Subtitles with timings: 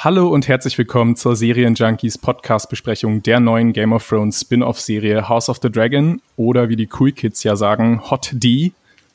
[0.00, 5.58] Hallo und herzlich willkommen zur Serienjunkies Podcast-Besprechung der neuen Game of Thrones Spin-off-Serie House of
[5.60, 8.70] the Dragon oder wie die Cool Kids ja sagen, Hot D,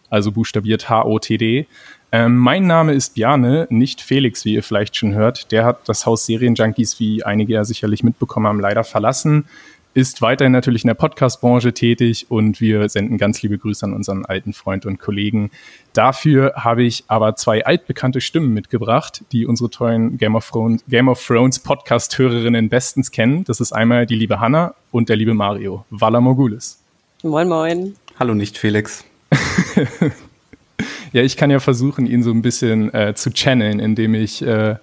[0.10, 1.68] also buchstabiert H-O-T-D.
[2.12, 5.54] Ähm, mein Name ist Bjarne, nicht Felix, wie ihr vielleicht schon hört.
[5.54, 9.46] Der hat das Haus Serienjunkies, wie einige ja sicherlich mitbekommen haben, leider verlassen
[9.94, 14.26] ist weiterhin natürlich in der Podcast-Branche tätig und wir senden ganz liebe Grüße an unseren
[14.26, 15.52] alten Freund und Kollegen.
[15.94, 21.08] Dafür habe ich aber zwei altbekannte Stimmen mitgebracht, die unsere tollen Game of Thrones, Game
[21.08, 23.44] of Thrones Podcast-Hörerinnen bestens kennen.
[23.44, 25.86] Das ist einmal die liebe Hanna und der liebe Mario.
[25.92, 26.80] Vala Morgulis.
[27.22, 27.96] Moin, moin.
[28.20, 29.06] Hallo, nicht Felix.
[31.14, 34.76] ja, ich kann ja versuchen, ihn so ein bisschen äh, zu channeln, indem ich äh,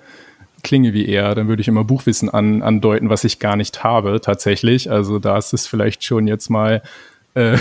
[0.62, 4.20] klinge wie er, dann würde ich immer Buchwissen an, andeuten, was ich gar nicht habe
[4.20, 4.90] tatsächlich.
[4.90, 6.82] Also da ist es vielleicht schon jetzt mal
[7.34, 7.56] äh,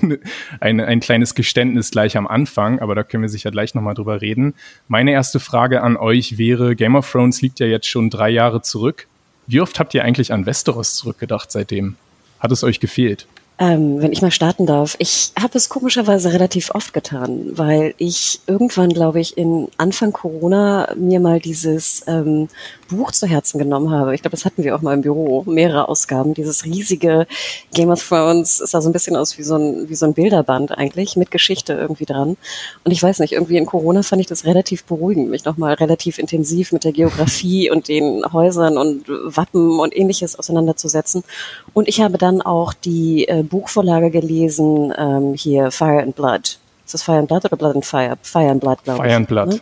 [0.60, 4.20] ein, ein kleines Geständnis gleich am Anfang, aber da können wir sicher gleich nochmal drüber
[4.20, 4.54] reden.
[4.88, 8.62] Meine erste Frage an euch wäre, Game of Thrones liegt ja jetzt schon drei Jahre
[8.62, 9.06] zurück.
[9.46, 11.96] Wie oft habt ihr eigentlich an Westeros zurückgedacht seitdem?
[12.40, 13.26] Hat es euch gefehlt?
[13.58, 14.96] Ähm, wenn ich mal starten darf.
[14.98, 20.92] Ich habe es komischerweise relativ oft getan, weil ich irgendwann, glaube ich, in Anfang Corona
[20.94, 22.48] mir mal dieses ähm,
[22.90, 24.14] Buch zu Herzen genommen habe.
[24.14, 26.34] Ich glaube, das hatten wir auch mal im Büro, mehrere Ausgaben.
[26.34, 27.26] Dieses riesige
[27.72, 30.12] Game of Thrones es sah so ein bisschen aus wie so ein, wie so ein
[30.12, 32.36] Bilderband eigentlich, mit Geschichte irgendwie dran.
[32.84, 36.18] Und ich weiß nicht, irgendwie in Corona fand ich das relativ beruhigend, mich nochmal relativ
[36.18, 41.24] intensiv mit der Geografie und den Häusern und Wappen und ähnliches auseinanderzusetzen.
[41.72, 46.58] Und ich habe dann auch die äh, Buchvorlage gelesen, ähm, hier Fire and Blood.
[46.84, 48.16] Ist das Fire and Blood oder Blood and Fire?
[48.22, 49.04] Fire and Blood, glaube ich.
[49.06, 49.48] Fire and Blood.
[49.48, 49.60] Ne?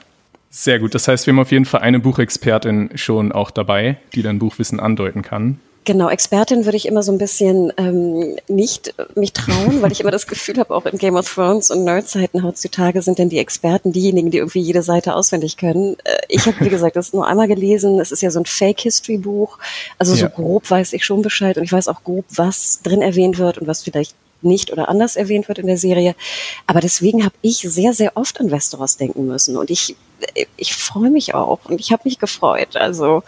[0.50, 0.94] Sehr gut.
[0.94, 4.78] Das heißt, wir haben auf jeden Fall eine Buchexpertin schon auch dabei, die dann Buchwissen
[4.78, 5.58] andeuten kann.
[5.86, 10.10] Genau, Expertin würde ich immer so ein bisschen ähm, nicht mich trauen, weil ich immer
[10.10, 13.92] das Gefühl habe, auch in Game of Thrones und Nerdzeiten heutzutage sind denn die Experten
[13.92, 15.96] diejenigen, die irgendwie jede Seite auswendig können.
[16.04, 18.00] Äh, ich habe, wie gesagt, das nur einmal gelesen.
[18.00, 19.58] Es ist ja so ein Fake-History-Buch.
[19.98, 20.28] Also so ja.
[20.28, 23.66] grob weiß ich schon Bescheid und ich weiß auch grob, was drin erwähnt wird und
[23.66, 26.14] was vielleicht nicht oder anders erwähnt wird in der Serie.
[26.66, 29.56] Aber deswegen habe ich sehr, sehr oft an Westeros denken müssen.
[29.56, 29.96] Und ich,
[30.56, 32.76] ich freue mich auch und ich habe mich gefreut.
[32.76, 33.22] Also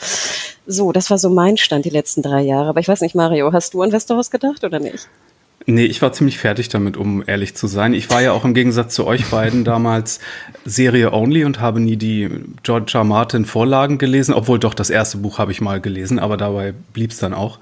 [0.66, 2.68] so, das war so mein Stand die letzten drei Jahre.
[2.68, 5.08] Aber ich weiß nicht, Mario, hast du an Westeros gedacht oder nicht?
[5.68, 7.92] Nee, ich war ziemlich fertig damit, um ehrlich zu sein.
[7.92, 10.20] Ich war ja auch im Gegensatz zu euch beiden damals
[10.64, 12.30] Serie only und habe nie die
[12.62, 13.02] George R.
[13.02, 17.10] Martin Vorlagen gelesen, obwohl doch das erste Buch habe ich mal gelesen, aber dabei blieb
[17.10, 17.58] es dann auch.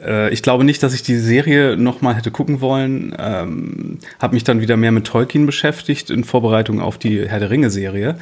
[0.00, 3.14] Äh, ich glaube nicht, dass ich die Serie noch mal hätte gucken wollen.
[3.18, 7.50] Ähm, habe mich dann wieder mehr mit Tolkien beschäftigt in Vorbereitung auf die Herr der
[7.50, 8.16] Ringe Serie.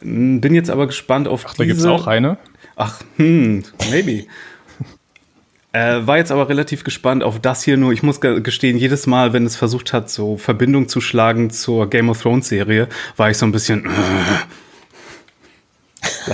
[0.00, 1.58] Bin jetzt aber gespannt auf Ach, diese.
[1.58, 2.38] Da gibt's auch eine.
[2.76, 4.26] Ach, hm, maybe.
[5.72, 7.92] Äh, war jetzt aber relativ gespannt auf das hier nur.
[7.92, 12.10] Ich muss gestehen, jedes Mal, wenn es versucht hat, so Verbindung zu schlagen zur Game
[12.10, 13.86] of Thrones Serie, war ich so ein bisschen.
[13.86, 13.88] Äh,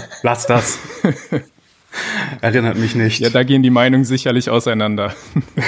[0.23, 0.79] lass das.
[2.41, 3.21] Erinnert mich nicht.
[3.21, 5.15] Ja, da gehen die Meinungen sicherlich auseinander.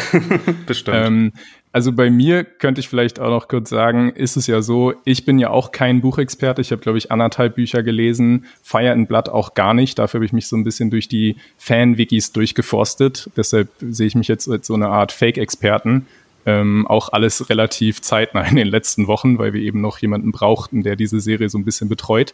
[0.66, 0.96] Bestimmt.
[0.96, 1.32] ähm,
[1.72, 5.24] also bei mir könnte ich vielleicht auch noch kurz sagen, ist es ja so, ich
[5.24, 6.62] bin ja auch kein Buchexperte.
[6.62, 9.98] Ich habe, glaube ich, anderthalb Bücher gelesen, Fire and Blood auch gar nicht.
[9.98, 13.30] Dafür habe ich mich so ein bisschen durch die Fan-Wikis durchgeforstet.
[13.36, 16.06] Deshalb sehe ich mich jetzt als so eine Art Fake-Experten.
[16.46, 20.82] Ähm, auch alles relativ zeitnah in den letzten Wochen, weil wir eben noch jemanden brauchten,
[20.82, 22.32] der diese Serie so ein bisschen betreut.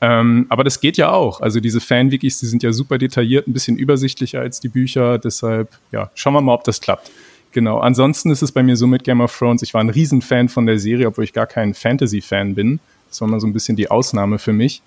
[0.00, 1.40] Ähm, aber das geht ja auch.
[1.40, 5.18] Also diese Fan-Wikis, die sind ja super detailliert, ein bisschen übersichtlicher als die Bücher.
[5.18, 7.10] Deshalb, ja, schauen wir mal, ob das klappt.
[7.52, 7.78] Genau.
[7.78, 9.62] Ansonsten ist es bei mir so mit Game of Thrones.
[9.62, 12.80] Ich war ein Riesenfan von der Serie, obwohl ich gar kein Fantasy-Fan bin.
[13.08, 14.82] Das war mal so ein bisschen die Ausnahme für mich.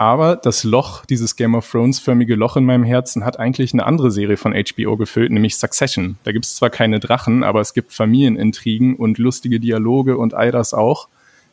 [0.00, 4.10] Aber das Loch, dieses Game of Thrones-förmige Loch in meinem Herzen, hat eigentlich eine andere
[4.10, 6.16] Serie von HBO gefüllt, nämlich Succession.
[6.24, 10.50] Da gibt es zwar keine Drachen, aber es gibt Familienintrigen und lustige Dialoge und all
[10.52, 11.08] das auch.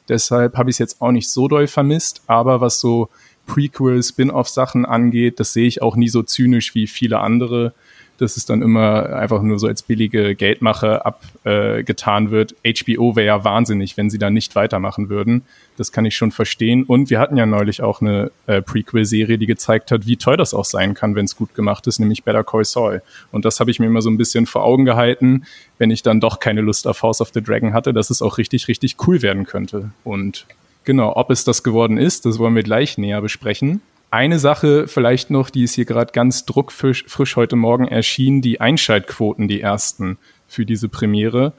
[0.09, 3.09] Deshalb habe ich es jetzt auch nicht so doll vermisst, aber was so
[3.45, 7.73] Prequel, Spin-off-Sachen angeht, das sehe ich auch nie so zynisch wie viele andere
[8.17, 12.55] dass es dann immer einfach nur so als billige Geldmache abgetan äh, wird.
[12.65, 15.43] HBO wäre ja wahnsinnig, wenn sie da nicht weitermachen würden.
[15.77, 16.83] Das kann ich schon verstehen.
[16.83, 20.53] Und wir hatten ja neulich auch eine äh, Prequel-Serie, die gezeigt hat, wie toll das
[20.53, 23.03] auch sein kann, wenn es gut gemacht ist, nämlich Better Call Saul.
[23.31, 25.43] Und das habe ich mir immer so ein bisschen vor Augen gehalten,
[25.77, 28.37] wenn ich dann doch keine Lust auf House of the Dragon hatte, dass es auch
[28.37, 29.91] richtig, richtig cool werden könnte.
[30.03, 30.47] Und
[30.83, 33.81] genau, ob es das geworden ist, das wollen wir gleich näher besprechen.
[34.09, 38.61] Eine Sache vielleicht noch, die ist hier gerade ganz druckfrisch frisch heute Morgen erschienen, die
[38.61, 40.17] Einschaltquoten, die ersten
[40.47, 41.53] für diese Premiere.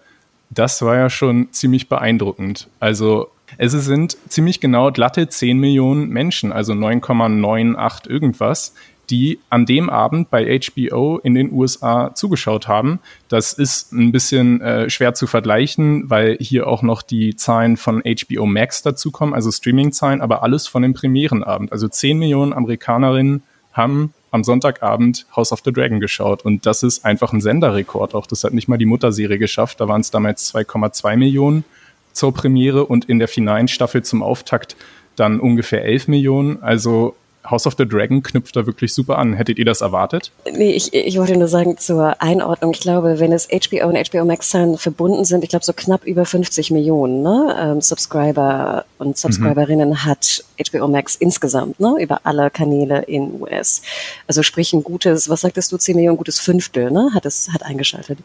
[0.49, 2.69] Das war ja schon ziemlich beeindruckend.
[2.81, 8.75] Also es sind ziemlich genau glatte 10 Millionen Menschen, also 9,98 irgendwas,
[9.11, 13.01] die an dem Abend bei HBO in den USA zugeschaut haben.
[13.29, 18.03] Das ist ein bisschen äh, schwer zu vergleichen, weil hier auch noch die Zahlen von
[18.03, 21.73] HBO Max dazukommen, also Streaming-Zahlen, aber alles von dem Premierenabend.
[21.73, 26.45] Also 10 Millionen Amerikanerinnen haben am Sonntagabend House of the Dragon geschaut.
[26.45, 28.27] Und das ist einfach ein Senderrekord auch.
[28.27, 29.81] Das hat nicht mal die Mutterserie geschafft.
[29.81, 31.65] Da waren es damals 2,2 Millionen
[32.13, 34.77] zur Premiere und in der finalen Staffel zum Auftakt
[35.17, 36.63] dann ungefähr 11 Millionen.
[36.63, 37.17] Also
[37.51, 39.35] House of the Dragon knüpft da wirklich super an.
[39.35, 40.33] Hättet ihr das erwartet?
[40.53, 42.73] Nee, ich, ich wollte nur sagen zur Einordnung.
[42.73, 46.05] Ich glaube, wenn es HBO und HBO Max Zahlen verbunden sind, ich glaube so knapp
[46.05, 50.05] über 50 Millionen ne, ähm, Subscriber und Subscriberinnen mhm.
[50.05, 53.83] hat HBO Max insgesamt, ne, über alle Kanäle in US.
[54.27, 57.63] Also sprich ein gutes, was sagtest du, 10 Millionen, gutes Fünftel, ne, hat es, hat
[57.63, 58.19] eingeschaltet.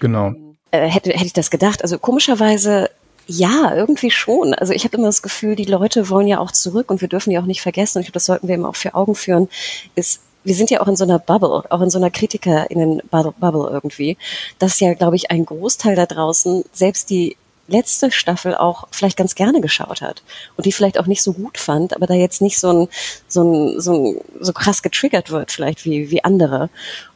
[0.00, 0.34] Genau.
[0.70, 1.82] Äh, hätte, hätte ich das gedacht.
[1.82, 2.90] Also komischerweise
[3.26, 4.54] ja, irgendwie schon.
[4.54, 7.30] Also ich habe immer das Gefühl, die Leute wollen ja auch zurück und wir dürfen
[7.30, 7.98] die auch nicht vergessen.
[7.98, 9.48] Und ich glaube, das sollten wir immer auch für Augen führen.
[9.94, 14.16] Ist wir sind ja auch in so einer Bubble, auch in so einer KritikerInnen-Bubble irgendwie,
[14.60, 17.36] dass ja, glaube ich, ein Großteil da draußen selbst die
[17.66, 20.22] letzte Staffel auch vielleicht ganz gerne geschaut hat
[20.56, 22.88] und die vielleicht auch nicht so gut fand, aber da jetzt nicht so ein,
[23.26, 26.70] so ein, so, ein, so krass getriggert wird vielleicht wie, wie andere.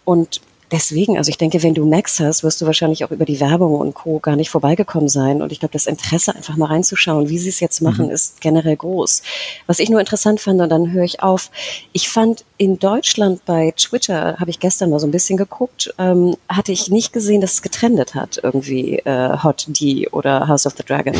[0.05, 0.41] Und
[0.73, 3.75] Deswegen, also ich denke, wenn du Max hast, wirst du wahrscheinlich auch über die Werbung
[3.75, 4.21] und Co.
[4.21, 5.43] gar nicht vorbeigekommen sein.
[5.43, 8.13] Und ich glaube, das Interesse, einfach mal reinzuschauen, wie sie es jetzt machen, mhm.
[8.13, 9.23] ist generell groß.
[9.67, 11.51] Was ich nur interessant fand, und dann höre ich auf,
[11.93, 16.37] ich fand in Deutschland bei Twitter, habe ich gestern mal so ein bisschen geguckt, ähm,
[16.49, 20.75] hatte ich nicht gesehen, dass es getrendet hat, irgendwie äh, Hot D oder House of
[20.77, 21.15] the Dragon.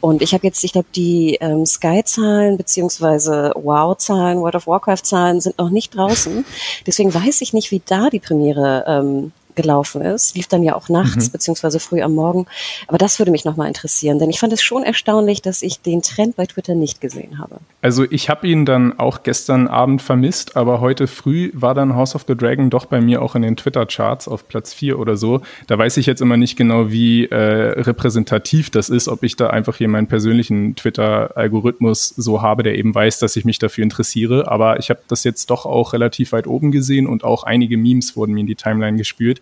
[0.00, 5.58] Und ich habe jetzt, ich glaube, die ähm, Sky-Zahlen beziehungsweise Wow-Zahlen, World of Warcraft-Zahlen sind
[5.58, 6.44] noch nicht draußen.
[6.86, 10.36] Deswegen weiß ich nicht, wie da die Premiere ähm, gelaufen ist.
[10.36, 11.32] Lief dann ja auch nachts mhm.
[11.32, 12.46] beziehungsweise früh am Morgen.
[12.86, 16.02] Aber das würde mich nochmal interessieren, denn ich fand es schon erstaunlich, dass ich den
[16.02, 17.56] Trend bei Twitter nicht gesehen habe.
[17.82, 22.14] Also ich habe ihn dann auch gestern Abend vermisst, aber heute früh war dann House
[22.14, 25.40] of the Dragon doch bei mir auch in den Twitter-Charts auf Platz 4 oder so.
[25.66, 29.48] Da weiß ich jetzt immer nicht genau, wie äh, repräsentativ das ist, ob ich da
[29.48, 34.50] einfach hier meinen persönlichen Twitter-Algorithmus so habe, der eben weiß, dass ich mich dafür interessiere.
[34.50, 38.16] Aber ich habe das jetzt doch auch relativ weit oben gesehen und auch einige Memes
[38.16, 39.40] wurden mir in die Timeline gespült.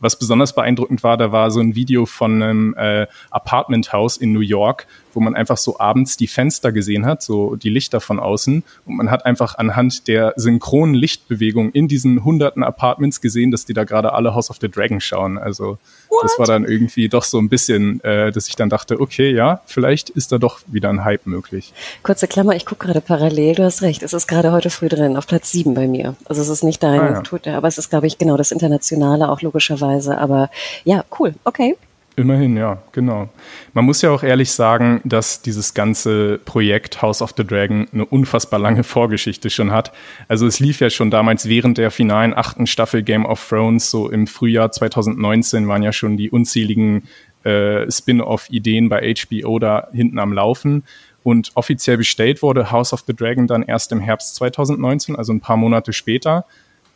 [0.00, 4.40] Was besonders beeindruckend war, da war so ein Video von einem äh, Apartmenthaus in New
[4.40, 8.62] York, wo man einfach so abends die Fenster gesehen hat, so die Lichter von außen.
[8.86, 13.74] Und man hat einfach anhand der synchronen Lichtbewegung in diesen hunderten Apartments gesehen, dass die
[13.74, 15.38] da gerade alle House of the Dragon schauen.
[15.38, 15.78] Also
[16.08, 16.24] What?
[16.24, 19.60] das war dann irgendwie doch so ein bisschen, äh, dass ich dann dachte, okay, ja,
[19.66, 21.72] vielleicht ist da doch wieder ein Hype möglich.
[22.02, 25.16] Kurze Klammer, ich gucke gerade parallel, du hast recht, es ist gerade heute früh drin,
[25.16, 26.16] auf Platz sieben bei mir.
[26.24, 27.20] Also es ist nicht dein ah, ja.
[27.22, 30.18] Twitter, aber es ist, glaube ich, genau das Internationale auch logischerweise.
[30.18, 30.50] Aber
[30.84, 31.76] ja, cool, okay.
[32.16, 33.28] Immerhin, ja, genau.
[33.72, 38.04] Man muss ja auch ehrlich sagen, dass dieses ganze Projekt House of the Dragon eine
[38.04, 39.92] unfassbar lange Vorgeschichte schon hat.
[40.28, 44.10] Also es lief ja schon damals während der finalen achten Staffel Game of Thrones, so
[44.10, 47.04] im Frühjahr 2019 waren ja schon die unzähligen
[47.44, 50.84] äh, Spin-off-Ideen bei HBO da hinten am Laufen.
[51.22, 55.40] Und offiziell bestellt wurde House of the Dragon dann erst im Herbst 2019, also ein
[55.40, 56.44] paar Monate später.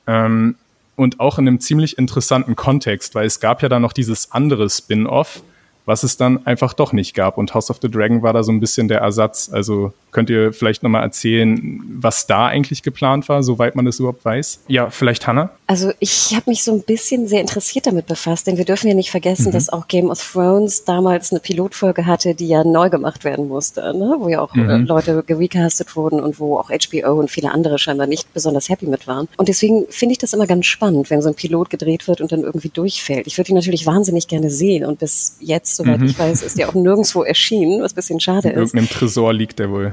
[0.06, 0.56] Ähm,
[0.96, 4.68] und auch in einem ziemlich interessanten Kontext, weil es gab ja dann noch dieses andere
[4.70, 5.42] Spin-off,
[5.86, 7.38] was es dann einfach doch nicht gab.
[7.38, 9.50] Und House of the Dragon war da so ein bisschen der Ersatz.
[9.52, 14.24] Also könnt ihr vielleicht nochmal erzählen, was da eigentlich geplant war, soweit man das überhaupt
[14.24, 14.60] weiß?
[14.68, 15.50] Ja, vielleicht Hannah?
[15.66, 18.94] Also ich habe mich so ein bisschen sehr interessiert damit befasst, denn wir dürfen ja
[18.94, 19.52] nicht vergessen, mhm.
[19.52, 23.80] dass auch Game of Thrones damals eine Pilotfolge hatte, die ja neu gemacht werden musste,
[23.96, 24.16] ne?
[24.18, 24.86] wo ja auch äh, mhm.
[24.86, 29.06] Leute gerecastet wurden und wo auch HBO und viele andere scheinbar nicht besonders happy mit
[29.06, 29.28] waren.
[29.36, 32.30] Und deswegen finde ich das immer ganz spannend, wenn so ein Pilot gedreht wird und
[32.30, 33.26] dann irgendwie durchfällt.
[33.26, 36.06] Ich würde ihn natürlich wahnsinnig gerne sehen und bis jetzt soweit mhm.
[36.06, 38.72] ich weiß, ist ja auch nirgendwo erschienen, was ein bisschen schade In ist.
[38.72, 39.92] In irgendeinem Tresor liegt der wohl.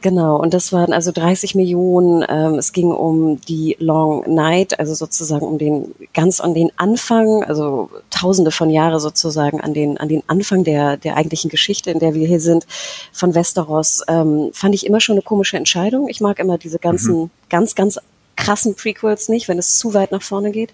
[0.00, 2.24] Genau, und das waren also 30 Millionen.
[2.28, 7.42] Ähm, es ging um die Long Night, also sozusagen um den ganz an den Anfang,
[7.44, 11.98] also Tausende von Jahre sozusagen an den an den Anfang der der eigentlichen Geschichte, in
[11.98, 12.66] der wir hier sind,
[13.12, 14.02] von Westeros.
[14.08, 16.08] Ähm, fand ich immer schon eine komische Entscheidung.
[16.08, 17.30] Ich mag immer diese ganzen mhm.
[17.48, 17.98] ganz ganz
[18.40, 20.72] krassen Prequels nicht, wenn es zu weit nach vorne geht.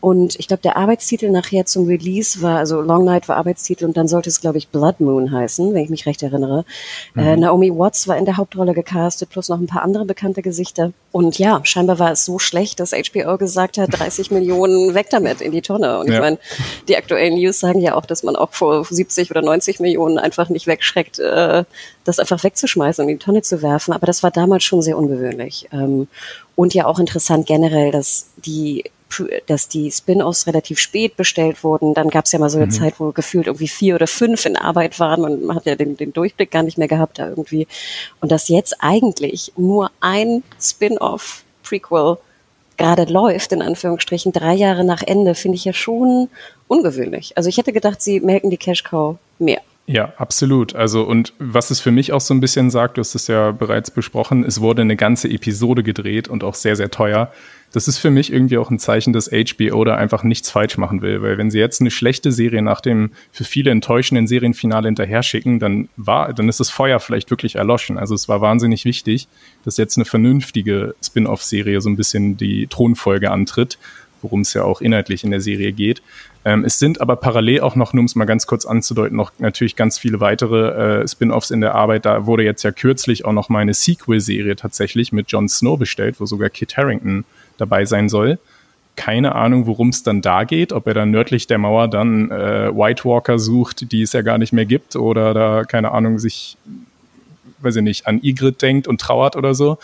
[0.00, 3.96] Und ich glaube, der Arbeitstitel nachher zum Release war, also Long Night war Arbeitstitel und
[3.96, 6.66] dann sollte es, glaube ich, Blood Moon heißen, wenn ich mich recht erinnere.
[7.14, 7.22] Mhm.
[7.22, 10.92] Äh, Naomi Watts war in der Hauptrolle gecastet, plus noch ein paar andere bekannte Gesichter.
[11.10, 15.40] Und ja, scheinbar war es so schlecht, dass HBO gesagt hat, 30 Millionen weg damit
[15.40, 16.00] in die Tonne.
[16.00, 16.14] Und ja.
[16.14, 16.38] ich meine,
[16.88, 20.48] die aktuellen News sagen ja auch, dass man auch vor 70 oder 90 Millionen einfach
[20.48, 21.64] nicht wegschreckt, äh,
[22.04, 23.92] das einfach wegzuschmeißen und in die Tonne zu werfen.
[23.92, 25.68] Aber das war damals schon sehr ungewöhnlich.
[25.72, 26.08] Ähm,
[26.54, 28.84] und ja auch interessant generell, dass die
[29.46, 31.94] dass die Spin-offs relativ spät bestellt wurden.
[31.94, 32.72] Dann gab es ja mal so eine mhm.
[32.72, 35.96] Zeit, wo gefühlt irgendwie vier oder fünf in Arbeit waren und man hat ja den,
[35.96, 37.68] den Durchblick gar nicht mehr gehabt da irgendwie.
[38.20, 42.18] Und dass jetzt eigentlich nur ein Spin-off Prequel
[42.76, 46.28] gerade läuft, in Anführungsstrichen, drei Jahre nach Ende, finde ich ja schon
[46.66, 47.36] ungewöhnlich.
[47.36, 49.60] Also ich hätte gedacht, sie melken die Cash Cow mehr.
[49.86, 50.74] Ja, absolut.
[50.74, 53.50] Also, und was es für mich auch so ein bisschen sagt, du hast es ja
[53.50, 57.30] bereits besprochen, es wurde eine ganze Episode gedreht und auch sehr, sehr teuer.
[57.70, 61.02] Das ist für mich irgendwie auch ein Zeichen, dass HBO da einfach nichts falsch machen
[61.02, 65.22] will, weil wenn sie jetzt eine schlechte Serie nach dem für viele enttäuschenden Serienfinale hinterher
[65.22, 67.98] schicken, dann war, dann ist das Feuer vielleicht wirklich erloschen.
[67.98, 69.28] Also es war wahnsinnig wichtig,
[69.64, 73.76] dass jetzt eine vernünftige Spin-off-Serie so ein bisschen die Thronfolge antritt
[74.24, 76.02] worum es ja auch inhaltlich in der Serie geht.
[76.44, 79.32] Ähm, es sind aber parallel auch noch, nur um es mal ganz kurz anzudeuten, noch
[79.38, 82.04] natürlich ganz viele weitere äh, Spin-offs in der Arbeit.
[82.04, 86.20] Da wurde jetzt ja kürzlich auch noch mal eine Sequel-Serie tatsächlich mit Jon Snow bestellt,
[86.20, 87.24] wo sogar Kit Harrington
[87.56, 88.38] dabei sein soll.
[88.96, 92.70] Keine Ahnung, worum es dann da geht, ob er dann nördlich der Mauer dann äh,
[92.76, 96.58] White Walker sucht, die es ja gar nicht mehr gibt, oder da, keine Ahnung, sich,
[97.60, 99.78] weiß ich nicht, an Ygritte denkt und trauert oder so.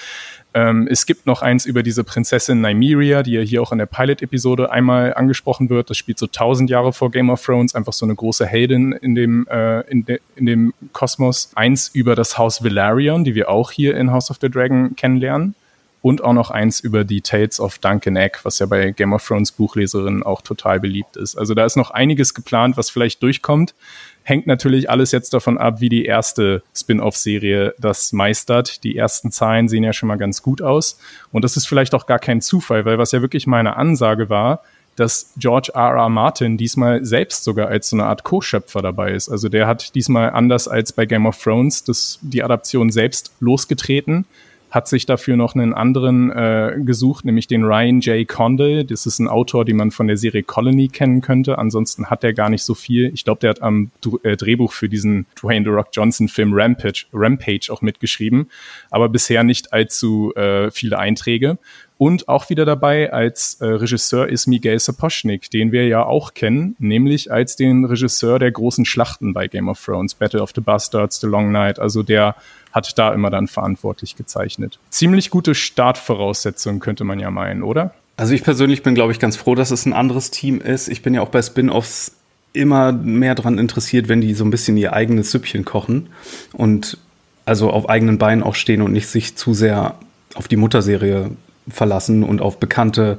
[0.53, 3.87] Ähm, es gibt noch eins über diese Prinzessin Nymeria, die ja hier auch in der
[3.87, 5.91] Pilot-Episode einmal angesprochen wird.
[5.91, 9.15] Das spielt so tausend Jahre vor Game of Thrones, einfach so eine große Heldin in
[9.15, 11.51] dem, äh, in, de in dem Kosmos.
[11.55, 15.55] Eins über das Haus Velaryon, die wir auch hier in House of the Dragon kennenlernen.
[16.03, 19.25] Und auch noch eins über die Tales of Duncan Egg, was ja bei Game of
[19.25, 21.37] Thrones Buchleserinnen auch total beliebt ist.
[21.37, 23.75] Also da ist noch einiges geplant, was vielleicht durchkommt
[24.23, 28.85] hängt natürlich alles jetzt davon ab, wie die erste Spin-off-Serie das meistert.
[28.85, 30.99] Die ersten Zahlen sehen ja schon mal ganz gut aus.
[31.33, 34.63] Und das ist vielleicht auch gar kein Zufall, weil was ja wirklich meine Ansage war,
[34.97, 35.97] dass George R.
[35.97, 36.09] R.
[36.09, 39.29] Martin diesmal selbst sogar als so eine Art Co-Schöpfer dabei ist.
[39.29, 44.27] Also der hat diesmal anders als bei Game of Thrones das, die Adaption selbst losgetreten
[44.71, 48.27] hat sich dafür noch einen anderen äh, gesucht, nämlich den Ryan J.
[48.27, 48.85] Condell.
[48.85, 51.59] Das ist ein Autor, den man von der Serie Colony kennen könnte.
[51.59, 53.11] Ansonsten hat er gar nicht so viel.
[53.13, 53.91] Ich glaube, der hat am
[54.23, 58.51] äh, Drehbuch für diesen Dwayne The Rock Johnson Film Rampage, Rampage auch mitgeschrieben,
[58.91, 61.59] aber bisher nicht allzu äh, viele Einträge.
[62.01, 66.75] Und auch wieder dabei als äh, Regisseur ist Miguel Sapochnik, den wir ja auch kennen,
[66.79, 71.21] nämlich als den Regisseur der großen Schlachten bei Game of Thrones, Battle of the Bastards,
[71.21, 72.37] The Long Night, also der
[72.73, 74.79] hat da immer dann verantwortlich gezeichnet.
[74.91, 77.95] Ziemlich gute Startvoraussetzungen könnte man ja meinen, oder?
[78.17, 80.89] Also ich persönlich bin, glaube ich, ganz froh, dass es ein anderes Team ist.
[80.89, 82.13] Ich bin ja auch bei Spin-offs
[82.53, 86.09] immer mehr daran interessiert, wenn die so ein bisschen ihr eigenes Süppchen kochen
[86.53, 86.99] und
[87.47, 89.95] also auf eigenen Beinen auch stehen und nicht sich zu sehr
[90.35, 91.31] auf die Mutterserie
[91.69, 93.19] verlassen und auf bekannte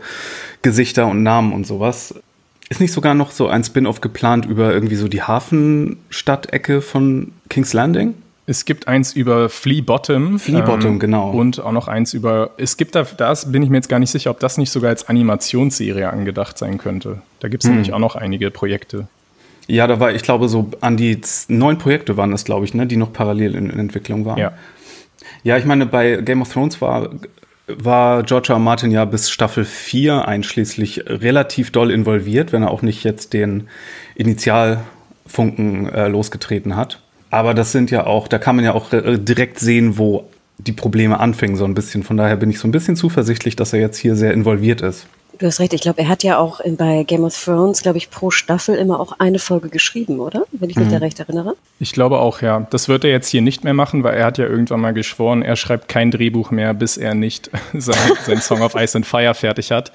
[0.62, 2.16] Gesichter und Namen und sowas.
[2.70, 7.74] Ist nicht sogar noch so ein Spin-off geplant über irgendwie so die Hafenstadt-Ecke von King's
[7.74, 8.14] Landing?
[8.52, 10.38] Es gibt eins über Flea Bottom.
[10.38, 11.32] Flea Bottom, ähm, genau.
[11.32, 12.52] Und auch noch eins über.
[12.58, 14.90] Es gibt da, das bin ich mir jetzt gar nicht sicher, ob das nicht sogar
[14.90, 17.22] als Animationsserie angedacht sein könnte.
[17.40, 17.76] Da gibt es hm.
[17.76, 19.08] nämlich auch noch einige Projekte.
[19.68, 22.88] Ja, da war, ich glaube, so an die neun Projekte waren das, glaube ich, ne,
[22.88, 24.38] die noch parallel in, in Entwicklung waren.
[24.38, 24.52] Ja.
[25.44, 27.10] Ja, ich meine, bei Game of Thrones war,
[27.68, 28.60] war George R.
[28.60, 33.70] Martin ja bis Staffel 4 einschließlich relativ doll involviert, wenn er auch nicht jetzt den
[34.16, 37.00] Initialfunken äh, losgetreten hat.
[37.32, 40.26] Aber das sind ja auch, da kann man ja auch äh, direkt sehen, wo
[40.60, 42.04] die Probleme anfingen, so ein bisschen.
[42.04, 45.08] Von daher bin ich so ein bisschen zuversichtlich, dass er jetzt hier sehr involviert ist.
[45.40, 48.12] Du hast recht, ich glaube, er hat ja auch bei Game of Thrones, glaube ich,
[48.12, 50.44] pro Staffel immer auch eine Folge geschrieben, oder?
[50.52, 50.92] Wenn ich mich mhm.
[50.92, 51.56] da recht erinnere.
[51.80, 52.68] Ich glaube auch, ja.
[52.70, 55.42] Das wird er jetzt hier nicht mehr machen, weil er hat ja irgendwann mal geschworen,
[55.42, 59.34] er schreibt kein Drehbuch mehr, bis er nicht sein, sein Song of Ice and Fire
[59.34, 59.92] fertig hat.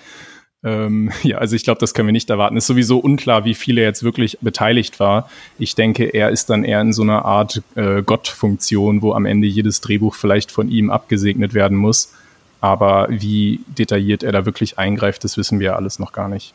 [0.64, 2.56] Ähm, ja, also ich glaube, das können wir nicht erwarten.
[2.56, 5.28] Ist sowieso unklar, wie viel er jetzt wirklich beteiligt war.
[5.58, 9.46] Ich denke, er ist dann eher in so einer Art äh, Gottfunktion, wo am Ende
[9.46, 12.12] jedes Drehbuch vielleicht von ihm abgesegnet werden muss.
[12.60, 16.54] Aber wie detailliert er da wirklich eingreift, das wissen wir alles noch gar nicht.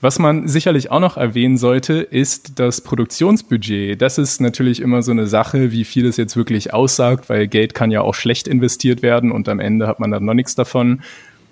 [0.00, 4.00] Was man sicherlich auch noch erwähnen sollte, ist das Produktionsbudget.
[4.00, 7.74] Das ist natürlich immer so eine Sache, wie viel es jetzt wirklich aussagt, weil Geld
[7.74, 11.02] kann ja auch schlecht investiert werden und am Ende hat man dann noch nichts davon.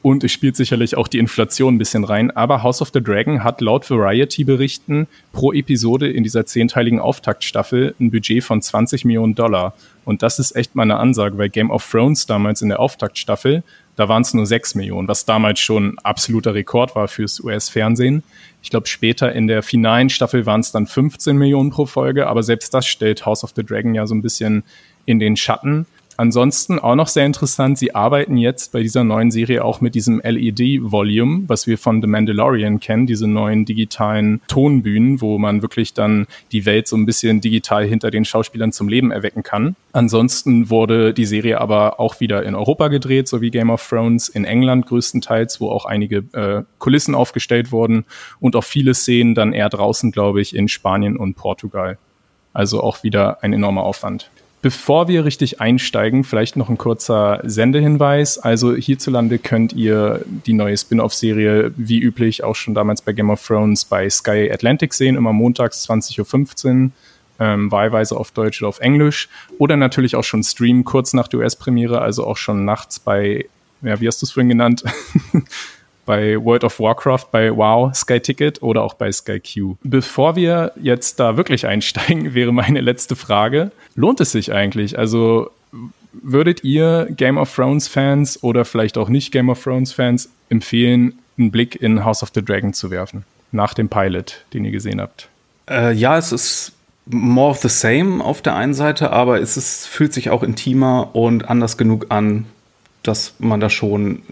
[0.03, 2.31] Und es spielt sicherlich auch die Inflation ein bisschen rein.
[2.31, 8.11] Aber House of the Dragon hat laut Variety-Berichten pro Episode in dieser zehnteiligen Auftaktstaffel ein
[8.11, 9.75] Budget von 20 Millionen Dollar.
[10.05, 13.65] Und das ist echt mal eine Ansage, weil Game of Thrones damals in der Auftaktstaffel,
[13.97, 18.23] da waren es nur 6 Millionen, was damals schon absoluter Rekord war fürs US-Fernsehen.
[18.63, 22.45] Ich glaube, später in der finalen Staffel waren es dann 15 Millionen pro Folge, aber
[22.45, 24.63] selbst das stellt House of the Dragon ja so ein bisschen
[25.07, 25.87] in den Schatten.
[26.17, 30.21] Ansonsten auch noch sehr interessant, sie arbeiten jetzt bei dieser neuen Serie auch mit diesem
[30.25, 36.27] LED-Volume, was wir von The Mandalorian kennen, diese neuen digitalen Tonbühnen, wo man wirklich dann
[36.53, 39.77] die Welt so ein bisschen digital hinter den Schauspielern zum Leben erwecken kann.
[39.93, 44.29] Ansonsten wurde die Serie aber auch wieder in Europa gedreht, so wie Game of Thrones,
[44.29, 48.05] in England größtenteils, wo auch einige äh, Kulissen aufgestellt wurden
[48.41, 51.99] und auch viele Szenen dann eher draußen, glaube ich, in Spanien und Portugal.
[52.53, 54.31] Also auch wieder ein enormer Aufwand.
[54.67, 58.37] Bevor wir richtig einsteigen, vielleicht noch ein kurzer Sendehinweis.
[58.37, 63.47] Also hierzulande könnt ihr die neue Spin-off-Serie wie üblich auch schon damals bei Game of
[63.47, 66.91] Thrones bei Sky Atlantic sehen, immer montags 20.15 Uhr.
[67.39, 71.39] ähm, wahlweise auf Deutsch oder auf Englisch oder natürlich auch schon streamen kurz nach der
[71.39, 73.47] US-Premiere, also auch schon nachts bei,
[73.83, 74.83] ja, wie hast du es vorhin genannt?
[76.07, 79.77] bei World of Warcraft, bei WoW, Sky Ticket oder auch bei Sky Q.
[79.83, 84.99] Bevor wir jetzt da wirklich einsteigen, wäre meine letzte Frage, lohnt es sich eigentlich?
[84.99, 85.51] Also
[86.13, 91.19] würdet ihr Game of Thrones Fans oder vielleicht auch nicht Game of Thrones Fans empfehlen,
[91.39, 95.01] einen Blick in House of the Dragon zu werfen, nach dem Pilot, den ihr gesehen
[95.01, 95.29] habt?
[95.69, 96.73] Äh, ja, es ist
[97.07, 101.15] more of the same auf der einen Seite, aber es ist, fühlt sich auch intimer
[101.15, 102.47] und anders genug an,
[103.07, 104.23] dass man da schon,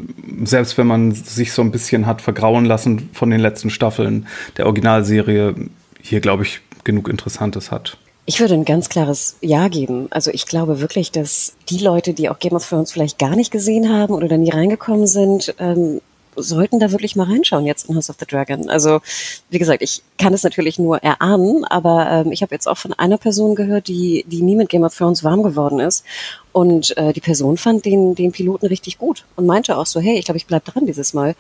[0.45, 4.27] selbst wenn man sich so ein bisschen hat vergrauen lassen von den letzten Staffeln
[4.57, 5.55] der Originalserie,
[6.01, 7.97] hier, glaube ich, genug Interessantes hat.
[8.27, 10.07] Ich würde ein ganz klares Ja geben.
[10.11, 13.51] Also ich glaube wirklich, dass die Leute, die auch Game of Thrones vielleicht gar nicht
[13.51, 16.01] gesehen haben oder da nie reingekommen sind, ähm,
[16.37, 18.69] sollten da wirklich mal reinschauen jetzt in House of the Dragon.
[18.69, 19.01] Also
[19.51, 22.93] wie gesagt, ich kann es natürlich nur erahnen, aber ähm, ich habe jetzt auch von
[22.93, 26.05] einer Person gehört, die, die nie mit Game of Thrones warm geworden ist.
[26.53, 30.19] Und äh, die Person fand den, den Piloten richtig gut und meinte auch so, hey,
[30.19, 31.35] ich glaube, ich bleib dran dieses Mal.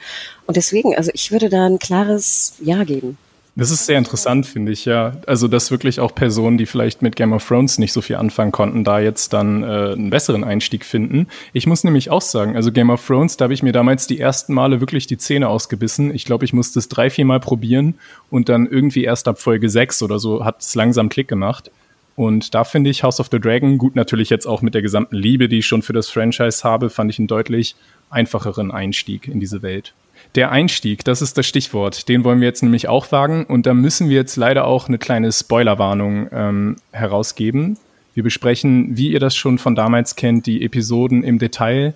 [0.47, 3.17] Und deswegen, also ich würde da ein klares Ja geben.
[3.56, 5.12] Das ist sehr interessant, finde ich, ja.
[5.26, 8.50] Also, dass wirklich auch Personen, die vielleicht mit Game of Thrones nicht so viel anfangen
[8.50, 11.28] konnten, da jetzt dann äh, einen besseren Einstieg finden.
[11.52, 14.18] Ich muss nämlich auch sagen, also Game of Thrones, da habe ich mir damals die
[14.18, 16.12] ersten Male wirklich die Zähne ausgebissen.
[16.12, 17.94] Ich glaube, ich musste es drei, vier Mal probieren
[18.28, 21.70] und dann irgendwie erst ab Folge sechs oder so hat es langsam Klick gemacht.
[22.16, 25.16] Und da finde ich House of the Dragon, gut natürlich jetzt auch mit der gesamten
[25.16, 27.76] Liebe, die ich schon für das Franchise habe, fand ich einen deutlich
[28.11, 29.94] einfacheren Einstieg in diese Welt.
[30.35, 32.09] Der Einstieg, das ist das Stichwort.
[32.09, 33.45] Den wollen wir jetzt nämlich auch wagen.
[33.45, 37.79] Und da müssen wir jetzt leider auch eine kleine Spoilerwarnung ähm, herausgeben.
[38.14, 41.95] Wir besprechen, wie ihr das schon von damals kennt, die Episoden im Detail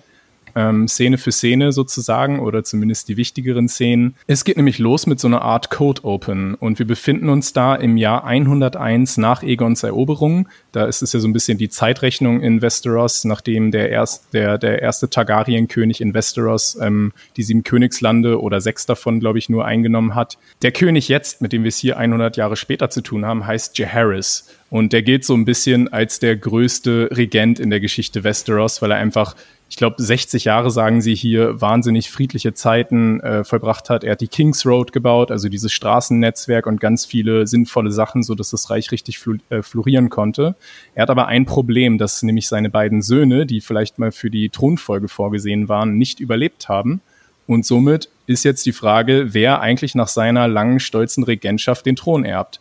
[0.59, 4.15] ähm, Szene für Szene sozusagen oder zumindest die wichtigeren Szenen.
[4.27, 7.75] Es geht nämlich los mit so einer Art Code Open und wir befinden uns da
[7.75, 10.49] im Jahr 101 nach Egons Eroberung.
[10.73, 14.57] Da ist es ja so ein bisschen die Zeitrechnung in Westeros, nachdem der, erst, der,
[14.57, 19.65] der erste Targaryen-König in Westeros ähm, die sieben Königslande oder sechs davon, glaube ich, nur
[19.65, 20.37] eingenommen hat.
[20.61, 23.77] Der König jetzt, mit dem wir es hier 100 Jahre später zu tun haben, heißt
[23.77, 24.47] Jaehaerys.
[24.69, 28.91] Und der gilt so ein bisschen als der größte Regent in der Geschichte Westeros, weil
[28.91, 29.35] er einfach
[29.69, 34.03] ich glaube, 60 Jahre, sagen sie hier, wahnsinnig friedliche Zeiten äh, vollbracht hat.
[34.03, 38.33] Er hat die Kings Road gebaut, also dieses Straßennetzwerk und ganz viele sinnvolle Sachen, so
[38.33, 40.55] dass das Reich richtig fl äh, florieren konnte.
[40.95, 44.49] Er hat aber ein Problem, dass nämlich seine beiden Söhne, die vielleicht mal für die
[44.49, 47.01] Thronfolge vorgesehen waren, nicht überlebt haben.
[47.45, 52.25] Und somit ist jetzt die Frage, wer eigentlich nach seiner langen, stolzen Regentschaft den Thron
[52.25, 52.59] erbt.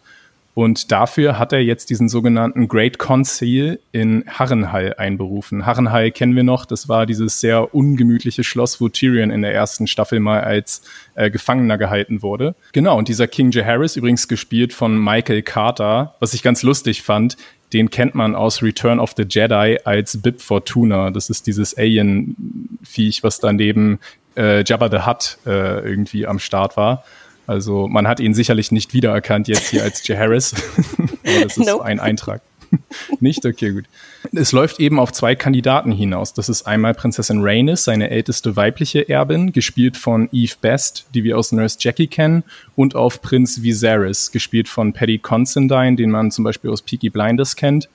[0.59, 5.65] Und dafür hat er jetzt diesen sogenannten Great Conceal in Harrenhal einberufen.
[5.65, 9.87] Harrenhal kennen wir noch, das war dieses sehr ungemütliche Schloss, wo Tyrion in der ersten
[9.87, 10.83] Staffel mal als
[11.15, 12.57] äh, Gefangener gehalten wurde.
[12.73, 17.37] Genau, und dieser King Jaehaerys, übrigens gespielt von Michael Carter, was ich ganz lustig fand,
[17.73, 21.13] den kennt man aus Return of the Jedi als Bib Fortuna.
[21.13, 24.01] Das ist dieses Alien-Viech, was daneben
[24.37, 27.05] äh, Jabba the Hutt äh, irgendwie am Start war.
[27.49, 30.19] Also man hat ihn sicherlich nicht wiedererkannt jetzt hier als J.
[30.19, 30.55] Harris.
[31.25, 31.83] Aber das ist nope.
[31.83, 32.43] ein Eintrag.
[33.21, 33.47] nicht?
[33.47, 33.85] Okay, gut.
[34.33, 36.35] Es läuft eben auf zwei Kandidaten hinaus.
[36.35, 41.39] Das ist einmal Prinzessin Rhaenys, seine älteste weibliche Erbin, gespielt von Eve Best, die wir
[41.39, 42.45] aus Nurse Jackie kennen,
[42.77, 47.57] und auf Prinz Viserys, gespielt von Paddy Considine, den man zum Beispiel aus Peaky Blinders
[47.57, 47.89] kennt.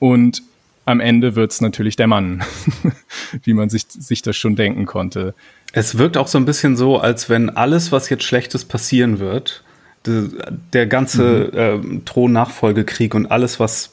[0.00, 0.42] Und
[0.84, 2.42] am Ende wird es natürlich der Mann,
[3.44, 5.34] wie man sich, sich das schon denken konnte.
[5.72, 9.62] Es wirkt auch so ein bisschen so, als wenn alles, was jetzt Schlechtes passieren wird,
[10.06, 10.28] de,
[10.72, 11.50] der ganze
[11.82, 11.96] mhm.
[11.96, 13.92] äh, Thronnachfolgekrieg und alles, was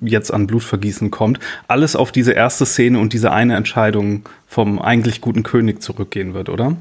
[0.00, 5.20] jetzt an Blutvergießen kommt, alles auf diese erste Szene und diese eine Entscheidung vom eigentlich
[5.20, 6.76] guten König zurückgehen wird, oder?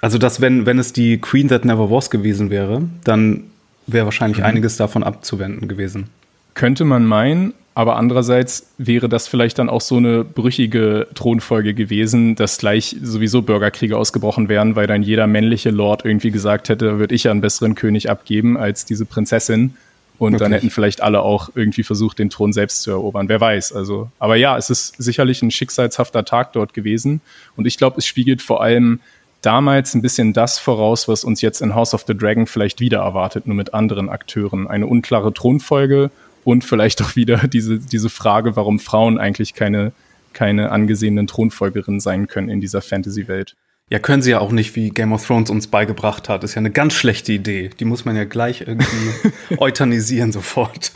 [0.00, 3.44] Also, dass wenn, wenn es die Queen That Never Was gewesen wäre, dann
[3.86, 4.44] wäre wahrscheinlich mhm.
[4.44, 6.08] einiges davon abzuwenden gewesen.
[6.54, 12.34] Könnte man meinen, aber andererseits wäre das vielleicht dann auch so eine brüchige Thronfolge gewesen,
[12.34, 17.14] dass gleich sowieso Bürgerkriege ausgebrochen wären, weil dann jeder männliche Lord irgendwie gesagt hätte, würde
[17.14, 19.76] ich ja einen besseren König abgeben als diese Prinzessin.
[20.16, 20.38] Und Wirklich?
[20.38, 23.28] dann hätten vielleicht alle auch irgendwie versucht, den Thron selbst zu erobern.
[23.28, 23.74] Wer weiß.
[23.74, 27.20] Also, aber ja, es ist sicherlich ein schicksalshafter Tag dort gewesen.
[27.56, 29.00] Und ich glaube, es spiegelt vor allem
[29.42, 33.00] damals ein bisschen das voraus, was uns jetzt in House of the Dragon vielleicht wieder
[33.00, 34.66] erwartet, nur mit anderen Akteuren.
[34.66, 36.10] Eine unklare Thronfolge
[36.46, 39.92] und vielleicht auch wieder diese, diese Frage, warum Frauen eigentlich keine,
[40.32, 43.56] keine angesehenen Thronfolgerinnen sein können in dieser Fantasy-Welt.
[43.90, 46.44] Ja, können sie ja auch nicht, wie Game of Thrones uns beigebracht hat.
[46.44, 47.70] Ist ja eine ganz schlechte Idee.
[47.80, 48.86] Die muss man ja gleich irgendwie
[49.58, 50.92] euthanisieren sofort.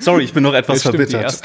[0.00, 1.40] Sorry, ich bin noch etwas ja, verbittert.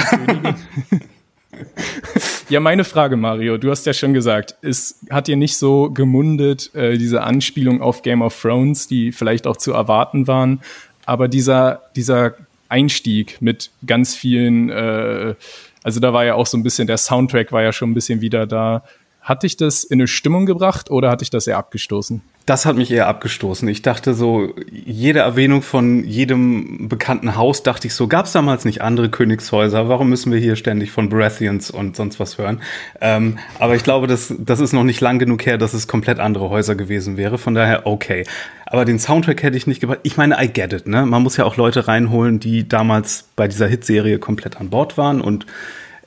[2.50, 6.74] ja, meine Frage, Mario, du hast ja schon gesagt, es hat dir nicht so gemundet,
[6.76, 10.62] äh, diese Anspielung auf Game of Thrones, die vielleicht auch zu erwarten waren,
[11.06, 12.34] aber dieser, dieser
[12.70, 15.36] Einstieg mit ganz vielen, äh,
[15.84, 18.22] also da war ja auch so ein bisschen, der Soundtrack war ja schon ein bisschen
[18.22, 18.84] wieder da.
[19.22, 22.24] Hat dich das in eine Stimmung gebracht oder hat dich das eher abgestoßen?
[22.48, 23.68] Das hat mich eher abgestoßen.
[23.68, 28.66] Ich dachte so, jede Erwähnung von jedem bekannten Haus, dachte ich so, gab es damals
[28.66, 29.88] nicht andere Königshäuser?
[29.88, 32.64] Warum müssen wir hier ständig von Baratheons und sonst was hören?
[33.00, 36.20] Ähm, aber ich glaube, das, das ist noch nicht lang genug her, dass es komplett
[36.20, 37.38] andere Häuser gewesen wäre.
[37.38, 38.26] Von daher, okay.
[38.66, 40.00] Aber den Soundtrack hätte ich nicht gebracht.
[40.02, 41.06] Ich meine, I get it, ne?
[41.06, 45.22] Man muss ja auch Leute reinholen, die damals bei dieser Hitserie komplett an Bord waren
[45.22, 45.46] und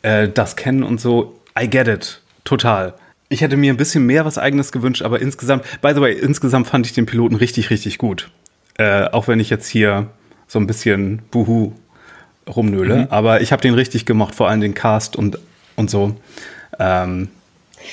[0.02, 1.38] äh, das kennen und so.
[1.56, 2.20] I get it.
[2.42, 2.94] Total.
[3.28, 6.66] Ich hätte mir ein bisschen mehr was eigenes gewünscht, aber insgesamt, by the way, insgesamt
[6.66, 8.30] fand ich den Piloten richtig, richtig gut.
[8.76, 10.08] Äh, auch wenn ich jetzt hier
[10.46, 11.72] so ein bisschen Buhu
[12.48, 12.96] rumnöle.
[12.96, 13.06] Mhm.
[13.10, 15.38] Aber ich habe den richtig gemocht, vor allem den Cast und,
[15.76, 16.14] und so.
[16.78, 17.28] Ähm,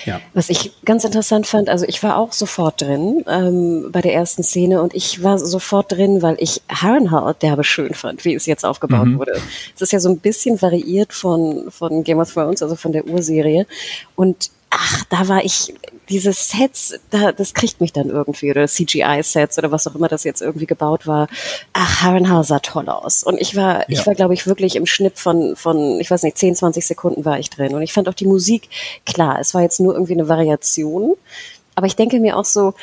[0.06, 0.22] ja.
[0.34, 4.44] Was ich ganz interessant fand, also ich war auch sofort drin ähm, bei der ersten
[4.44, 8.66] Szene und ich war sofort drin, weil ich Harrenhal derbe schön fand, wie es jetzt
[8.66, 9.20] aufgebaut mhm.
[9.20, 9.34] wurde.
[9.76, 13.06] Es ist ja so ein bisschen variiert von, von Game of Thrones, also von der
[13.06, 13.66] Urserie.
[14.16, 15.74] Und ach, da war ich,
[16.10, 20.24] diese Sets, da, das kriegt mich dann irgendwie, oder CGI-Sets oder was auch immer das
[20.24, 21.28] jetzt irgendwie gebaut war.
[21.74, 23.24] Ach, Harrenhal sah toll aus.
[23.24, 23.86] Und ich war, ja.
[23.90, 27.26] ich war, glaube ich, wirklich im Schnitt von, von, ich weiß nicht, 10, 20 Sekunden
[27.26, 27.76] war ich drin.
[27.76, 28.70] Und ich fand auch die Musik,
[29.06, 31.16] klar, es war jetzt nur irgendwie eine Variation.
[31.76, 32.74] Aber ich denke mir auch so,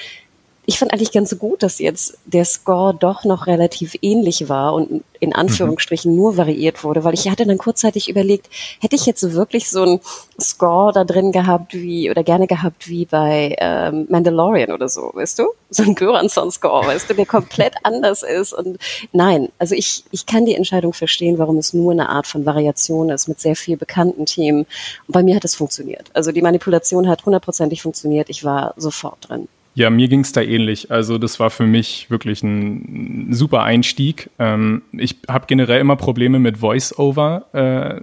[0.68, 5.02] ich fand eigentlich ganz gut, dass jetzt der Score doch noch relativ ähnlich war und
[5.18, 6.18] in Anführungsstrichen mhm.
[6.18, 10.00] nur variiert wurde, weil ich hatte dann kurzzeitig überlegt, hätte ich jetzt wirklich so einen
[10.38, 15.38] Score da drin gehabt wie oder gerne gehabt wie bei ähm, Mandalorian oder so, weißt
[15.38, 15.46] du?
[15.70, 18.76] So ein Göransson-Score, weißt du, der komplett anders ist und
[19.12, 23.08] nein, also ich, ich kann die Entscheidung verstehen, warum es nur eine Art von Variation
[23.08, 24.66] ist mit sehr viel bekannten Themen
[25.06, 26.10] und bei mir hat es funktioniert.
[26.12, 29.48] Also die Manipulation hat hundertprozentig funktioniert, ich war sofort drin.
[29.78, 30.90] Ja, mir ging es da ähnlich.
[30.90, 34.28] Also das war für mich wirklich ein super Einstieg.
[34.40, 38.00] Ähm, ich habe generell immer Probleme mit Voice-Over, äh,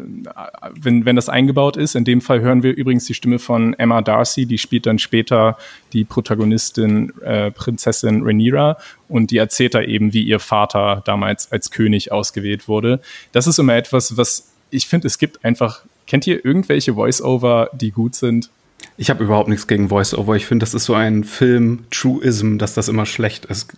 [0.74, 1.96] wenn, wenn das eingebaut ist.
[1.96, 5.58] In dem Fall hören wir übrigens die Stimme von Emma Darcy, die spielt dann später
[5.92, 8.78] die Protagonistin äh, Prinzessin Rhaenyra
[9.10, 13.02] und die erzählt da eben, wie ihr Vater damals als König ausgewählt wurde.
[13.34, 17.92] Das ist immer etwas, was ich finde, es gibt einfach, kennt ihr irgendwelche Voice-Over, die
[17.92, 18.50] gut sind?
[18.98, 20.36] Ich habe überhaupt nichts gegen Voice-Over.
[20.36, 23.74] Ich finde, das ist so ein Film-Truism, dass das immer schlecht ist.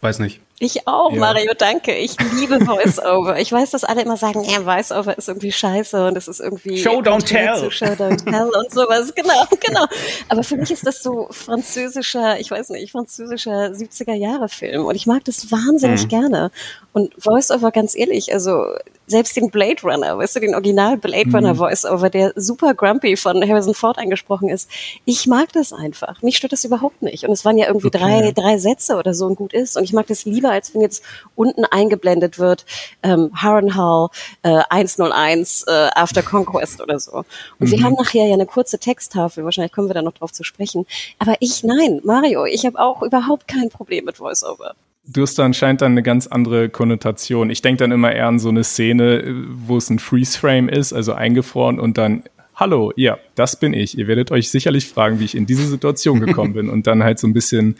[0.00, 0.40] Weiß nicht.
[0.60, 1.18] Ich auch, ja.
[1.18, 1.96] Mario, danke.
[1.96, 3.40] Ich liebe Voice-Over.
[3.40, 6.78] ich weiß, dass alle immer sagen, ja, Voice-Over ist irgendwie scheiße und es ist irgendwie
[6.78, 7.70] Show don't tell.
[7.72, 9.12] Show don't tell und sowas.
[9.24, 9.86] Genau, genau.
[10.28, 14.94] Aber für mich ist das so französischer, ich weiß nicht, französischer 70er Jahre Film und
[14.94, 16.08] ich mag das wahnsinnig mhm.
[16.08, 16.50] gerne.
[16.92, 18.64] Und Voice-Over, ganz ehrlich, also
[19.06, 21.58] selbst den Blade Runner, weißt du, den Original Blade Runner mhm.
[21.58, 24.70] Voice-Over, der super grumpy von Harrison Ford angesprochen ist.
[25.04, 26.22] Ich mag das einfach.
[26.22, 27.24] Mich stört das überhaupt nicht.
[27.24, 27.98] Und es waren ja irgendwie okay.
[27.98, 29.76] drei, drei Sätze oder so und gut ist.
[29.76, 31.02] Und ich mag das lieber, als wenn jetzt
[31.34, 32.64] unten eingeblendet wird,
[33.02, 34.08] ähm, Harrenhal
[34.42, 37.18] äh, 101 äh, After Conquest oder so.
[37.18, 37.26] Und
[37.58, 37.70] mhm.
[37.70, 40.86] wir haben nachher ja eine kurze Texttafel, wahrscheinlich kommen wir da noch drauf zu sprechen.
[41.18, 44.74] Aber ich, nein, Mario, ich habe auch überhaupt kein Problem mit Voice-Over.
[45.06, 47.50] Du hast da anscheinend dann eine ganz andere Konnotation.
[47.50, 51.12] Ich denke dann immer eher an so eine Szene, wo es ein Freeze-Frame ist, also
[51.12, 52.22] eingefroren und dann,
[52.54, 53.98] hallo, ja, das bin ich.
[53.98, 57.18] Ihr werdet euch sicherlich fragen, wie ich in diese Situation gekommen bin und dann halt
[57.18, 57.76] so ein bisschen,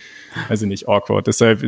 [0.49, 1.27] weiß ich nicht, awkward.
[1.27, 1.63] Deshalb,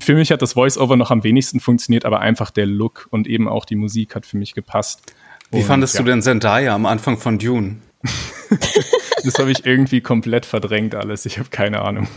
[0.00, 3.48] für mich hat das Voice-Over noch am wenigsten funktioniert, aber einfach der Look und eben
[3.48, 5.14] auch die Musik hat für mich gepasst.
[5.50, 6.00] Wie und, fandest ja.
[6.02, 7.76] du denn Zendaya am Anfang von Dune?
[9.24, 11.24] das habe ich irgendwie komplett verdrängt alles.
[11.26, 12.08] Ich habe keine Ahnung.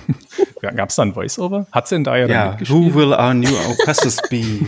[0.62, 1.68] Gab es da ein Voice-Over?
[1.72, 2.94] Hat Zendaya ja, mitgespielt?
[2.94, 4.66] Who will our new oppressors be?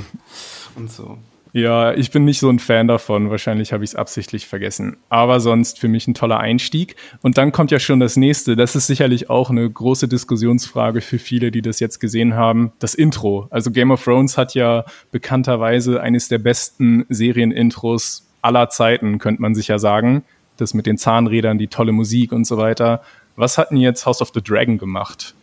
[0.76, 1.18] Und so.
[1.54, 3.30] Ja, ich bin nicht so ein Fan davon.
[3.30, 4.98] Wahrscheinlich habe ich es absichtlich vergessen.
[5.10, 6.96] Aber sonst für mich ein toller Einstieg.
[7.22, 8.56] Und dann kommt ja schon das nächste.
[8.56, 12.72] Das ist sicherlich auch eine große Diskussionsfrage für viele, die das jetzt gesehen haben.
[12.80, 13.48] Das Intro.
[13.50, 19.56] Also Game of Thrones hat ja bekannterweise eines der besten Serienintros aller Zeiten, könnte man
[19.56, 20.24] sich ja sagen.
[20.58, 23.02] Das mit den Zahnrädern, die tolle Musik und so weiter.
[23.36, 25.36] Was hat denn jetzt House of the Dragon gemacht?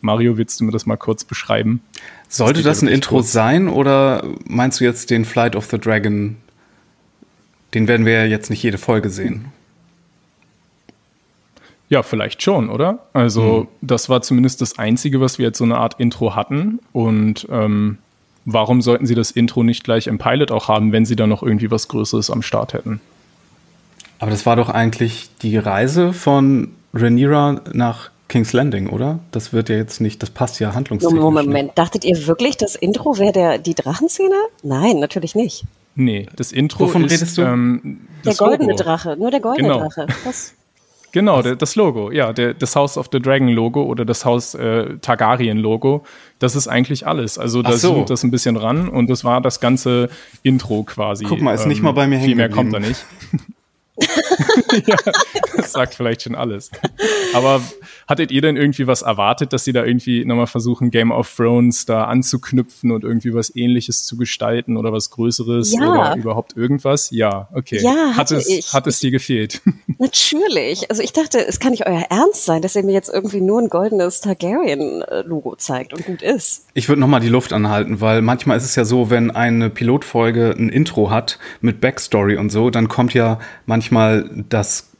[0.00, 1.80] Mario, willst du mir das mal kurz beschreiben?
[2.32, 3.30] Sollte das, das ein Intro kurz.
[3.30, 6.38] sein oder meinst du jetzt den Flight of the Dragon?
[7.74, 9.52] Den werden wir ja jetzt nicht jede Folge sehen.
[11.90, 13.00] Ja, vielleicht schon, oder?
[13.12, 13.86] Also, mhm.
[13.86, 16.78] das war zumindest das Einzige, was wir jetzt so eine Art Intro hatten.
[16.94, 17.98] Und ähm,
[18.46, 21.42] warum sollten sie das Intro nicht gleich im Pilot auch haben, wenn sie da noch
[21.42, 23.02] irgendwie was Größeres am Start hätten?
[24.20, 29.18] Aber das war doch eigentlich die Reise von Rhaenyra nach King's Landing, oder?
[29.30, 31.20] Das wird ja jetzt nicht, das passt ja handlungstechnisch.
[31.20, 31.72] Moment, Moment.
[31.76, 34.34] dachtet ihr wirklich, das Intro wäre der die Drachenszene?
[34.62, 35.64] Nein, natürlich nicht.
[35.96, 37.42] Nee, das Intro Wovon ist redest du?
[37.42, 38.82] Ähm, Der das goldene Logo.
[38.82, 39.80] Drache, nur der goldene Genau.
[39.80, 40.06] Drache.
[40.24, 40.54] Das,
[41.12, 44.54] Genau, der, das Logo, ja, der, das House of the Dragon Logo oder das Haus
[44.54, 46.04] äh, Targaryen Logo,
[46.38, 47.36] das ist eigentlich alles.
[47.36, 47.92] Also da so.
[47.92, 50.08] zoomt das ein bisschen ran und das war das ganze
[50.42, 51.24] Intro quasi.
[51.24, 53.04] Ähm, Guck mal, ist nicht mal bei mir Viel hängen mehr kommt da nicht.
[54.86, 54.96] ja,
[55.56, 56.70] das sagt vielleicht schon alles.
[57.34, 57.60] Aber
[58.08, 61.86] hattet ihr denn irgendwie was erwartet, dass sie da irgendwie nochmal versuchen, Game of Thrones
[61.86, 65.88] da anzuknüpfen und irgendwie was ähnliches zu gestalten oder was Größeres Ja.
[65.90, 67.10] oder überhaupt irgendwas?
[67.10, 67.80] Ja, okay.
[67.82, 68.72] Ja, hat hatte es, ich.
[68.72, 69.60] Hat es dir gefehlt?
[69.98, 70.90] natürlich.
[70.90, 73.60] Also ich dachte, es kann nicht euer Ernst sein, dass ihr mir jetzt irgendwie nur
[73.60, 76.66] ein goldenes Targaryen-Logo zeigt und gut ist.
[76.74, 79.70] Ich würde noch mal die Luft anhalten, weil manchmal ist es ja so, wenn eine
[79.70, 84.91] Pilotfolge ein Intro hat mit Backstory und so, dann kommt ja manchmal das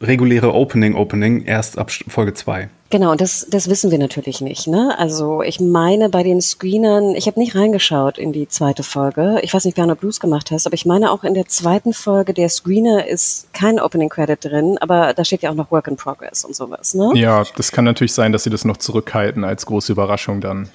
[0.00, 2.68] reguläre Opening Opening erst ab Folge 2.
[2.88, 4.68] Genau, und das, das wissen wir natürlich nicht.
[4.68, 4.94] Ne?
[4.96, 9.40] Also ich meine bei den Screenern, ich habe nicht reingeschaut in die zweite Folge.
[9.42, 12.32] Ich weiß nicht, wer Blues gemacht hast, aber ich meine auch in der zweiten Folge
[12.32, 15.96] der Screener ist kein Opening Credit drin, aber da steht ja auch noch Work in
[15.96, 16.94] Progress und sowas.
[16.94, 17.10] Ne?
[17.14, 20.68] Ja, das kann natürlich sein, dass sie das noch zurückhalten als große Überraschung dann.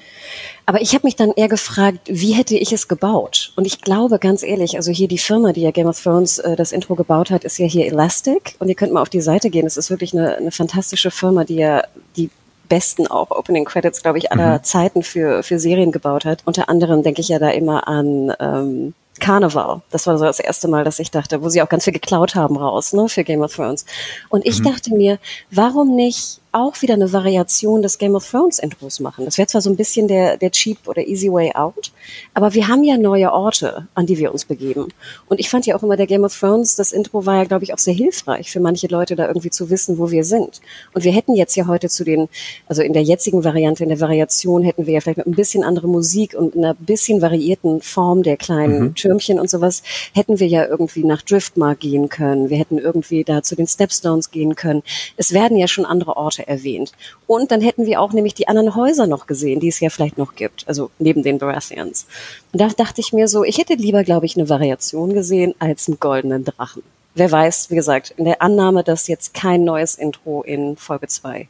[0.66, 3.54] Aber ich habe mich dann eher gefragt, wie hätte ich es gebaut?
[3.56, 6.56] Und ich glaube, ganz ehrlich, also hier die Firma, die ja Game of Thrones äh,
[6.56, 8.56] das Intro gebaut hat, ist ja hier Elastic.
[8.60, 9.68] Und ihr könnt mal auf die Seite gehen.
[9.68, 11.84] Es ist wirklich eine, eine fantastische Firma, die ja
[12.16, 12.30] die
[12.70, 16.44] besten auch Opening Credits, glaube ich, aller Zeiten für, für Serien gebaut hat.
[16.46, 19.82] Unter anderem denke ich ja da immer an ähm, Carnival.
[19.92, 22.36] Das war so das erste Mal, dass ich dachte, wo sie auch ganz viel geklaut
[22.36, 23.86] haben raus, ne, für Game of Thrones.
[24.30, 25.20] Und ich dachte mir,
[25.52, 29.26] warum nicht auch wieder eine Variation des Game of Thrones Intros machen?
[29.26, 31.92] Das wäre zwar so ein bisschen der, der cheap oder easy way out,
[32.34, 34.88] aber wir haben ja neue Orte, an die wir uns begeben.
[35.28, 37.64] Und ich fand ja auch immer der Game of Thrones, das Intro war ja, glaube
[37.64, 40.62] ich, auch sehr hilfreich für manche Leute da irgendwie zu wissen, wo wir sind.
[40.94, 42.30] Und wir hätten jetzt ja heute zu den,
[42.68, 45.64] also in der jetzigen Variante, in der Variation hätten wir ja vielleicht mit ein bisschen
[45.64, 49.84] andere Musik und einer bisschen variierten Form der kleinen Türmchen und sowas,
[50.14, 52.50] hätten wir ja irgendwie nach Driftmark gehen können.
[52.50, 54.84] Wir hätten irgendwie da zu den Stepstones gehen können.
[55.18, 56.92] Es werden ja schon andere Orte erwähnt.
[57.28, 60.18] Und dann hätten wir auch nämlich die anderen Häuser noch gesehen, die es ja vielleicht
[60.18, 62.06] noch gibt, also neben den Baratheons.
[62.52, 65.88] Und da dachte ich mir so, ich hätte lieber, glaube ich, eine Variation gesehen als
[65.88, 66.84] einen goldenen Drachen.
[67.14, 71.48] Wer weiß, wie gesagt, in der Annahme, dass jetzt kein neues Intro in Folge 2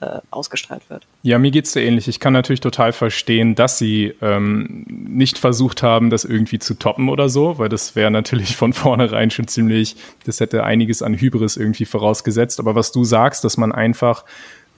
[0.00, 1.06] äh, ausgestrahlt wird.
[1.22, 2.08] Ja, mir geht's da ähnlich.
[2.08, 7.08] Ich kann natürlich total verstehen, dass sie ähm, nicht versucht haben, das irgendwie zu toppen
[7.08, 11.56] oder so, weil das wäre natürlich von vornherein schon ziemlich, das hätte einiges an Hybris
[11.56, 12.60] irgendwie vorausgesetzt.
[12.60, 14.24] Aber was du sagst, dass man einfach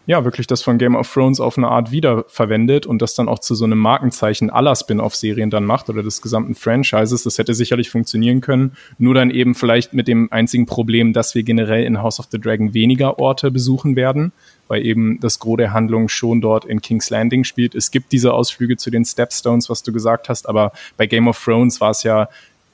[0.06, 3.38] ja, wirklich das von Game of Thrones auf eine Art wiederverwendet und das dann auch
[3.38, 7.90] zu so einem Markenzeichen aller Spin-off-Serien dann macht oder des gesamten Franchises, das hätte sicherlich
[7.90, 8.72] funktionieren können.
[8.98, 12.40] Nur dann eben vielleicht mit dem einzigen Problem, dass wir generell in House of the
[12.40, 14.32] Dragon weniger Orte besuchen werden,
[14.72, 17.74] weil eben das Gros der Handlung schon dort in King's Landing spielt.
[17.74, 21.38] Es gibt diese Ausflüge zu den Stepstones, was du gesagt hast, aber bei Game of
[21.44, 22.30] Thrones war es ja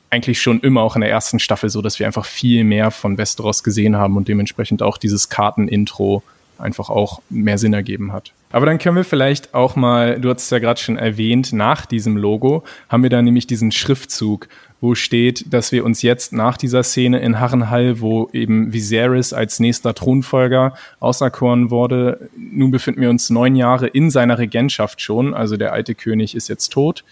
[0.09, 3.19] eigentlich schon immer auch in der ersten Staffel so, dass wir einfach viel mehr von
[3.19, 6.23] Westeros gesehen haben und dementsprechend auch dieses Kartenintro
[6.57, 8.33] einfach auch mehr Sinn ergeben hat.
[8.53, 11.85] Aber dann können wir vielleicht auch mal, du hast es ja gerade schon erwähnt, nach
[11.85, 14.49] diesem Logo haben wir da nämlich diesen Schriftzug,
[14.81, 19.59] wo steht, dass wir uns jetzt nach dieser Szene in Harrenhall, wo eben Viserys als
[19.59, 25.57] nächster Thronfolger auserkoren wurde, nun befinden wir uns neun Jahre in seiner Regentschaft schon, also
[25.57, 27.05] der alte König ist jetzt tot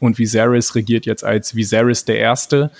[0.00, 2.70] und Viserys regiert jetzt als Viserys der Erste.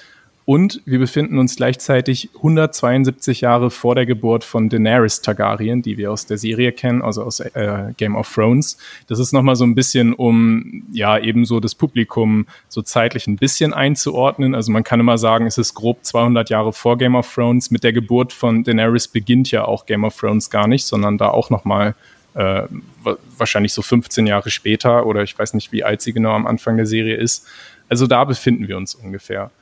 [0.45, 6.11] Und wir befinden uns gleichzeitig 172 Jahre vor der Geburt von Daenerys Targaryen, die wir
[6.11, 8.77] aus der Serie kennen, also aus äh, Game of Thrones.
[9.07, 13.73] Das ist nochmal so ein bisschen, um ja ebenso das Publikum so zeitlich ein bisschen
[13.73, 14.57] einzuordnen.
[14.57, 17.71] Also man kann immer sagen, es ist grob 200 Jahre vor Game of Thrones.
[17.71, 21.29] Mit der Geburt von Daenerys beginnt ja auch Game of Thrones gar nicht, sondern da
[21.29, 21.95] auch nochmal
[22.35, 22.63] äh,
[23.39, 26.77] wahrscheinlich so 15 Jahre später oder ich weiß nicht, wie alt sie genau am Anfang
[26.77, 27.47] der Serie ist.
[27.89, 29.53] Also da befinden wir uns ungefähr.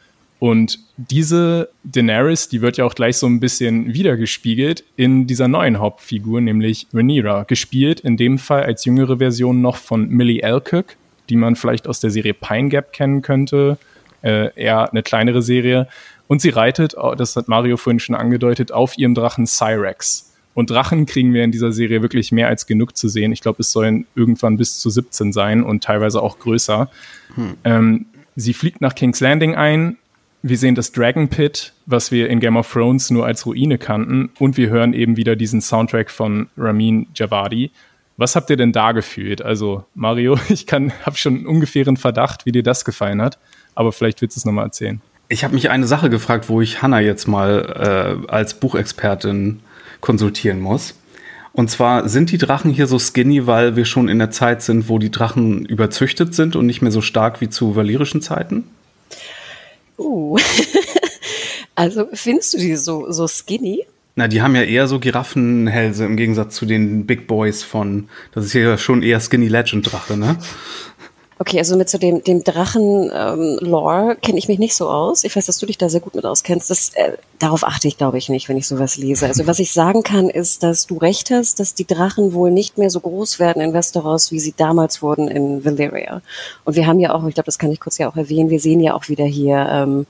[0.40, 5.78] Und diese Daenerys, die wird ja auch gleich so ein bisschen wiedergespiegelt in dieser neuen
[5.78, 10.96] Hauptfigur, nämlich Rhaenyra, gespielt in dem Fall als jüngere Version noch von Millie Alcock,
[11.28, 13.76] die man vielleicht aus der Serie Pine Gap kennen könnte,
[14.22, 15.88] äh, eher eine kleinere Serie.
[16.26, 20.32] Und sie reitet, das hat Mario vorhin schon angedeutet, auf ihrem Drachen Cyrex.
[20.54, 23.32] Und Drachen kriegen wir in dieser Serie wirklich mehr als genug zu sehen.
[23.32, 26.90] Ich glaube, es sollen irgendwann bis zu 17 sein und teilweise auch größer.
[27.34, 27.54] Hm.
[27.64, 29.98] Ähm, sie fliegt nach King's Landing ein,
[30.42, 34.30] wir sehen das Dragon Pit, was wir in Game of Thrones nur als Ruine kannten.
[34.38, 37.70] Und wir hören eben wieder diesen Soundtrack von Ramin Javadi.
[38.16, 39.42] Was habt ihr denn da gefühlt?
[39.42, 43.38] Also, Mario, ich habe schon einen ungefähren Verdacht, wie dir das gefallen hat.
[43.74, 45.00] Aber vielleicht willst du es nochmal erzählen.
[45.28, 49.60] Ich habe mich eine Sache gefragt, wo ich Hanna jetzt mal äh, als Buchexpertin
[50.00, 50.94] konsultieren muss.
[51.52, 54.88] Und zwar sind die Drachen hier so skinny, weil wir schon in der Zeit sind,
[54.88, 58.64] wo die Drachen überzüchtet sind und nicht mehr so stark wie zu valyrischen Zeiten?
[60.00, 60.38] Uh.
[61.74, 63.86] also findest du die so, so skinny?
[64.16, 68.46] Na, die haben ja eher so Giraffenhälse im Gegensatz zu den Big Boys von, das
[68.46, 70.36] ist ja schon eher Skinny Legend Drache, ne?
[71.42, 75.24] Okay, also mit so dem, dem Drachen-Lore ähm, kenne ich mich nicht so aus.
[75.24, 76.68] Ich weiß, dass du dich da sehr gut mit auskennst.
[76.68, 79.26] Das, äh, darauf achte ich, glaube ich, nicht, wenn ich sowas lese.
[79.26, 82.76] Also was ich sagen kann, ist, dass du recht hast, dass die Drachen wohl nicht
[82.76, 86.20] mehr so groß werden in Westeros, wie sie damals wurden in Valyria.
[86.66, 88.60] Und wir haben ja auch, ich glaube, das kann ich kurz ja auch erwähnen, wir
[88.60, 90.06] sehen ja auch wieder hier ähm,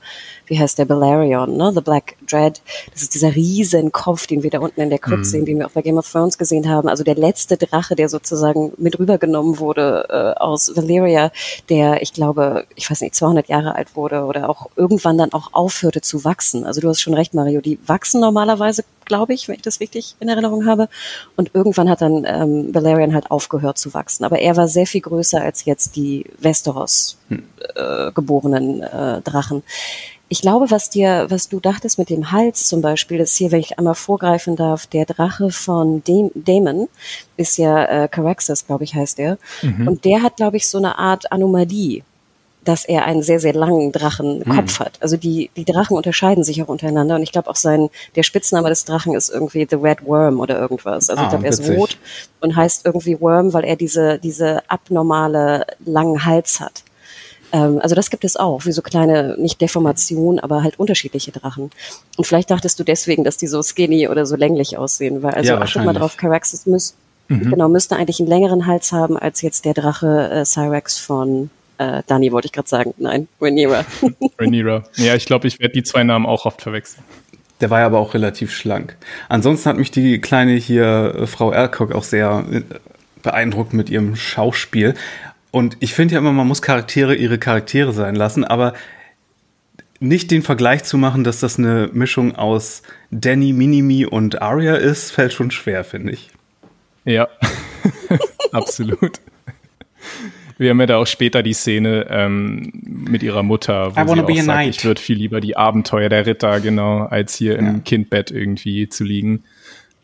[0.51, 1.71] wie heißt der, Balerion, ne?
[1.73, 2.61] The Black Dread.
[2.91, 5.23] Das ist dieser riesen Kopf, den wir da unten in der Krypt mhm.
[5.23, 6.89] sehen, den wir auch bei Game of Thrones gesehen haben.
[6.89, 11.20] Also der letzte Drache, der sozusagen mit rübergenommen wurde äh, aus Valyria,
[11.69, 15.53] der, ich glaube, ich weiß nicht, 200 Jahre alt wurde oder auch irgendwann dann auch
[15.53, 16.65] aufhörte zu wachsen.
[16.65, 20.15] Also du hast schon recht, Mario, die wachsen normalerweise, glaube ich, wenn ich das richtig
[20.19, 20.87] in Erinnerung habe.
[21.35, 24.23] Und irgendwann hat dann ähm, Valerian halt aufgehört zu wachsen.
[24.23, 27.43] Aber er war sehr viel größer als jetzt die Westeros hm.
[27.75, 29.63] äh, geborenen äh, Drachen.
[30.31, 33.59] Ich glaube, was dir, was du dachtest mit dem Hals zum Beispiel, ist hier, wenn
[33.59, 36.87] ich einmal vorgreifen darf, der Drache von Damon
[37.35, 39.37] ist ja äh, Caraxes, glaube ich, heißt er.
[39.61, 39.89] Mhm.
[39.89, 42.03] Und der hat, glaube ich, so eine Art Anomalie
[42.63, 44.85] dass er einen sehr, sehr langen Drachenkopf mhm.
[44.85, 44.93] hat.
[44.99, 48.69] Also die, die Drachen unterscheiden sich auch untereinander und ich glaube auch sein, der Spitzname
[48.69, 51.09] des Drachen ist irgendwie The Red Worm oder irgendwas.
[51.09, 51.97] Also ah, ich glaube, er ist rot
[52.39, 56.83] und heißt irgendwie Worm, weil er diese, diese abnormale langen Hals hat.
[57.51, 61.71] Ähm, also das gibt es auch, wie so kleine, nicht Deformationen, aber halt unterschiedliche Drachen.
[62.17, 65.53] Und vielleicht dachtest du deswegen, dass die so skinny oder so länglich aussehen, weil also
[65.53, 66.95] ja, achtet mal drauf, Caraxes müsste
[67.31, 67.49] mhm.
[67.49, 72.03] genau, müsste eigentlich einen längeren Hals haben als jetzt der Drache äh, Cyrex von äh,
[72.05, 72.93] Dani, wollte ich gerade sagen.
[72.97, 73.85] Nein, Rhaenyra.
[74.39, 74.83] Rhaenyra.
[74.95, 77.03] Ja, ich glaube, ich werde die zwei Namen auch oft verwechseln.
[77.59, 78.97] Der war ja aber auch relativ schlank.
[79.29, 82.61] Ansonsten hat mich die kleine hier, äh, Frau Alcock, auch sehr äh,
[83.21, 84.95] beeindruckt mit ihrem Schauspiel.
[85.51, 88.73] Und ich finde ja immer, man muss Charaktere ihre Charaktere sein lassen, aber
[89.99, 95.11] nicht den Vergleich zu machen, dass das eine Mischung aus Danny, Minimi und Arya ist,
[95.11, 96.31] fällt schon schwer, finde ich.
[97.05, 97.27] Ja,
[98.51, 99.19] absolut.
[100.57, 104.43] Wir haben ja da auch später die Szene ähm, mit ihrer Mutter, wo sie auch
[104.43, 107.59] sagt, ich würde viel lieber die Abenteuer der Ritter, genau, als hier ja.
[107.59, 109.43] im Kindbett irgendwie zu liegen.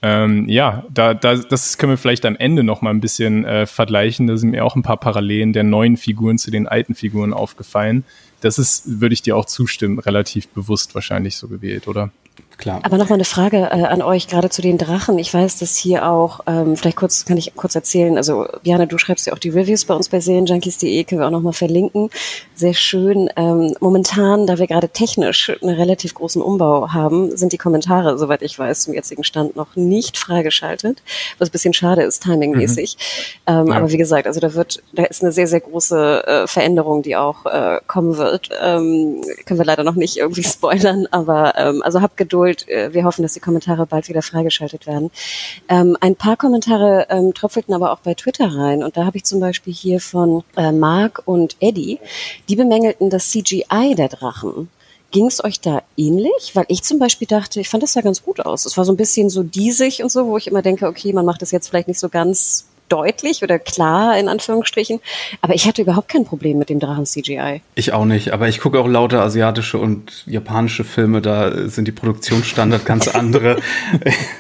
[0.02, 3.66] Ähm, ja, da, da, das können wir vielleicht am Ende noch mal ein bisschen äh,
[3.66, 4.28] vergleichen.
[4.28, 8.04] Da sind mir auch ein paar Parallelen der neuen Figuren zu den alten Figuren aufgefallen.
[8.42, 12.12] Das ist, würde ich dir auch zustimmen, relativ bewusst wahrscheinlich so gewählt, oder?
[12.58, 12.80] Klar.
[12.82, 15.20] Aber nochmal eine Frage äh, an euch, gerade zu den Drachen.
[15.20, 18.98] Ich weiß, dass hier auch, ähm, vielleicht kurz, kann ich kurz erzählen, also Jana, du
[18.98, 22.10] schreibst ja auch die Reviews bei uns bei Serienjunkies.de, können wir auch nochmal verlinken.
[22.56, 23.30] Sehr schön.
[23.36, 28.42] Ähm, momentan, da wir gerade technisch einen relativ großen Umbau haben, sind die Kommentare, soweit
[28.42, 31.04] ich weiß, zum jetzigen Stand noch nicht freigeschaltet,
[31.38, 32.98] was ein bisschen schade ist, timingmäßig.
[33.48, 33.54] Mhm.
[33.54, 33.76] Ähm, ja.
[33.76, 37.16] Aber wie gesagt, also da wird, da ist eine sehr, sehr große äh, Veränderung, die
[37.16, 38.50] auch äh, kommen wird.
[38.60, 42.47] Ähm, können wir leider noch nicht irgendwie spoilern, aber ähm, also habt Geduld.
[42.48, 45.12] Äh, wir hoffen, dass die Kommentare bald wieder freigeschaltet werden.
[45.70, 49.26] Ähm, ein paar Kommentare ähm, tröpfelten aber auch bei Twitter rein und da habe ich
[49.26, 52.00] zum Beispiel hier von äh, Mark und Eddie,
[52.50, 54.70] die bemängelten das CGI der Drachen.
[55.12, 56.52] Ging es euch da ähnlich?
[56.54, 58.66] Weil ich zum Beispiel dachte, ich fand das sah ganz gut aus.
[58.66, 61.26] Es war so ein bisschen so diesig und so, wo ich immer denke, okay, man
[61.26, 65.00] macht das jetzt vielleicht nicht so ganz deutlich oder klar in Anführungsstrichen.
[65.42, 67.62] Aber ich hatte überhaupt kein Problem mit dem Drachen CGI.
[67.76, 71.92] Ich auch nicht, aber ich gucke auch lauter asiatische und japanische Filme, da sind die
[71.92, 73.58] Produktionsstandard ganz andere.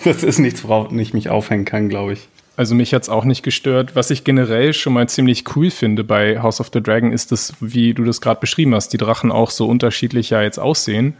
[0.03, 2.27] das ist nichts, worauf ich mich aufhängen kann, glaube ich.
[2.57, 3.95] Also mich hat's auch nicht gestört.
[3.95, 7.53] Was ich generell schon mal ziemlich cool finde bei House of the Dragon ist das,
[7.59, 11.15] wie du das gerade beschrieben hast, die Drachen auch so unterschiedlich ja jetzt aussehen.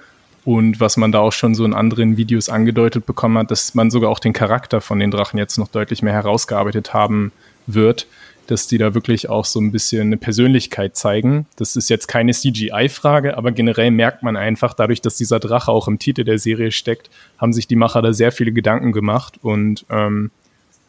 [0.47, 3.91] Und was man da auch schon so in anderen Videos angedeutet bekommen hat, dass man
[3.91, 7.33] sogar auch den Charakter von den Drachen jetzt noch deutlich mehr herausgearbeitet haben
[7.65, 8.07] wird,
[8.47, 11.47] dass die da wirklich auch so ein bisschen eine Persönlichkeit zeigen.
[11.57, 15.89] Das ist jetzt keine CGI-Frage, aber generell merkt man einfach, dadurch, dass dieser Drache auch
[15.89, 19.39] im Titel der Serie steckt, haben sich die Macher da sehr viele Gedanken gemacht.
[19.41, 20.31] Und ähm,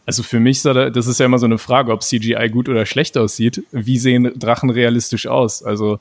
[0.06, 3.18] also für mich, das ist ja immer so eine Frage, ob CGI gut oder schlecht
[3.18, 3.64] aussieht.
[3.72, 5.64] Wie sehen Drachen realistisch aus?
[5.64, 5.98] Also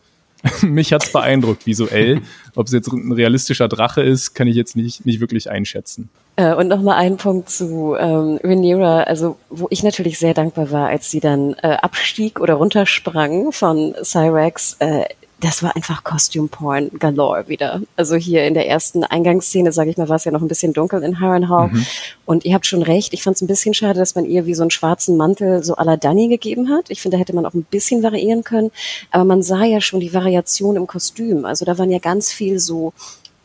[0.62, 2.22] mich hat's beeindruckt visuell.
[2.56, 6.10] Ob es jetzt ein realistischer Drache ist, kann ich jetzt nicht, nicht wirklich einschätzen.
[6.36, 10.88] Äh, und nochmal ein Punkt zu ähm, Rhaenyra, also wo ich natürlich sehr dankbar war,
[10.90, 14.78] als sie dann äh, abstieg oder runtersprang von Cyrex.
[14.80, 15.06] Äh,
[15.40, 17.82] das war einfach Costume Porn galore wieder.
[17.96, 20.74] Also hier in der ersten Eingangsszene, sage ich mal, war es ja noch ein bisschen
[20.74, 21.68] dunkel in Harrenhal.
[21.68, 21.86] Mhm.
[22.26, 24.56] Und ihr habt schon recht, ich fand es ein bisschen schade, dass man ihr wie
[24.56, 26.90] so einen schwarzen Mantel so à la Danny gegeben hat.
[26.90, 28.72] Ich finde, da hätte man auch ein bisschen variieren können.
[29.12, 31.46] Aber man sah ja schon die Variation im Kostüm.
[31.46, 32.94] Also da waren ja ganz viel so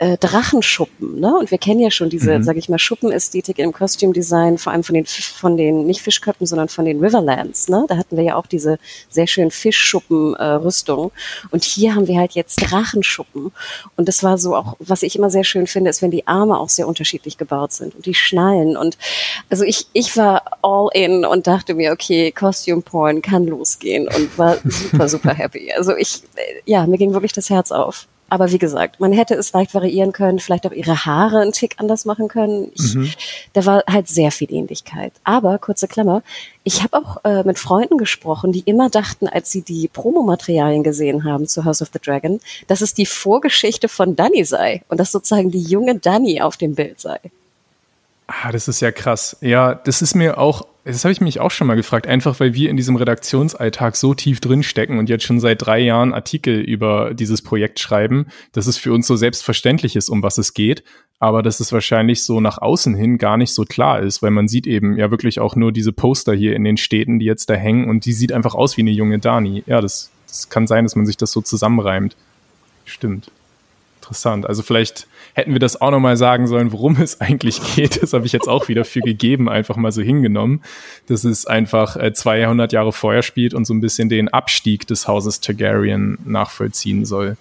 [0.03, 1.33] äh, Drachenschuppen, ne?
[1.39, 2.43] Und wir kennen ja schon diese, mhm.
[2.43, 6.45] sage ich mal, Schuppenästhetik im Costume Design, vor allem von den von den nicht Fischköpfen,
[6.45, 7.85] sondern von den Riverlands, ne?
[7.87, 8.79] Da hatten wir ja auch diese
[9.09, 10.59] sehr schönen Fischschuppen äh,
[11.51, 13.53] und hier haben wir halt jetzt Drachenschuppen
[13.97, 16.59] und das war so auch, was ich immer sehr schön finde, ist, wenn die Arme
[16.59, 18.99] auch sehr unterschiedlich gebaut sind und die Schnallen und
[19.51, 24.37] also ich ich war all in und dachte mir, okay, Costume Porn kann losgehen und
[24.37, 25.73] war super super happy.
[25.73, 28.09] Also ich äh, ja, mir ging wirklich das Herz auf.
[28.33, 31.75] Aber wie gesagt, man hätte es leicht variieren können, vielleicht auch ihre Haare einen Tick
[31.77, 32.73] anders machen können.
[32.75, 33.13] Ich, mhm.
[33.53, 35.13] Da war halt sehr viel Ähnlichkeit.
[35.23, 36.23] Aber, kurze Klammer,
[36.65, 41.25] ich habe auch äh, mit Freunden gesprochen, die immer dachten, als sie die Promomaterialien gesehen
[41.25, 45.13] haben zu House of the Dragon, dass es die Vorgeschichte von Danny sei und dass
[45.13, 47.21] sozusagen die junge Danny auf dem Bild sei.
[48.29, 49.37] Ah, das ist ja krass.
[49.43, 52.55] Ja, das ist mir auch das habe ich mich auch schon mal gefragt, einfach weil
[52.55, 57.15] wir in diesem Redaktionsalltag so tief drinstecken und jetzt schon seit drei Jahren Artikel über
[57.15, 60.83] dieses Projekt schreiben, dass es für uns so selbstverständlich ist, um was es geht,
[61.21, 64.49] aber dass es wahrscheinlich so nach außen hin gar nicht so klar ist, weil man
[64.49, 67.55] sieht eben ja wirklich auch nur diese Poster hier in den Städten, die jetzt da
[67.55, 69.63] hängen und die sieht einfach aus wie eine junge Dani.
[69.67, 72.17] Ja, das, das kann sein, dass man sich das so zusammenreimt.
[72.85, 73.31] Stimmt.
[74.01, 74.47] Interessant.
[74.47, 78.03] Also vielleicht hätten wir das auch nochmal sagen sollen, worum es eigentlich geht.
[78.03, 80.63] Das habe ich jetzt auch wieder für gegeben, einfach mal so hingenommen.
[81.07, 85.09] Dass es einfach äh, 200 Jahre vorher spielt und so ein bisschen den Abstieg des
[85.09, 87.37] Hauses Targaryen nachvollziehen soll.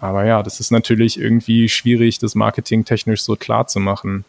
[0.00, 4.24] Aber ja, das ist natürlich irgendwie schwierig, das marketingtechnisch so klar zu machen.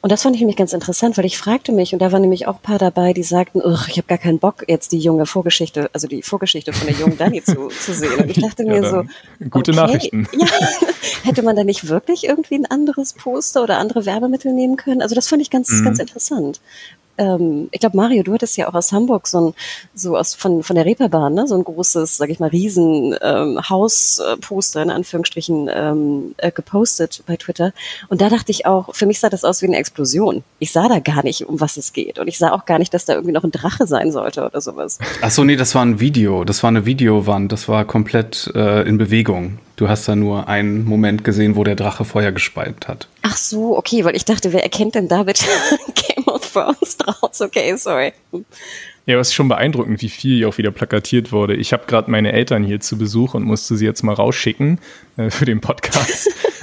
[0.00, 2.46] Und das fand ich nämlich ganz interessant, weil ich fragte mich, und da waren nämlich
[2.46, 5.90] auch ein paar dabei, die sagten, ich habe gar keinen Bock, jetzt die junge Vorgeschichte,
[5.92, 8.18] also die Vorgeschichte von der jungen Dani zu, zu sehen.
[8.20, 9.04] Und ich dachte mir so,
[9.50, 10.28] gute okay, Nachrichten.
[10.32, 10.46] Ja,
[11.24, 15.02] hätte man da nicht wirklich irgendwie ein anderes Poster oder andere Werbemittel nehmen können?
[15.02, 15.84] Also das fand ich ganz, mhm.
[15.84, 16.60] ganz interessant
[17.20, 19.54] ähm, ich glaube, Mario, du hattest ja auch aus Hamburg so ein,
[19.94, 23.60] so aus, von, von der Reeperbahn, ne, so ein großes, sag ich mal, riesen ähm,
[23.68, 27.72] Hausposter in Anführungsstrichen ähm, äh, gepostet bei Twitter.
[28.08, 30.42] Und da dachte ich auch, für mich sah das aus wie eine Explosion.
[30.58, 32.18] Ich sah da gar nicht, um was es geht.
[32.18, 34.60] Und ich sah auch gar nicht, dass da irgendwie noch ein Drache sein sollte oder
[34.60, 34.98] sowas.
[35.20, 36.44] Ach so, nee, das war ein Video.
[36.44, 37.52] Das war eine Videowand.
[37.52, 39.58] Das war komplett äh, in Bewegung.
[39.80, 43.08] Du hast da nur einen Moment gesehen, wo der Drache Feuer gespeit hat.
[43.22, 45.42] Ach so, okay, weil ich dachte, wer erkennt denn David
[45.94, 47.40] Game of Thrones draus?
[47.40, 48.12] Okay, sorry.
[49.06, 51.54] Ja, es ist schon beeindruckend, wie viel hier auch wieder plakatiert wurde.
[51.56, 54.78] Ich habe gerade meine Eltern hier zu Besuch und musste sie jetzt mal rausschicken
[55.16, 56.30] äh, für den Podcast.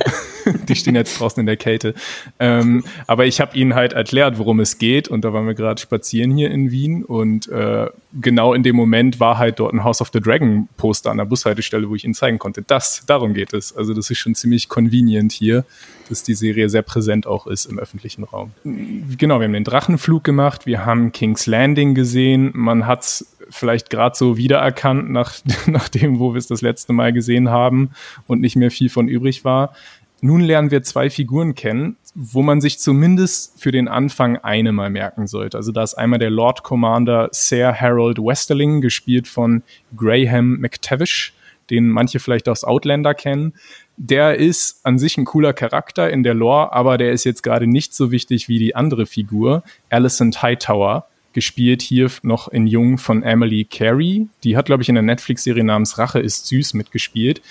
[0.69, 1.93] die stehen jetzt draußen in der Kälte.
[2.39, 5.07] Ähm, aber ich habe ihnen halt erklärt, worum es geht.
[5.07, 7.03] Und da waren wir gerade spazieren hier in Wien.
[7.03, 7.87] Und äh,
[8.21, 11.25] genau in dem Moment war halt dort ein House of the Dragon Poster an der
[11.25, 12.61] Bushaltestelle, wo ich ihnen zeigen konnte.
[12.61, 13.75] Das, darum geht es.
[13.75, 15.65] Also das ist schon ziemlich convenient hier,
[16.09, 18.51] dass die Serie sehr präsent auch ist im öffentlichen Raum.
[18.63, 20.65] Genau, wir haben den Drachenflug gemacht.
[20.65, 22.51] Wir haben King's Landing gesehen.
[22.53, 25.33] Man hat's vielleicht gerade so wiedererkannt, nach,
[25.67, 27.91] nach dem, wo wir es das letzte Mal gesehen haben
[28.27, 29.73] und nicht mehr viel von übrig war.
[30.21, 34.89] Nun lernen wir zwei Figuren kennen, wo man sich zumindest für den Anfang eine mal
[34.89, 35.57] merken sollte.
[35.57, 39.61] Also da ist einmal der Lord Commander Sir Harold Westerling, gespielt von
[39.95, 41.33] Graham McTavish,
[41.69, 43.53] den manche vielleicht aus Outlander kennen.
[43.97, 47.67] Der ist an sich ein cooler Charakter in der Lore, aber der ist jetzt gerade
[47.67, 53.21] nicht so wichtig wie die andere Figur, Alicent Hightower, gespielt hier noch in Jung von
[53.21, 54.27] Emily Carey.
[54.43, 57.41] Die hat, glaube ich, in der Netflix-Serie namens Rache ist süß mitgespielt.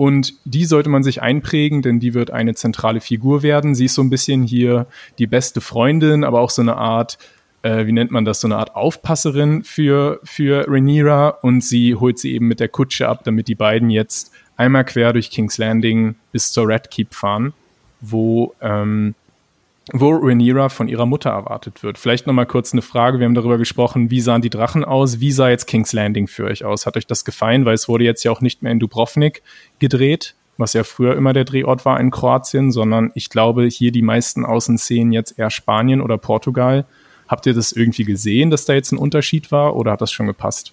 [0.00, 3.74] Und die sollte man sich einprägen, denn die wird eine zentrale Figur werden.
[3.74, 4.86] Sie ist so ein bisschen hier
[5.18, 7.18] die beste Freundin, aber auch so eine Art,
[7.60, 11.28] äh, wie nennt man das, so eine Art Aufpasserin für, für Rhaenyra.
[11.42, 15.12] Und sie holt sie eben mit der Kutsche ab, damit die beiden jetzt einmal quer
[15.12, 17.52] durch King's Landing bis zur Red Keep fahren,
[18.00, 19.14] wo ähm,
[19.92, 21.98] wo Rhaenyra von ihrer Mutter erwartet wird.
[21.98, 23.18] Vielleicht noch mal kurz eine Frage.
[23.18, 25.20] Wir haben darüber gesprochen, wie sahen die Drachen aus?
[25.20, 26.86] Wie sah jetzt King's Landing für euch aus?
[26.86, 27.64] Hat euch das gefallen?
[27.64, 29.42] Weil es wurde jetzt ja auch nicht mehr in Dubrovnik
[29.78, 34.02] gedreht, was ja früher immer der Drehort war in Kroatien, sondern ich glaube hier die
[34.02, 36.84] meisten Außenszenen jetzt eher Spanien oder Portugal.
[37.28, 40.26] Habt ihr das irgendwie gesehen, dass da jetzt ein Unterschied war oder hat das schon
[40.26, 40.72] gepasst?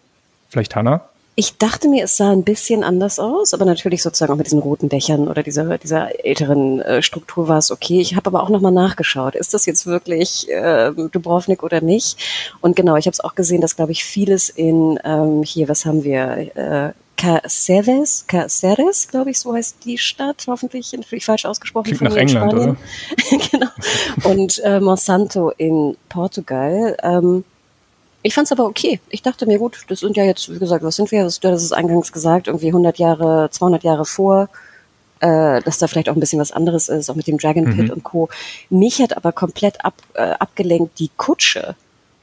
[0.49, 1.09] Vielleicht Hannah?
[1.39, 4.57] Ich dachte mir, es sah ein bisschen anders aus, aber natürlich sozusagen auch mit diesen
[4.57, 8.01] roten Dächern oder dieser, dieser älteren äh, Struktur war es okay.
[8.01, 12.17] Ich habe aber auch nochmal nachgeschaut, ist das jetzt wirklich äh, Dubrovnik oder nicht?
[12.59, 15.85] Und genau, ich habe es auch gesehen, dass, glaube ich, vieles in, ähm, hier, was
[15.85, 21.85] haben wir, äh, Caceres, Caceres, glaube ich, so heißt die Stadt, hoffentlich natürlich falsch ausgesprochen.
[21.85, 22.77] Klingt von nach England, Spanien.
[23.31, 23.47] oder?
[23.51, 24.31] genau.
[24.31, 26.97] Und äh, Monsanto in Portugal.
[27.03, 27.43] Ähm,
[28.28, 28.99] ich fand es aber okay.
[29.09, 31.21] Ich dachte mir, gut, das sind ja jetzt, wie gesagt, was sind wir?
[31.21, 34.49] Du hast es eingangs gesagt, irgendwie 100 Jahre, 200 Jahre vor,
[35.21, 37.86] äh, dass da vielleicht auch ein bisschen was anderes ist, auch mit dem Dragon Pit
[37.86, 37.91] mhm.
[37.91, 38.28] und Co.
[38.69, 41.75] Mich hat aber komplett ab, äh, abgelenkt die Kutsche.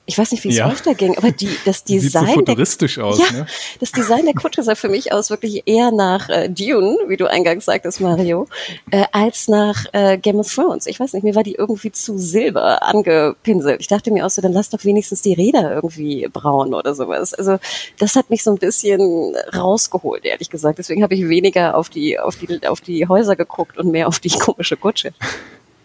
[0.07, 0.69] Ich weiß nicht, wie es ja.
[0.69, 2.27] euch da ging, aber die, das Design.
[2.27, 3.47] Sieht so futuristisch der, aus, ja, ne?
[3.81, 7.31] Das Design der Kutsche sah für mich aus wirklich eher nach äh, Dune, wie du
[7.31, 8.47] eingangs sagtest, Mario,
[8.91, 10.87] äh, als nach äh, Game of Thrones.
[10.87, 13.81] Ich weiß nicht, mir war die irgendwie zu silber angepinselt.
[13.81, 17.33] Ich dachte mir auch so, dann lass doch wenigstens die Räder irgendwie braun oder sowas.
[17.33, 17.59] Also
[17.99, 20.79] das hat mich so ein bisschen rausgeholt, ehrlich gesagt.
[20.79, 24.21] Deswegen habe ich weniger auf die, auf die, auf die Häuser geguckt und mehr auf
[24.21, 25.15] die komische Kutsche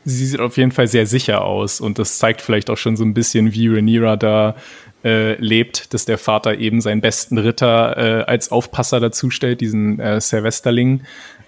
[0.09, 3.03] sie sieht auf jeden Fall sehr sicher aus und das zeigt vielleicht auch schon so
[3.03, 4.55] ein bisschen, wie Rhaenyra da
[5.03, 9.99] äh, lebt, dass der Vater eben seinen besten Ritter äh, als Aufpasser dazu stellt, diesen
[9.99, 11.01] äh, Silvesterling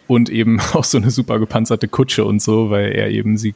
[0.08, 3.56] und eben auch so eine super gepanzerte Kutsche und so, weil er eben sie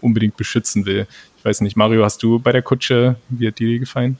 [0.00, 1.06] unbedingt beschützen will.
[1.38, 4.18] Ich weiß nicht, Mario, hast du bei der Kutsche, wie hat dir gefallen?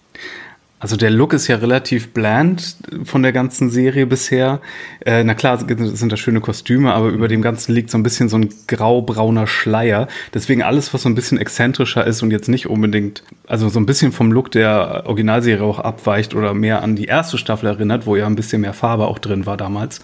[0.83, 4.61] Also der Look ist ja relativ bland von der ganzen Serie bisher.
[5.07, 8.29] Äh, na klar sind da schöne Kostüme, aber über dem Ganzen liegt so ein bisschen
[8.29, 10.09] so ein graubrauner Schleier.
[10.35, 13.87] Deswegen alles, was so ein bisschen exzentrischer ist und jetzt nicht unbedingt, also so ein
[13.87, 18.17] bisschen vom Look der Originalserie auch abweicht oder mehr an die erste Staffel erinnert, wo
[18.17, 20.01] ja ein bisschen mehr Farbe auch drin war damals,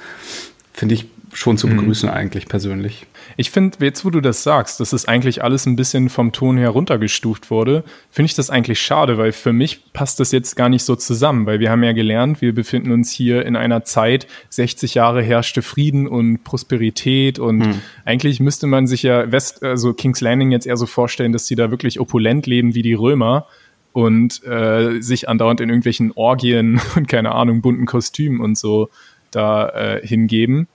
[0.72, 1.78] finde ich schon zu mhm.
[1.78, 2.14] begrüßen mhm.
[2.14, 3.08] eigentlich persönlich.
[3.40, 6.56] Ich finde, jetzt wo du das sagst, dass es eigentlich alles ein bisschen vom Ton
[6.56, 10.68] her runtergestuft wurde, finde ich das eigentlich schade, weil für mich passt das jetzt gar
[10.68, 14.26] nicht so zusammen, weil wir haben ja gelernt, wir befinden uns hier in einer Zeit,
[14.48, 17.80] 60 Jahre herrschte Frieden und Prosperität und mhm.
[18.04, 21.54] eigentlich müsste man sich ja West, also King's Landing jetzt eher so vorstellen, dass sie
[21.54, 23.46] da wirklich opulent leben wie die Römer
[23.92, 28.90] und äh, sich andauernd in irgendwelchen Orgien und keine Ahnung, bunten Kostümen und so
[29.30, 30.66] da äh, hingeben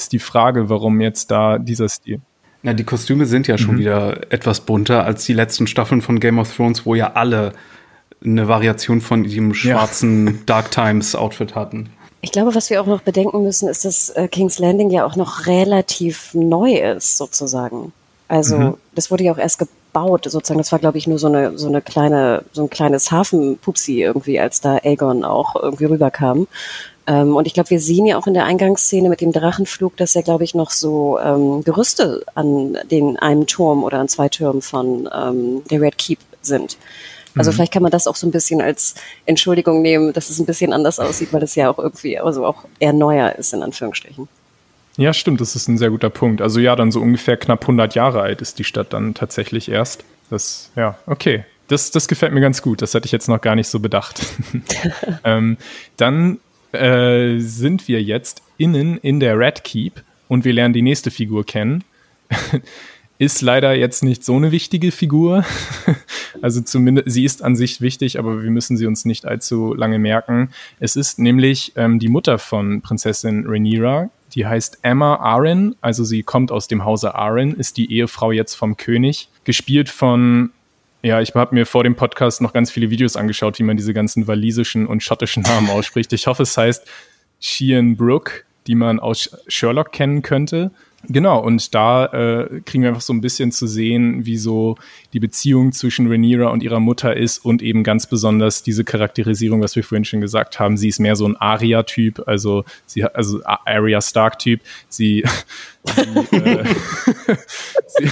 [0.00, 2.20] ist die Frage, warum jetzt da dieser Stil.
[2.62, 3.80] Na, die Kostüme sind ja schon mhm.
[3.80, 7.52] wieder etwas bunter als die letzten Staffeln von Game of Thrones, wo ja alle
[8.22, 10.32] eine Variation von diesem schwarzen ja.
[10.46, 11.90] Dark Times Outfit hatten.
[12.22, 15.16] Ich glaube, was wir auch noch bedenken müssen, ist, dass äh, King's Landing ja auch
[15.16, 17.92] noch relativ neu ist, sozusagen.
[18.28, 18.74] Also, mhm.
[18.94, 20.58] das wurde ja auch erst gebaut, sozusagen.
[20.58, 24.38] Das war, glaube ich, nur so eine, so eine kleine, so ein kleines Hafenpupsi irgendwie,
[24.38, 26.46] als da Aegon auch irgendwie rüberkam.
[27.06, 30.14] Ähm, und ich glaube, wir sehen ja auch in der Eingangsszene mit dem Drachenflug, dass
[30.14, 34.62] ja, glaube ich, noch so ähm, Gerüste an den einem Turm oder an zwei Türmen
[34.62, 36.76] von ähm, der Red Keep sind.
[37.36, 37.54] Also mhm.
[37.54, 38.94] vielleicht kann man das auch so ein bisschen als
[39.26, 42.64] Entschuldigung nehmen, dass es ein bisschen anders aussieht, weil es ja auch irgendwie also auch
[42.78, 44.28] eher neuer ist, in Anführungsstrichen.
[44.96, 46.42] Ja, stimmt, das ist ein sehr guter Punkt.
[46.42, 50.04] Also ja, dann so ungefähr knapp 100 Jahre alt ist die Stadt dann tatsächlich erst.
[50.28, 51.44] Das, ja, okay.
[51.68, 52.82] Das, das gefällt mir ganz gut.
[52.82, 54.20] Das hätte ich jetzt noch gar nicht so bedacht.
[55.24, 55.56] ähm,
[55.96, 56.40] dann
[56.72, 61.44] äh, sind wir jetzt innen in der Red Keep und wir lernen die nächste Figur
[61.44, 61.84] kennen.
[63.20, 65.44] ist leider jetzt nicht so eine wichtige Figur.
[66.42, 69.98] also zumindest, sie ist an sich wichtig, aber wir müssen sie uns nicht allzu lange
[69.98, 70.48] merken.
[70.78, 74.08] Es ist nämlich ähm, die Mutter von Prinzessin Rhaenyra.
[74.34, 78.54] Die heißt Emma Arryn, also sie kommt aus dem Hause Arryn, ist die Ehefrau jetzt
[78.54, 80.50] vom König, gespielt von
[81.02, 83.94] ja, ich habe mir vor dem Podcast noch ganz viele Videos angeschaut, wie man diese
[83.94, 86.12] ganzen walisischen und schottischen Namen ausspricht.
[86.12, 86.86] Ich hoffe, es heißt
[87.40, 90.70] Sheehan Brooke, die man aus Sherlock kennen könnte.
[91.08, 94.76] Genau, und da äh, kriegen wir einfach so ein bisschen zu sehen, wie so
[95.14, 99.76] die Beziehung zwischen Rhaenyra und ihrer Mutter ist und eben ganz besonders diese Charakterisierung, was
[99.76, 100.76] wir vorhin schon gesagt haben.
[100.76, 104.60] Sie ist mehr so ein Arya-Typ, also sie also Arya Stark-Typ.
[104.90, 105.24] Sie,
[105.84, 106.64] sie, äh,
[107.86, 108.10] sie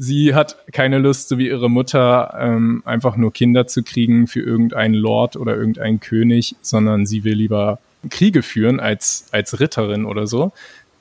[0.00, 4.40] sie hat keine Lust, so wie ihre Mutter, ähm, einfach nur Kinder zu kriegen für
[4.40, 7.78] irgendeinen Lord oder irgendeinen König, sondern sie will lieber
[8.08, 10.52] Kriege führen als, als Ritterin oder so.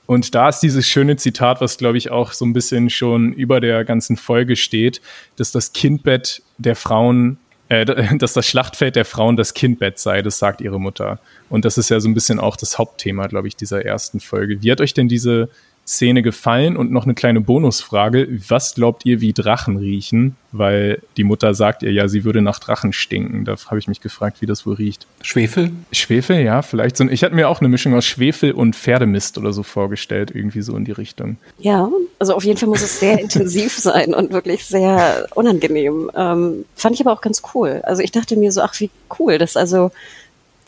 [0.05, 3.61] Und da ist dieses schöne Zitat, was glaube ich auch so ein bisschen schon über
[3.61, 5.01] der ganzen Folge steht,
[5.37, 7.37] dass das Kindbett der Frauen,
[7.69, 7.85] äh,
[8.17, 11.19] dass das Schlachtfeld der Frauen das Kindbett sei, das sagt ihre Mutter.
[11.49, 14.61] Und das ist ja so ein bisschen auch das Hauptthema, glaube ich, dieser ersten Folge.
[14.61, 15.47] Wie hat euch denn diese,
[15.89, 16.77] Szene gefallen?
[16.77, 18.27] Und noch eine kleine Bonusfrage.
[18.47, 20.35] Was glaubt ihr, wie Drachen riechen?
[20.51, 23.43] Weil die Mutter sagt ihr ja, sie würde nach Drachen stinken.
[23.43, 25.07] Da habe ich mich gefragt, wie das wohl riecht.
[25.23, 25.71] Schwefel?
[25.91, 27.05] Schwefel, ja, vielleicht so.
[27.05, 30.77] Ich hatte mir auch eine Mischung aus Schwefel und Pferdemist oder so vorgestellt, irgendwie so
[30.77, 31.37] in die Richtung.
[31.57, 36.11] Ja, also auf jeden Fall muss es sehr intensiv sein und wirklich sehr unangenehm.
[36.15, 37.81] Ähm, fand ich aber auch ganz cool.
[37.83, 39.91] Also ich dachte mir so, ach, wie cool, das also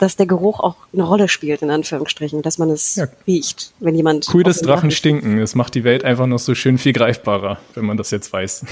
[0.02, 3.06] dass der Geruch auch eine Rolle spielt, in Anführungsstrichen, dass man es ja.
[3.26, 4.28] riecht, wenn jemand.
[4.34, 5.38] Cool, dass Drachen stinken.
[5.38, 8.64] Das macht die Welt einfach noch so schön viel greifbarer, wenn man das jetzt weiß.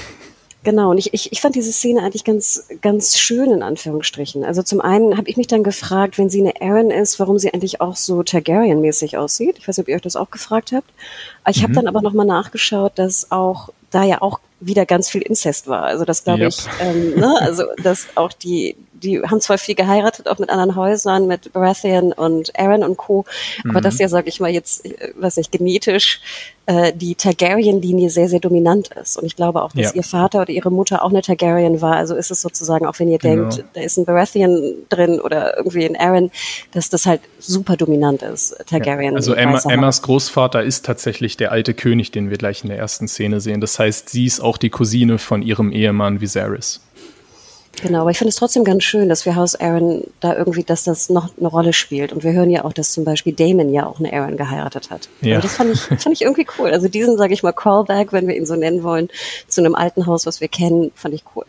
[0.63, 4.43] Genau, und ich, ich, ich fand diese Szene eigentlich ganz, ganz schön, in Anführungsstrichen.
[4.43, 7.51] Also zum einen habe ich mich dann gefragt, wenn sie eine Aaron ist, warum sie
[7.51, 9.55] eigentlich auch so Targaryen-mäßig aussieht.
[9.57, 10.89] Ich weiß nicht, ob ihr euch das auch gefragt habt.
[11.49, 11.63] Ich mhm.
[11.63, 15.83] habe dann aber nochmal nachgeschaut, dass auch da ja auch wieder ganz viel Inzest war.
[15.83, 16.49] Also das glaube yep.
[16.49, 17.35] ich, ähm, ne?
[17.39, 22.13] also dass auch die die haben zwar viel geheiratet, auch mit anderen Häusern, mit Baratheon
[22.13, 23.25] und Aaron und Co.,
[23.63, 23.83] aber mhm.
[23.83, 26.21] das ja, sage ich mal, jetzt, äh, was ich genetisch
[26.67, 29.17] äh, die Targaryen-Linie sehr, sehr dominant ist.
[29.17, 29.95] Und ich glaube auch, dass ja.
[29.95, 31.95] ihr Vater oder ihre Mutter auch eine Targaryen war.
[31.95, 33.49] Also ist es sozusagen, auch wenn ihr genau.
[33.49, 36.31] denkt, da ist ein Baratheon drin oder irgendwie ein Aaron,
[36.71, 39.13] dass das halt super dominant ist, Targaryen.
[39.13, 39.17] Ja.
[39.17, 43.07] Also Emma, Emmas Großvater ist tatsächlich der alte König, den wir gleich in der ersten
[43.07, 43.59] Szene sehen.
[43.59, 46.81] Das heißt, sie ist auch die Cousine von ihrem Ehemann Viserys.
[47.81, 50.83] Genau, aber ich finde es trotzdem ganz schön, dass wir Haus Aaron da irgendwie, dass
[50.83, 52.11] das noch eine Rolle spielt.
[52.11, 55.09] Und wir hören ja auch, dass zum Beispiel Damon ja auch eine Aaron geheiratet hat.
[55.21, 55.35] Ja.
[55.37, 56.71] Aber das fand ich, fand ich irgendwie cool.
[56.71, 59.09] Also diesen, sage ich mal, Callback, wenn wir ihn so nennen wollen,
[59.47, 61.45] zu einem alten Haus, was wir kennen, fand ich cool.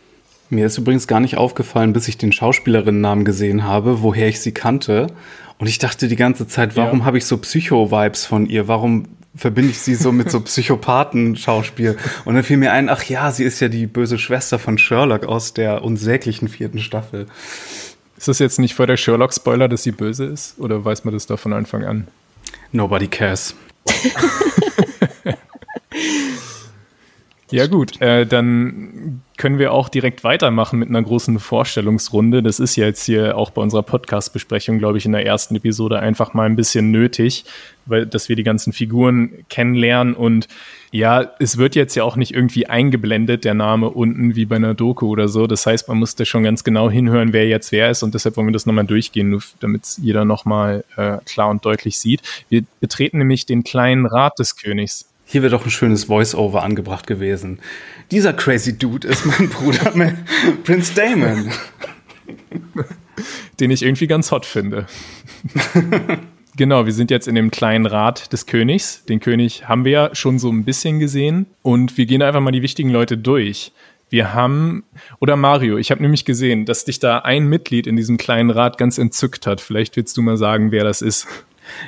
[0.49, 4.53] Mir ist übrigens gar nicht aufgefallen, bis ich den Schauspielerinnennamen gesehen habe, woher ich sie
[4.53, 5.07] kannte.
[5.57, 7.05] Und ich dachte die ganze Zeit, warum ja.
[7.05, 8.67] habe ich so Psycho-Vibes von ihr?
[8.67, 11.97] Warum verbinde ich sie so mit so Psychopathen-Schauspiel.
[12.25, 15.25] Und dann fiel mir ein, ach ja, sie ist ja die böse Schwester von Sherlock
[15.25, 17.25] aus der unsäglichen vierten Staffel.
[18.17, 20.59] Ist das jetzt nicht vor der Sherlock-Spoiler, dass sie böse ist?
[20.59, 22.07] Oder weiß man das da von Anfang an?
[22.71, 23.55] Nobody cares.
[27.53, 32.41] Ja gut, äh, dann können wir auch direkt weitermachen mit einer großen Vorstellungsrunde.
[32.41, 35.99] Das ist ja jetzt hier auch bei unserer Podcast-Besprechung, glaube ich, in der ersten Episode
[35.99, 37.45] einfach mal ein bisschen nötig,
[37.85, 40.47] weil dass wir die ganzen Figuren kennenlernen und
[40.89, 44.73] ja, es wird jetzt ja auch nicht irgendwie eingeblendet, der Name unten wie bei einer
[44.73, 45.45] Doku oder so.
[45.45, 48.35] Das heißt, man muss da schon ganz genau hinhören, wer jetzt wer ist und deshalb
[48.35, 52.23] wollen wir das nochmal durchgehen, nur damit jeder nochmal äh, klar und deutlich sieht.
[52.49, 55.12] Wir betreten nämlich den kleinen Rat des Königs.
[55.25, 57.59] Hier wäre doch ein schönes Voice-Over angebracht gewesen.
[58.11, 59.91] Dieser crazy Dude ist mein Bruder
[60.63, 61.51] Prince Damon.
[63.59, 64.87] Den ich irgendwie ganz hot finde.
[66.55, 69.05] Genau, wir sind jetzt in dem kleinen Rat des Königs.
[69.05, 71.47] Den König haben wir ja schon so ein bisschen gesehen.
[71.63, 73.71] Und wir gehen einfach mal die wichtigen Leute durch.
[74.11, 74.83] Wir haben,
[75.19, 78.77] oder Mario, ich habe nämlich gesehen, dass dich da ein Mitglied in diesem kleinen Rat
[78.77, 79.61] ganz entzückt hat.
[79.61, 81.27] Vielleicht willst du mal sagen, wer das ist.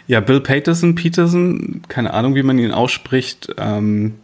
[0.08, 3.54] Ja, Bill Peterson, Peterson, keine Ahnung, wie man ihn ausspricht.
[3.58, 4.16] Ähm,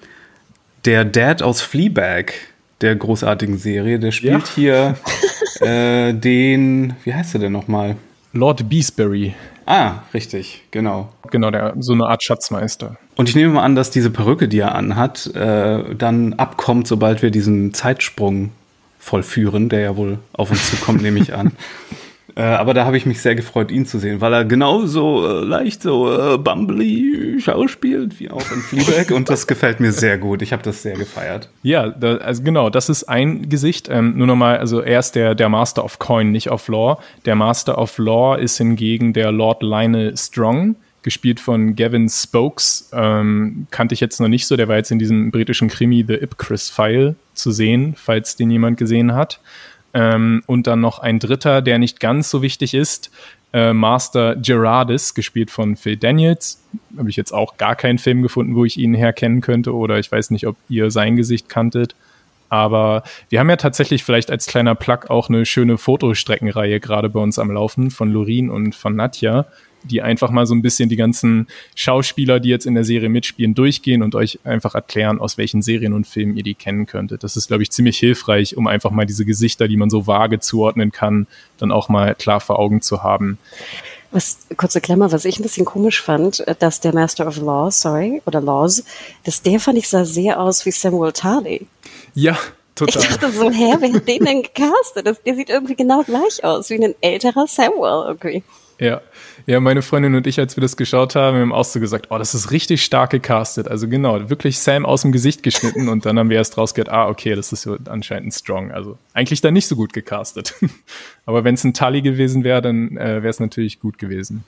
[0.86, 2.34] der Dad aus Fleabag,
[2.82, 4.56] der großartigen Serie, der spielt ja.
[4.56, 4.96] hier
[5.68, 7.96] äh, den, wie heißt er denn nochmal?
[8.34, 9.36] Lord Beesbury.
[9.66, 11.10] Ah, richtig, genau.
[11.30, 12.98] Genau, der, so eine Art Schatzmeister.
[13.16, 17.22] Und ich nehme mal an, dass diese Perücke, die er anhat, äh, dann abkommt, sobald
[17.22, 18.52] wir diesen Zeitsprung
[19.00, 21.52] vollführen, der ja wohl auf uns zukommt, nehme ich an.
[22.36, 25.44] Äh, aber da habe ich mich sehr gefreut, ihn zu sehen, weil er genauso äh,
[25.44, 30.42] leicht so äh, bumbly schauspielt wie auch in Fleabag und das gefällt mir sehr gut.
[30.42, 31.50] Ich habe das sehr gefeiert.
[31.64, 33.90] Ja, da, also genau, das ist ein Gesicht.
[33.90, 37.00] Ähm, nur nochmal, also er ist der, der Master of Coin, nicht of Law.
[37.26, 42.90] Der Master of Law ist hingegen der Lord Lionel Strong gespielt von Gavin Spokes.
[42.94, 44.56] Ähm, kannte ich jetzt noch nicht so.
[44.56, 48.78] Der war jetzt in diesem britischen Krimi The Ipcris File zu sehen, falls den jemand
[48.78, 49.40] gesehen hat.
[49.94, 53.12] Ähm, und dann noch ein dritter, der nicht ganz so wichtig ist,
[53.54, 56.64] äh, Master Gerardis, gespielt von Phil Daniels.
[56.98, 60.12] Habe ich jetzt auch gar keinen Film gefunden, wo ich ihn herkennen könnte oder ich
[60.12, 61.96] weiß nicht, ob ihr sein Gesicht kanntet.
[62.48, 67.20] Aber wir haben ja tatsächlich vielleicht als kleiner Plug auch eine schöne Fotostreckenreihe gerade bei
[67.20, 69.46] uns am Laufen von Lorin und von Nadja,
[69.84, 73.54] die einfach mal so ein bisschen die ganzen Schauspieler, die jetzt in der Serie mitspielen,
[73.54, 77.24] durchgehen und euch einfach erklären, aus welchen Serien und Filmen ihr die kennen könntet.
[77.24, 80.40] Das ist, glaube ich, ziemlich hilfreich, um einfach mal diese Gesichter, die man so vage
[80.40, 81.28] zuordnen kann,
[81.58, 83.38] dann auch mal klar vor Augen zu haben.
[84.12, 87.72] Was, kurze Klammer, was ich ein bisschen komisch fand, äh, dass der Master of Law,
[87.72, 88.84] sorry, oder Laws,
[89.24, 91.66] dass der fand ich sah sehr aus wie Samuel Tarly.
[92.14, 92.38] Ja,
[92.76, 93.02] Total.
[93.02, 95.06] Ich dachte so, hä, wer hat den denn gecastet?
[95.06, 98.44] Das, der sieht irgendwie genau gleich aus, wie ein älterer Samuel irgendwie.
[98.82, 99.00] Ja,
[99.46, 102.18] ja, meine Freundin und ich, als wir das geschaut haben, haben auch so gesagt, oh,
[102.18, 103.68] das ist richtig stark gecastet.
[103.68, 107.08] Also genau, wirklich Sam aus dem Gesicht geschnitten und dann haben wir erst rausgehört, ah,
[107.08, 108.72] okay, das ist so anscheinend ein Strong.
[108.72, 110.56] Also eigentlich dann nicht so gut gecastet.
[111.28, 114.44] Aber wenn es ein Tully gewesen wäre, dann äh, wäre es natürlich gut gewesen.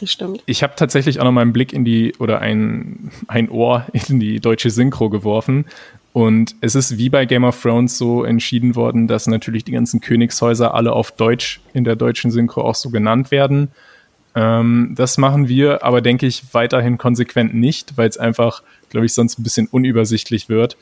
[0.00, 0.42] Das stimmt.
[0.46, 4.20] Ich habe tatsächlich auch noch mal einen Blick in die oder ein, ein Ohr in
[4.20, 5.66] die deutsche Synchro geworfen
[6.12, 10.00] und es ist wie bei Game of Thrones so entschieden worden, dass natürlich die ganzen
[10.00, 13.68] Königshäuser alle auf Deutsch in der deutschen Synchro auch so genannt werden.
[14.34, 19.14] Ähm, das machen wir aber, denke ich, weiterhin konsequent nicht, weil es einfach, glaube ich,
[19.14, 20.76] sonst ein bisschen unübersichtlich wird.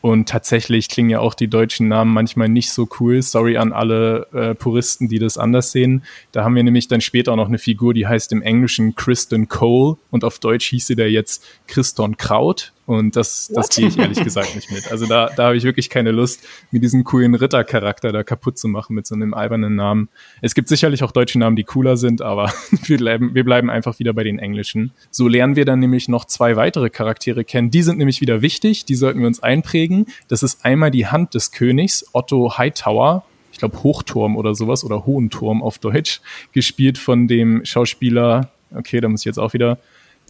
[0.00, 3.22] Und tatsächlich klingen ja auch die deutschen Namen manchmal nicht so cool.
[3.22, 6.02] Sorry an alle äh, Puristen, die das anders sehen.
[6.32, 9.46] Da haben wir nämlich dann später auch noch eine Figur, die heißt im Englischen Kristen
[9.46, 12.72] Cole und auf Deutsch hieß sie da jetzt Christon Kraut.
[12.84, 14.90] Und das, das gehe ich ehrlich gesagt nicht mit.
[14.90, 16.40] Also da, da habe ich wirklich keine Lust,
[16.72, 20.08] mir diesen coolen Rittercharakter da kaputt zu machen mit so einem albernen Namen.
[20.40, 23.98] Es gibt sicherlich auch deutsche Namen, die cooler sind, aber wir bleiben, wir bleiben einfach
[23.98, 24.92] wieder bei den englischen.
[25.10, 27.70] So lernen wir dann nämlich noch zwei weitere Charaktere kennen.
[27.70, 30.06] Die sind nämlich wieder wichtig, die sollten wir uns einprägen.
[30.28, 33.24] Das ist einmal die Hand des Königs, Otto Hightower,
[33.62, 36.20] glaube, Hochturm oder sowas oder Hohen Turm auf Deutsch,
[36.52, 39.78] gespielt von dem Schauspieler, okay, da muss ich jetzt auch wieder,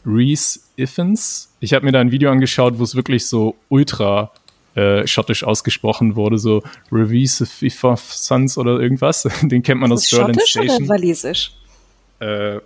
[0.05, 1.53] Reese Iffens.
[1.61, 4.32] Ich habe mir da ein Video angeschaut, wo es wirklich so ultra
[4.74, 9.28] äh, schottisch ausgesprochen wurde, so Revise FIFA Sons oder irgendwas.
[9.42, 10.68] Den kennt man aus Berlin Station.
[10.68, 11.53] Schottisch oder walisisch?
[12.20, 12.61] Äh,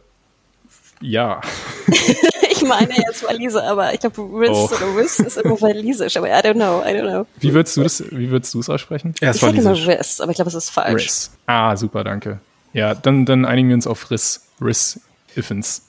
[1.00, 1.40] ja.
[2.50, 4.70] ich meine jetzt Walise, aber ich glaube, Riz oh.
[4.74, 7.26] oder Riz ist immer walisisch, aber I don't know, I don't know.
[7.40, 9.14] Wie würdest du das, wie würdest du es aussprechen?
[9.20, 11.04] Ja, ich sage immer Riz, aber ich glaube, es ist falsch.
[11.04, 11.30] Riz.
[11.46, 12.40] Ah, super, danke.
[12.72, 14.42] Ja, dann, dann einigen wir uns auf Riz.
[14.60, 15.00] Riz
[15.34, 15.82] Iffens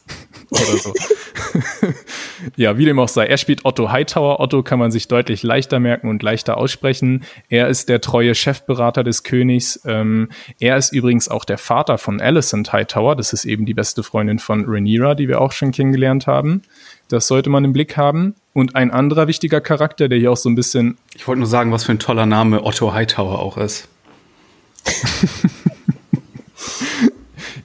[0.49, 0.93] oder so.
[2.55, 3.25] ja, wie dem auch sei.
[3.25, 4.39] Er spielt Otto Hightower.
[4.39, 7.23] Otto kann man sich deutlich leichter merken und leichter aussprechen.
[7.49, 9.81] Er ist der treue Chefberater des Königs.
[9.85, 10.29] Ähm,
[10.59, 13.15] er ist übrigens auch der Vater von Alicent Hightower.
[13.15, 16.61] Das ist eben die beste Freundin von Rhaenyra, die wir auch schon kennengelernt haben.
[17.09, 18.35] Das sollte man im Blick haben.
[18.53, 20.97] Und ein anderer wichtiger Charakter, der hier auch so ein bisschen.
[21.15, 23.87] Ich wollte nur sagen, was für ein toller Name Otto Hightower auch ist.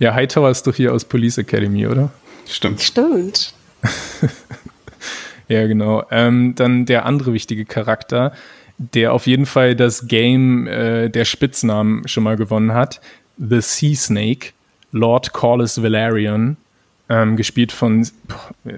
[0.03, 2.11] Ja, Hightower ist doch hier aus Police Academy, oder?
[2.49, 2.83] Stimmt.
[2.83, 3.55] Stimmt.
[5.49, 6.05] ja, genau.
[6.11, 8.33] Ähm, dann der andere wichtige Charakter,
[8.79, 13.01] der auf jeden Fall das Game äh, der Spitznamen schon mal gewonnen hat.
[13.39, 14.51] The Sea Snake,
[14.93, 16.57] Lord Corlys Valerian,
[17.09, 18.07] ähm, gespielt von,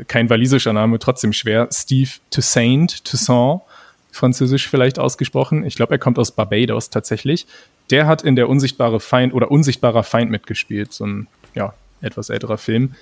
[0.08, 3.62] kein walisischer Name, trotzdem schwer, Steve Toussaint, Toussaint,
[4.10, 5.64] französisch vielleicht ausgesprochen.
[5.64, 7.46] Ich glaube, er kommt aus Barbados tatsächlich
[7.90, 12.58] der hat in der Unsichtbare Feind oder Unsichtbarer Feind mitgespielt, so ein ja, etwas älterer
[12.58, 12.94] Film.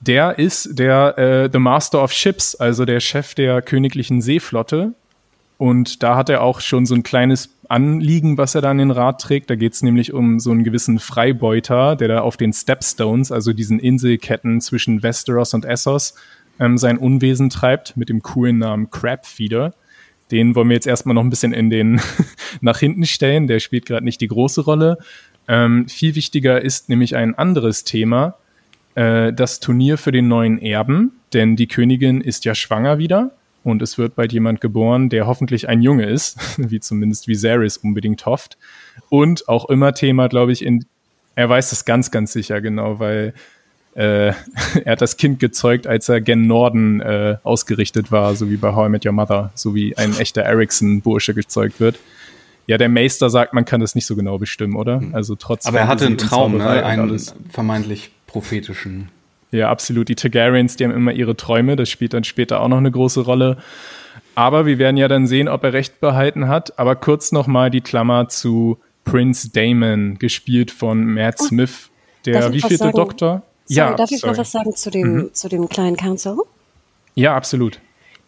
[0.00, 4.94] Der ist der äh, The Master of Ships, also der Chef der königlichen Seeflotte.
[5.58, 8.90] Und da hat er auch schon so ein kleines Anliegen, was er da in den
[8.90, 9.48] Rat trägt.
[9.48, 13.52] Da geht es nämlich um so einen gewissen Freibeuter, der da auf den Stepstones, also
[13.52, 16.14] diesen Inselketten zwischen Westeros und Essos,
[16.60, 19.74] ähm, sein Unwesen treibt mit dem coolen Namen Crabfeeder.
[20.30, 22.00] Den wollen wir jetzt erstmal noch ein bisschen in den
[22.60, 23.46] nach hinten stellen.
[23.46, 24.98] Der spielt gerade nicht die große Rolle.
[25.48, 28.36] Ähm, viel wichtiger ist nämlich ein anderes Thema,
[28.96, 33.30] äh, das Turnier für den neuen Erben, denn die Königin ist ja schwanger wieder
[33.62, 38.24] und es wird bald jemand geboren, der hoffentlich ein Junge ist, wie zumindest Viserys unbedingt
[38.26, 38.56] hofft.
[39.08, 40.86] Und auch immer Thema, glaube ich, in,
[41.34, 43.34] er weiß es ganz, ganz sicher genau, weil
[43.94, 44.28] äh,
[44.84, 48.74] er hat das Kind gezeugt, als er gen Norden äh, ausgerichtet war, so wie bei
[48.74, 51.98] How I Met Your Mother, so wie ein echter Ericsson-Bursche gezeugt wird.
[52.66, 55.00] Ja, der Meister sagt, man kann das nicht so genau bestimmen, oder?
[55.00, 55.14] Hm.
[55.14, 55.68] Also trotzdem.
[55.68, 56.84] Aber er hatte einen Traum, ne?
[56.84, 57.20] einen
[57.50, 59.08] vermeintlich prophetischen.
[59.50, 60.10] Ja, absolut.
[60.10, 61.74] Die Targaryens, die haben immer ihre Träume.
[61.74, 63.56] Das spielt dann später auch noch eine große Rolle.
[64.34, 66.78] Aber wir werden ja dann sehen, ob er recht behalten hat.
[66.78, 71.44] Aber kurz nochmal die Klammer zu Prince Damon, gespielt von Matt oh.
[71.44, 71.90] Smith,
[72.26, 73.42] der wievielte Doktor?
[73.64, 74.32] Sorry, ja, darf ich sorry.
[74.32, 75.32] noch was sagen zu dem, mhm.
[75.32, 76.36] zu dem kleinen Council?
[77.14, 77.80] Ja, absolut.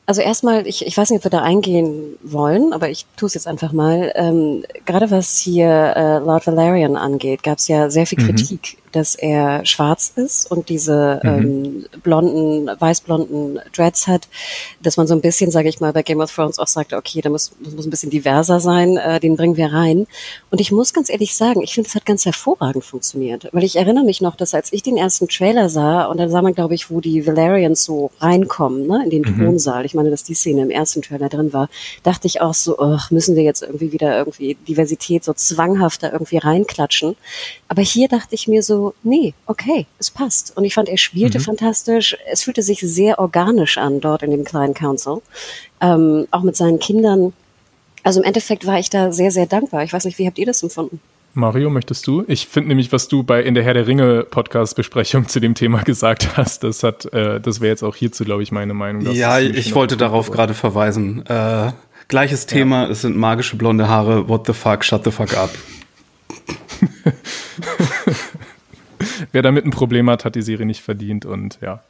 [0.09, 3.35] Also erstmal, ich, ich weiß nicht, ob wir da eingehen wollen, aber ich tue es
[3.35, 4.11] jetzt einfach mal.
[4.15, 8.29] Ähm, gerade was hier äh, Lord Valerian angeht, gab es ja sehr viel mhm.
[8.29, 11.29] Kritik dass er schwarz ist und diese mhm.
[11.29, 14.29] ähm, blonden, weißblonden Dreads hat,
[14.83, 17.21] dass man so ein bisschen, sage ich mal, bei Game of Thrones auch sagt, okay,
[17.21, 20.07] da muss, das muss ein bisschen diverser sein, äh, den bringen wir rein.
[20.51, 23.77] Und ich muss ganz ehrlich sagen, ich finde, es hat ganz hervorragend funktioniert, weil ich
[23.77, 26.75] erinnere mich noch, dass als ich den ersten Trailer sah, und dann sah man, glaube
[26.75, 29.39] ich, wo die Valerians so reinkommen, ne, in den mhm.
[29.39, 31.69] Thronsaal, ich meine, dass die Szene im ersten Trailer drin war,
[32.03, 36.39] dachte ich auch so, ach, müssen wir jetzt irgendwie wieder irgendwie Diversität so zwanghafter irgendwie
[36.39, 37.17] reinklatschen.
[37.69, 40.57] Aber hier dachte ich mir so, nee, okay, es passt.
[40.57, 41.45] Und ich fand, er spielte mhm.
[41.45, 42.17] fantastisch.
[42.31, 45.21] Es fühlte sich sehr organisch an dort in dem kleinen Council.
[45.81, 47.33] Ähm, auch mit seinen Kindern.
[48.03, 49.85] Also im Endeffekt war ich da sehr, sehr dankbar.
[49.85, 51.01] Ich weiß nicht, wie habt ihr das empfunden?
[51.39, 52.25] Mario, möchtest du?
[52.27, 55.55] Ich finde nämlich, was du bei in der Herr der Ringe Podcast Besprechung zu dem
[55.55, 59.11] Thema gesagt hast, das hat, äh, das wäre jetzt auch hierzu, glaube ich, meine Meinung.
[59.13, 61.25] Ja, ich wollte darauf gerade verweisen.
[61.27, 61.73] Äh,
[62.09, 62.91] gleiches Thema, ja.
[62.91, 64.29] es sind magische blonde Haare.
[64.29, 64.85] What the fuck?
[64.85, 65.51] Shut the fuck up.
[69.33, 71.83] wer damit ein Problem hat, hat die Serie nicht verdient und ja.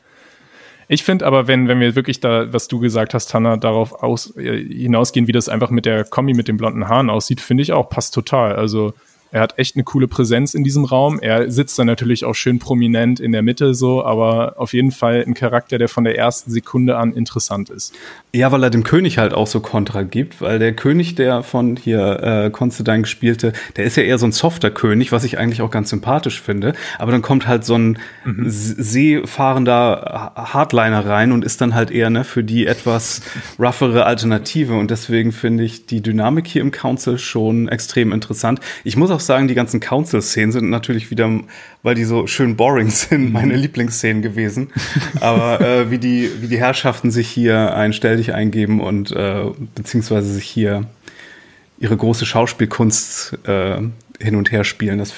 [0.90, 4.36] Ich finde aber, wenn, wenn wir wirklich da, was du gesagt hast, Tanner, darauf aus,
[4.36, 7.72] äh, hinausgehen, wie das einfach mit der Kombi mit den blonden Haaren aussieht, finde ich
[7.72, 8.56] auch, passt total.
[8.56, 8.94] Also
[9.30, 11.18] er hat echt eine coole Präsenz in diesem Raum.
[11.20, 15.24] Er sitzt dann natürlich auch schön prominent in der Mitte so, aber auf jeden Fall
[15.26, 17.94] ein Charakter, der von der ersten Sekunde an interessant ist.
[18.34, 21.76] Ja, weil er dem König halt auch so Kontra gibt, weil der König, der von
[21.76, 25.62] hier äh, Constantine gespielte, der ist ja eher so ein softer König, was ich eigentlich
[25.62, 26.72] auch ganz sympathisch finde.
[26.98, 28.44] Aber dann kommt halt so ein mhm.
[28.46, 33.22] seefahrender Hardliner rein und ist dann halt eher ne, für die etwas
[33.58, 34.74] roughere Alternative.
[34.74, 38.60] Und deswegen finde ich die Dynamik hier im Council schon extrem interessant.
[38.84, 41.28] Ich muss auch auch sagen, die ganzen Council-Szenen sind natürlich wieder,
[41.82, 43.32] weil die so schön boring sind, mhm.
[43.32, 44.68] meine Lieblingsszenen gewesen.
[45.20, 49.44] Aber äh, wie, die, wie die Herrschaften sich hier ein Stell dich eingeben und äh,
[49.74, 50.84] beziehungsweise sich hier
[51.78, 53.80] ihre große Schauspielkunst äh,
[54.20, 54.98] hin und her spielen.
[54.98, 55.12] Das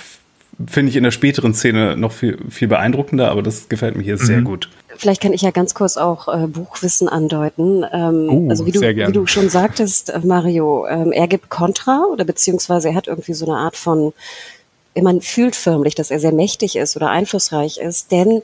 [0.67, 4.15] finde ich in der späteren Szene noch viel, viel beeindruckender, aber das gefällt mir hier
[4.15, 4.25] mhm.
[4.25, 4.69] sehr gut.
[4.97, 7.87] Vielleicht kann ich ja ganz kurz auch äh, Buchwissen andeuten.
[7.91, 12.05] Ähm, uh, also wie du, wie du schon sagtest, äh, Mario, ähm, er gibt Kontra
[12.13, 14.13] oder beziehungsweise er hat irgendwie so eine Art von
[15.01, 18.43] man fühlt förmlich, dass er sehr mächtig ist oder einflussreich ist, denn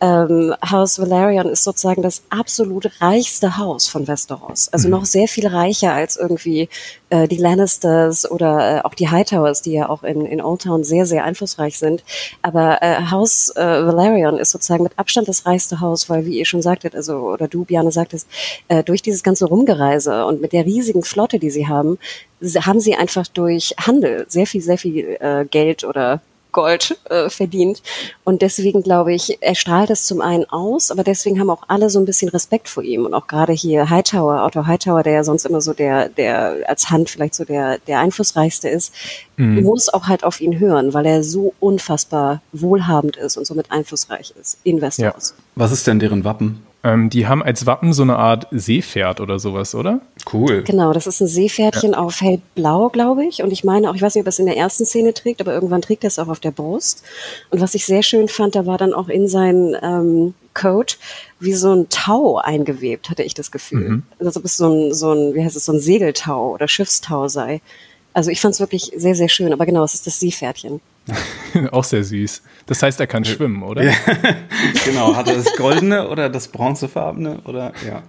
[0.00, 4.68] ähm, Haus Valerian ist sozusagen das absolut reichste Haus von Westeros.
[4.68, 4.92] Also mhm.
[4.92, 6.68] noch sehr viel reicher als irgendwie
[7.10, 10.84] äh, die Lannisters oder äh, auch die Hightowers, die ja auch in, in Old Town
[10.84, 12.04] sehr, sehr einflussreich sind.
[12.42, 16.46] Aber äh, Haus äh, Valerian ist sozusagen mit Abstand das reichste Haus, weil, wie ihr
[16.46, 18.28] schon sagtet, also oder du, Biane, sagtest,
[18.68, 21.98] äh, durch dieses ganze Rumgereise und mit der riesigen Flotte, die sie haben,
[22.40, 26.20] haben sie einfach durch Handel sehr viel, sehr viel äh, Geld oder
[26.52, 27.82] Gold äh, verdient.
[28.24, 31.90] Und deswegen glaube ich, er strahlt es zum einen aus, aber deswegen haben auch alle
[31.90, 33.06] so ein bisschen Respekt vor ihm.
[33.06, 36.90] Und auch gerade hier Hightower, Otto Hightower, der ja sonst immer so der, der als
[36.90, 38.94] Hand vielleicht so der, der einflussreichste ist,
[39.36, 39.62] mhm.
[39.62, 44.32] muss auch halt auf ihn hören, weil er so unfassbar wohlhabend ist und somit einflussreich
[44.40, 45.34] ist in Westeros.
[45.36, 45.44] Ja.
[45.54, 46.62] Was ist denn deren Wappen?
[46.84, 50.00] Ähm, die haben als Wappen so eine Art Seepferd oder sowas, oder?
[50.32, 50.62] Cool.
[50.62, 51.98] Genau, das ist ein Seepferdchen ja.
[51.98, 53.42] auf hellblau, glaube ich.
[53.42, 55.52] Und ich meine auch, ich weiß nicht, ob es in der ersten Szene trägt, aber
[55.52, 57.02] irgendwann trägt er es auch auf der Brust.
[57.50, 60.98] Und was ich sehr schön fand, da war dann auch in seinen ähm, Coat
[61.40, 63.88] wie so ein Tau eingewebt, hatte ich das Gefühl.
[63.88, 64.02] Mhm.
[64.20, 66.68] Also als ob es so ein, so ein, wie heißt es, so ein Segeltau oder
[66.68, 67.60] Schiffstau sei.
[68.12, 69.52] Also ich fand es wirklich sehr, sehr schön.
[69.52, 70.80] Aber genau, es ist das Seepferdchen.
[71.72, 72.42] auch sehr süß.
[72.66, 73.84] Das heißt, er kann schwimmen, oder?
[73.84, 73.92] Ja.
[74.84, 75.16] genau.
[75.16, 78.02] Hat er das goldene oder das bronzefarbene oder ja.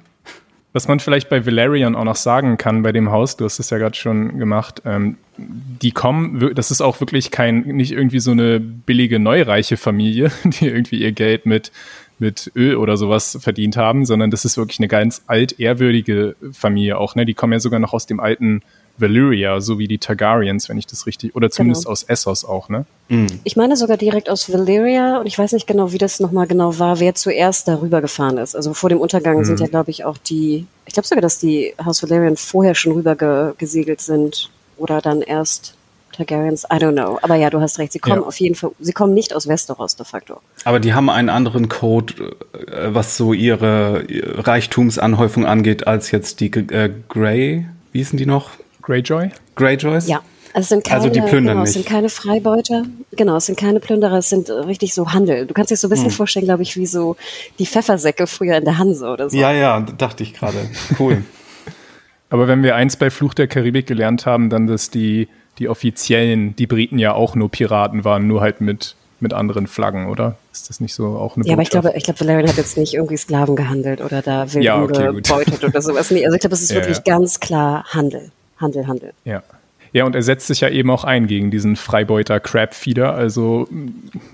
[0.71, 3.71] Was man vielleicht bei Valerian auch noch sagen kann bei dem Haus, du hast es
[3.71, 8.31] ja gerade schon gemacht, ähm, die kommen, das ist auch wirklich kein, nicht irgendwie so
[8.31, 11.71] eine billige neureiche Familie, die irgendwie ihr Geld mit,
[12.19, 17.15] mit Öl oder sowas verdient haben, sondern das ist wirklich eine ganz altehrwürdige Familie auch,
[17.15, 17.25] ne?
[17.25, 18.61] Die kommen ja sogar noch aus dem alten
[18.99, 21.91] Valyria, so wie die Targaryens, wenn ich das richtig, oder zumindest genau.
[21.91, 22.85] aus Essos auch, ne?
[23.09, 23.27] Mhm.
[23.43, 26.77] Ich meine sogar direkt aus Valyria und ich weiß nicht genau, wie das nochmal genau
[26.79, 28.55] war, wer zuerst darüber gefahren ist.
[28.55, 29.45] Also vor dem Untergang mhm.
[29.45, 32.93] sind ja, glaube ich, auch die, ich glaube sogar, dass die House Valyrian vorher schon
[32.93, 35.75] rüber ge gesegelt sind oder dann erst
[36.19, 37.19] Targaryens, I don't know.
[37.21, 38.27] Aber ja, du hast recht, sie kommen ja.
[38.27, 40.41] auf jeden Fall, sie kommen nicht aus Westeros de facto.
[40.65, 46.51] Aber die haben einen anderen Code, äh, was so ihre Reichtumsanhäufung angeht, als jetzt die
[46.51, 48.51] äh, Grey, wie hießen die noch?
[48.89, 49.29] Greyjoy?
[49.55, 50.07] Greyjoys?
[50.07, 50.21] Ja.
[50.51, 51.69] Also, es sind keine, also die plündern genau, nicht.
[51.69, 52.85] Es sind keine Freibeuter.
[53.11, 55.45] Genau, es sind keine Plünderer, es sind richtig so Handel.
[55.45, 56.13] Du kannst dir so ein bisschen hm.
[56.13, 57.15] vorstellen, glaube ich, wie so
[57.59, 59.37] die Pfeffersäcke früher in der Hanse oder so.
[59.37, 60.57] Ja, ja, dachte ich gerade.
[60.97, 61.23] Cool.
[62.31, 65.27] Aber wenn wir eins bei Fluch der Karibik gelernt haben, dann, dass die,
[65.59, 70.07] die offiziellen, die Briten ja auch nur Piraten waren, nur halt mit, mit anderen Flaggen,
[70.07, 70.35] oder?
[70.51, 72.75] Ist das nicht so auch eine Ja, aber ich glaube, ich glaube, Valerian hat jetzt
[72.75, 76.09] nicht irgendwie Sklaven gehandelt oder da wild ja, okay, gebeutet oder sowas.
[76.09, 77.03] Nee, also ich glaube, es ist ja, wirklich ja.
[77.17, 78.31] ganz klar Handel.
[78.59, 79.13] Handel, Handel.
[79.25, 79.43] Ja.
[79.91, 83.13] Ja, und er setzt sich ja eben auch ein gegen diesen Freibeuter Crab-Feeder.
[83.13, 83.67] Also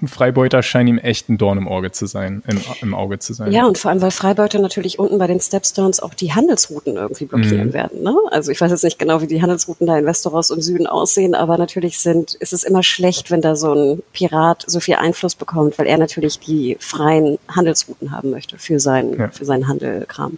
[0.05, 3.51] Freibeuter scheint ihm echt ein Dorn im Auge zu sein, im, im, Auge zu sein.
[3.51, 7.25] Ja, und vor allem, weil Freibeuter natürlich unten bei den Stepstones auch die Handelsrouten irgendwie
[7.25, 7.73] blockieren mhm.
[7.73, 8.03] werden.
[8.03, 8.15] Ne?
[8.31, 11.35] Also ich weiß jetzt nicht genau, wie die Handelsrouten da in Westeros und Süden aussehen,
[11.35, 15.35] aber natürlich sind, ist es immer schlecht, wenn da so ein Pirat so viel Einfluss
[15.35, 19.29] bekommt, weil er natürlich die freien Handelsrouten haben möchte für, sein, ja.
[19.29, 20.37] für seinen Handelkram.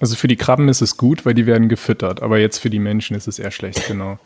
[0.00, 2.78] Also für die Krabben ist es gut, weil die werden gefüttert, aber jetzt für die
[2.78, 4.18] Menschen ist es eher schlecht, genau.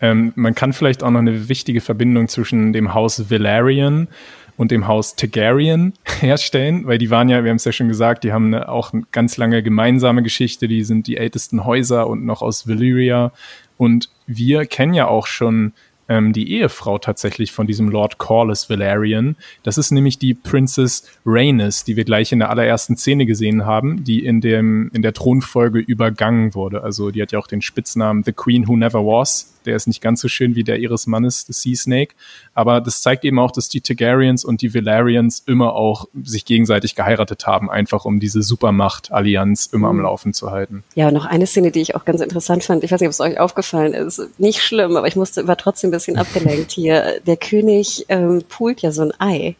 [0.00, 4.08] Ähm, man kann vielleicht auch noch eine wichtige Verbindung zwischen dem Haus Valerian
[4.56, 8.24] und dem Haus Targaryen herstellen, weil die waren ja, wir haben es ja schon gesagt,
[8.24, 12.24] die haben eine, auch eine ganz lange gemeinsame Geschichte, die sind die ältesten Häuser und
[12.24, 13.32] noch aus Valyria.
[13.76, 15.72] Und wir kennen ja auch schon
[16.10, 19.36] ähm, die Ehefrau tatsächlich von diesem Lord Corlys Valerian.
[19.62, 24.02] Das ist nämlich die Princess Rhaenys, die wir gleich in der allerersten Szene gesehen haben,
[24.02, 26.82] die in dem in der Thronfolge übergangen wurde.
[26.82, 29.54] Also die hat ja auch den Spitznamen The Queen Who Never Was.
[29.66, 32.14] Der ist nicht ganz so schön wie der ihres Mannes, The Sea Snake.
[32.54, 36.94] Aber das zeigt eben auch, dass die Targaryens und die Valerians immer auch sich gegenseitig
[36.94, 40.02] geheiratet haben, einfach um diese Supermacht-Allianz immer am mhm.
[40.02, 40.82] Laufen zu halten.
[40.94, 42.84] Ja, noch eine Szene, die ich auch ganz interessant fand.
[42.84, 44.20] Ich weiß nicht, ob es euch aufgefallen ist.
[44.38, 47.20] Nicht schlimm, aber ich musste, war trotzdem ein bisschen abgelenkt hier.
[47.26, 49.56] Der König ähm, poolt ja so ein Ei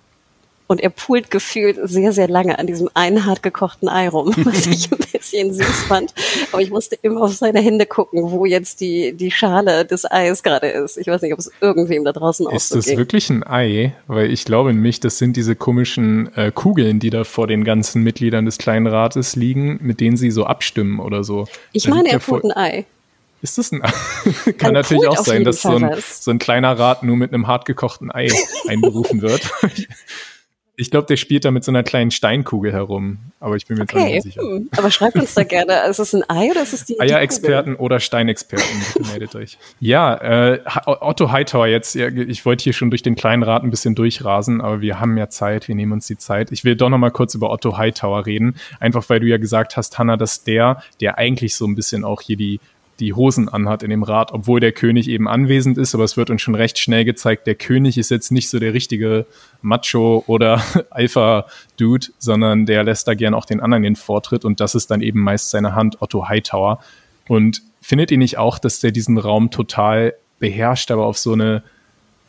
[0.71, 4.69] und er poolt gefühlt sehr, sehr lange an diesem einen hart gekochten Ei rum, was
[4.69, 6.15] ich ein bisschen süß fand.
[6.53, 10.45] Aber ich musste immer auf seine Hände gucken, wo jetzt die, die Schale des Eis
[10.45, 10.97] gerade ist.
[10.97, 12.99] Ich weiß nicht, ob es irgendwem da draußen auch Ist so das ging.
[12.99, 13.95] wirklich ein Ei?
[14.07, 18.05] Weil ich glaube nämlich, das sind diese komischen äh, Kugeln, die da vor den ganzen
[18.05, 21.49] Mitgliedern des kleinen Rates liegen, mit denen sie so abstimmen oder so.
[21.73, 22.87] Ich da meine, er poolt ein Ei.
[23.43, 24.53] Ist das ein Ei?
[24.59, 27.65] Kann natürlich auch sein, dass so ein, so ein kleiner Rat nur mit einem hart
[27.65, 28.29] gekochten Ei
[28.69, 29.43] einberufen wird.
[30.81, 33.83] Ich glaube, der spielt da mit so einer kleinen Steinkugel herum, aber ich bin mir
[33.83, 34.15] okay.
[34.15, 34.41] nicht sicher.
[34.41, 34.71] Hm.
[34.75, 38.01] Aber schreibt uns da gerne, ist es ein Ei oder ist es die Eierexperten oder
[38.01, 38.67] Steinexperten,
[39.11, 39.59] meldet euch.
[39.79, 43.95] Ja, äh, Otto Hightower jetzt, ich wollte hier schon durch den kleinen Rat ein bisschen
[43.95, 46.51] durchrasen, aber wir haben ja Zeit, wir nehmen uns die Zeit.
[46.51, 49.77] Ich will doch noch mal kurz über Otto Hightower reden, einfach weil du ja gesagt
[49.77, 52.59] hast, Hanna, dass der, der eigentlich so ein bisschen auch hier die
[53.01, 56.31] die Hosen anhat in dem Rat, obwohl der König eben anwesend ist, aber es wird
[56.31, 59.27] uns schon recht schnell gezeigt, der König ist jetzt nicht so der richtige
[59.63, 64.75] Macho oder Alpha-Dude, sondern der lässt da gern auch den anderen den Vortritt und das
[64.75, 66.81] ist dann eben meist seine Hand, Otto Hightower.
[67.27, 71.63] Und findet ihr nicht auch, dass der diesen Raum total beherrscht, aber auf so eine,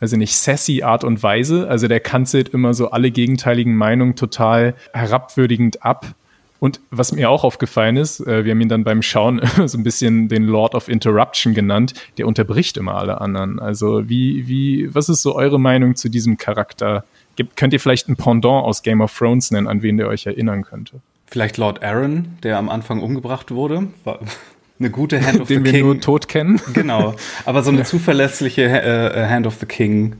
[0.00, 1.68] also nicht sassy Art und Weise?
[1.68, 6.14] Also der kanzelt immer so alle gegenteiligen Meinungen total herabwürdigend ab
[6.62, 9.82] und was mir auch aufgefallen ist, äh, wir haben ihn dann beim Schauen so ein
[9.82, 13.58] bisschen den Lord of Interruption genannt, der unterbricht immer alle anderen.
[13.58, 17.04] Also wie, wie, was ist so eure Meinung zu diesem Charakter?
[17.34, 20.26] Gibt, könnt ihr vielleicht ein Pendant aus Game of Thrones nennen, an wen der euch
[20.26, 21.00] erinnern könnte?
[21.26, 23.88] Vielleicht Lord Aaron, der am Anfang umgebracht wurde.
[24.04, 24.20] War
[24.78, 25.64] eine gute Hand of the King.
[25.64, 26.60] Den wir nur tot kennen.
[26.74, 27.16] Genau.
[27.44, 30.14] Aber so eine zuverlässige äh, Hand of the King,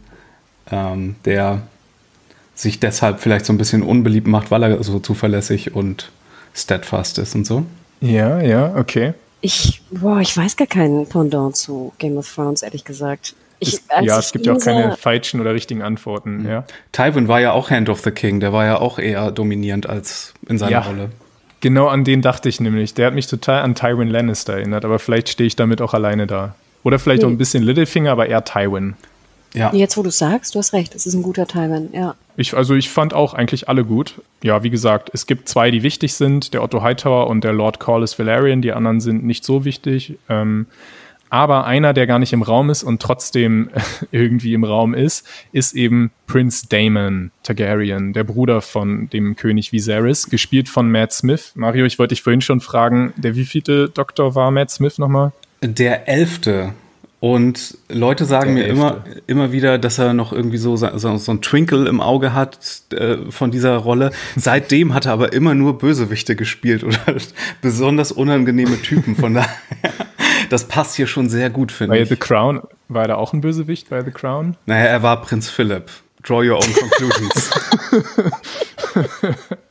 [0.73, 1.63] ähm, der
[2.57, 6.11] sich deshalb vielleicht so ein bisschen unbeliebt macht, weil er so zuverlässig und
[6.55, 7.65] steadfast ist und so.
[8.01, 9.15] Ja, ja, okay.
[9.41, 13.35] Ich, boah, ich weiß gar keinen Pendant zu Game of Thrones, ehrlich gesagt.
[13.59, 16.49] Ich, es, ja, es gibt ja auch keine falschen oder richtigen Antworten, mhm.
[16.49, 16.65] ja.
[16.91, 20.35] Tywin war ja auch Hand of the King, der war ja auch eher dominierend als
[20.49, 20.81] in seiner ja.
[20.81, 21.11] Rolle.
[21.61, 22.95] Genau an den dachte ich nämlich.
[22.95, 26.27] Der hat mich total an Tywin Lannister erinnert, aber vielleicht stehe ich damit auch alleine
[26.27, 26.57] da.
[26.83, 27.27] Oder vielleicht nee.
[27.27, 28.97] auch ein bisschen Littlefinger, aber eher Tywin.
[29.55, 29.73] Ja.
[29.75, 32.15] Jetzt, wo du sagst, du hast recht, es ist ein guter Tywin, ja.
[32.37, 34.21] Ich, also ich fand auch eigentlich alle gut.
[34.43, 37.79] Ja, wie gesagt, es gibt zwei, die wichtig sind, der Otto Hightower und der Lord
[37.79, 38.63] Corlys Valerian.
[38.63, 40.19] Die anderen sind nicht so wichtig.
[40.31, 40.67] Ähm,
[41.29, 43.71] aber einer, der gar nicht im Raum ist und trotzdem
[44.11, 50.29] irgendwie im Raum ist, ist eben Prince Damon Targaryen, der Bruder von dem König Viserys,
[50.29, 51.53] gespielt von Matt Smith.
[51.55, 55.33] Mario, ich wollte dich vorhin schon fragen, der wievielte Doktor war Matt Smith nochmal?
[55.63, 56.75] Der elfte.
[57.23, 61.41] Und Leute sagen mir immer, immer wieder, dass er noch irgendwie so, so, so ein
[61.41, 62.59] Twinkle im Auge hat
[62.91, 64.11] äh, von dieser Rolle.
[64.35, 66.99] Seitdem hat er aber immer nur Bösewichte gespielt oder
[67.61, 69.15] besonders unangenehme Typen.
[69.15, 69.55] Von daher,
[70.51, 72.09] das passt hier schon sehr gut, finde ich.
[72.09, 74.57] Bei The Crown, war er auch ein Bösewicht bei The Crown?
[74.67, 75.93] Naja, er war Prinz Philipp.
[76.25, 77.51] Draw your own conclusions.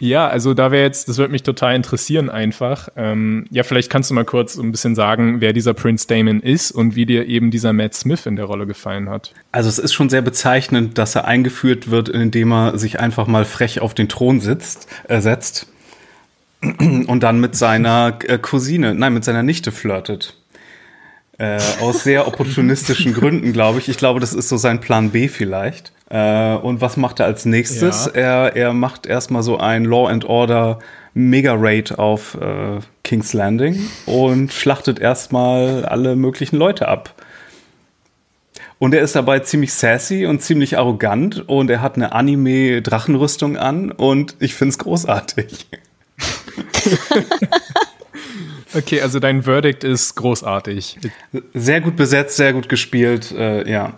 [0.00, 2.88] Ja, also da wäre jetzt, das würde mich total interessieren einfach.
[2.96, 6.70] Ähm, ja, vielleicht kannst du mal kurz ein bisschen sagen, wer dieser Prince Damon ist
[6.70, 9.32] und wie dir eben dieser Matt Smith in der Rolle gefallen hat.
[9.50, 13.44] Also es ist schon sehr bezeichnend, dass er eingeführt wird, indem er sich einfach mal
[13.44, 15.66] frech auf den Thron sitzt, äh, setzt
[16.62, 20.36] und dann mit seiner äh, Cousine, nein, mit seiner Nichte flirtet.
[21.38, 23.88] Äh, aus sehr opportunistischen Gründen, glaube ich.
[23.88, 25.92] Ich glaube, das ist so sein Plan B vielleicht.
[26.10, 28.06] Äh, und was macht er als nächstes?
[28.06, 28.20] Ja.
[28.20, 30.80] Er, er macht erstmal so ein Law and Order
[31.14, 37.14] Mega Raid auf äh, King's Landing und schlachtet erstmal alle möglichen Leute ab.
[38.80, 43.90] Und er ist dabei ziemlich sassy und ziemlich arrogant und er hat eine Anime-Drachenrüstung an
[43.90, 45.66] und ich finde es großartig.
[48.74, 50.98] Okay, also dein Verdict ist großartig.
[51.54, 53.94] Sehr gut besetzt, sehr gut gespielt, äh, ja.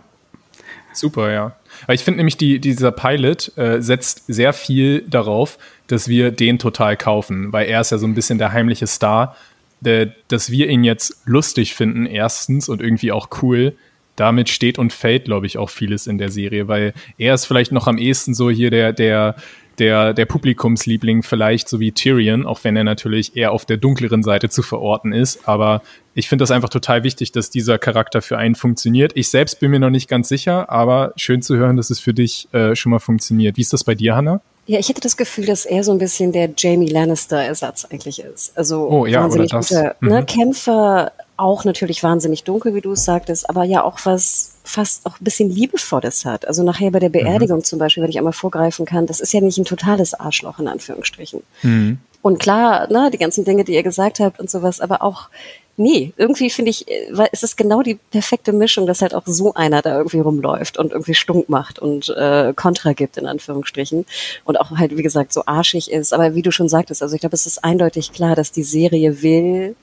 [0.92, 1.56] Super, ja.
[1.86, 6.58] Weil ich finde nämlich, die, dieser Pilot äh, setzt sehr viel darauf, dass wir den
[6.58, 9.36] total kaufen, weil er ist ja so ein bisschen der heimliche Star,
[9.80, 13.74] der, dass wir ihn jetzt lustig finden, erstens, und irgendwie auch cool.
[14.16, 17.72] Damit steht und fällt, glaube ich, auch vieles in der Serie, weil er ist vielleicht
[17.72, 19.36] noch am ehesten so hier der, der
[19.80, 24.22] der, der Publikumsliebling vielleicht, so wie Tyrion, auch wenn er natürlich eher auf der dunkleren
[24.22, 25.48] Seite zu verorten ist.
[25.48, 25.82] Aber
[26.14, 29.12] ich finde das einfach total wichtig, dass dieser Charakter für einen funktioniert.
[29.14, 32.14] Ich selbst bin mir noch nicht ganz sicher, aber schön zu hören, dass es für
[32.14, 33.56] dich äh, schon mal funktioniert.
[33.56, 34.40] Wie ist das bei dir, Hannah?
[34.66, 38.56] Ja, ich hätte das Gefühl, dass er so ein bisschen der Jamie Lannister-Ersatz eigentlich ist.
[38.56, 40.26] Also oh, ja, wahnsinnig guter ne, mhm.
[40.26, 45.20] Kämpfer, auch natürlich wahnsinnig dunkel, wie du es sagtest, aber ja auch was fast auch
[45.20, 46.46] ein bisschen Liebevolles hat.
[46.46, 47.14] Also nachher bei der mhm.
[47.14, 47.64] Beerdigung mhm.
[47.64, 50.68] zum Beispiel, wenn ich einmal vorgreifen kann, das ist ja nicht ein totales Arschloch in
[50.68, 51.42] Anführungsstrichen.
[51.62, 51.98] Mhm.
[52.22, 55.30] Und klar, ne, die ganzen Dinge, die ihr gesagt habt und sowas, aber auch,
[55.78, 59.54] nee, irgendwie finde ich, äh, ist es genau die perfekte Mischung, dass halt auch so
[59.54, 64.04] einer da irgendwie rumläuft und irgendwie stunk macht und äh, Kontra gibt, in Anführungsstrichen.
[64.44, 66.12] Und auch halt, wie gesagt, so arschig ist.
[66.12, 69.22] Aber wie du schon sagtest, also ich glaube, es ist eindeutig klar, dass die Serie
[69.22, 69.74] will,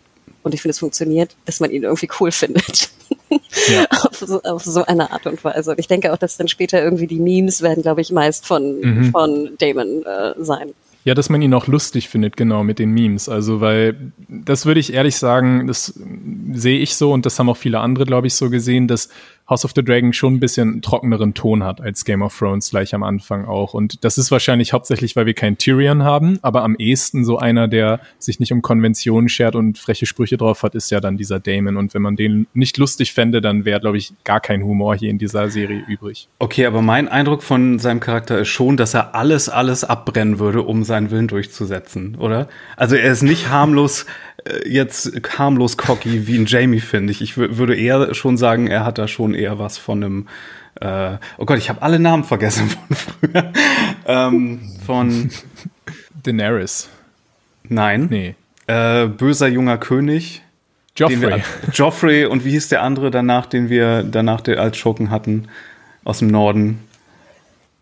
[0.47, 2.89] und ich finde, es funktioniert, dass man ihn irgendwie cool findet.
[3.29, 3.85] Ja.
[4.03, 5.71] auf, so, auf, so, eine Art und Weise.
[5.71, 8.79] Und ich denke auch, dass dann später irgendwie die Memes werden, glaube ich, meist von,
[8.79, 9.11] mhm.
[9.11, 10.73] von Damon äh, sein.
[11.03, 13.29] Ja, dass man ihn auch lustig findet, genau, mit den Memes.
[13.29, 15.93] Also, weil das würde ich ehrlich sagen, das
[16.53, 19.07] sehe ich so und das haben auch viele andere, glaube ich, so gesehen, dass
[19.49, 22.93] House of the Dragon schon ein bisschen trockeneren Ton hat als Game of Thrones gleich
[22.93, 23.73] am Anfang auch.
[23.73, 27.67] Und das ist wahrscheinlich hauptsächlich, weil wir keinen Tyrion haben, aber am ehesten so einer,
[27.67, 31.39] der sich nicht um Konventionen schert und freche Sprüche drauf hat, ist ja dann dieser
[31.39, 31.77] Damon.
[31.77, 35.09] Und wenn man den nicht lustig fände, dann wäre, glaube ich, gar kein Humor hier
[35.09, 36.27] in dieser Serie übrig.
[36.39, 40.61] Okay, aber mein Eindruck von seinem Charakter ist schon, dass er alles, alles abbrennen würde,
[40.61, 42.47] um seinen Willen durchzusetzen, oder?
[42.75, 44.05] Also er ist nicht harmlos
[44.65, 47.21] jetzt harmlos cocky wie ein Jamie, finde ich.
[47.21, 50.27] Ich würde eher schon sagen, er hat da schon eher was von einem
[50.81, 53.51] äh, oh Gott, ich habe alle Namen vergessen von früher.
[54.05, 55.29] ähm, von
[56.23, 56.89] Daenerys.
[57.63, 58.07] Nein.
[58.09, 58.35] Nee.
[58.67, 60.43] Äh, böser junger König.
[60.95, 61.21] Joffrey.
[61.21, 61.43] Wir,
[61.73, 65.47] Joffrey und wie hieß der andere danach, den wir danach als Schurken hatten
[66.03, 66.79] aus dem Norden?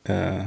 [0.04, 0.46] Äh,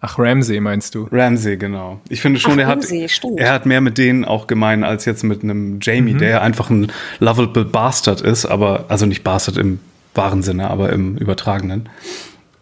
[0.00, 1.08] Ach, Ramsey meinst du?
[1.10, 2.00] Ramsey, genau.
[2.08, 5.24] Ich finde schon, Ach, er, hat, er hat mehr mit denen auch gemein als jetzt
[5.24, 6.18] mit einem Jamie, mhm.
[6.18, 9.80] der einfach ein lovable Bastard ist, aber, also nicht Bastard im
[10.14, 11.88] wahren Sinne, aber im übertragenen.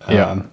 [0.09, 0.33] Ja.
[0.33, 0.45] Ähm,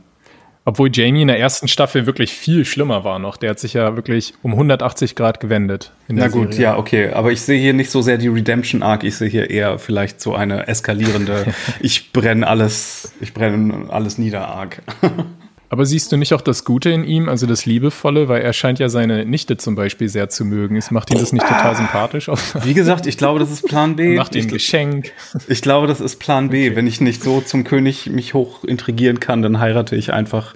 [0.64, 3.38] obwohl Jamie in der ersten Staffel wirklich viel schlimmer war noch.
[3.38, 5.92] Der hat sich ja wirklich um 180 Grad gewendet.
[6.08, 6.64] Na gut, Serie.
[6.64, 7.10] ja, okay.
[7.10, 9.04] Aber ich sehe hier nicht so sehr die Redemption Arc.
[9.04, 11.48] Ich sehe hier eher vielleicht so eine eskalierende,
[11.80, 14.84] ich brenne alles, ich brenne alles nieder Arc.
[15.72, 18.80] Aber siehst du nicht auch das Gute in ihm, also das Liebevolle, weil er scheint
[18.80, 20.76] ja seine Nichte zum Beispiel sehr zu mögen.
[20.76, 22.30] Es macht ihn das nicht total sympathisch?
[22.66, 24.16] Wie gesagt, ich glaube, das ist Plan B.
[24.18, 25.14] Macht ihm ein Geschenk.
[25.48, 26.68] Ich glaube, das ist Plan B.
[26.68, 26.76] Okay.
[26.76, 30.56] Wenn ich nicht so zum König mich hoch intrigieren kann, dann heirate ich einfach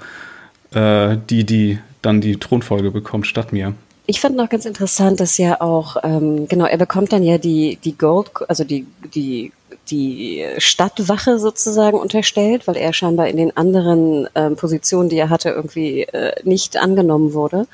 [0.74, 3.74] äh, die, die dann die Thronfolge bekommt, statt mir.
[4.07, 7.80] Ich fand noch ganz interessant, dass ja auch, ähm, genau, er bekommt dann ja die,
[7.86, 8.86] die Gold, also die,
[9.16, 9.53] die
[9.90, 15.50] die Stadtwache sozusagen unterstellt, weil er scheinbar in den anderen ähm, Positionen, die er hatte,
[15.50, 17.58] irgendwie äh, nicht angenommen wurde.
[17.58, 17.68] Und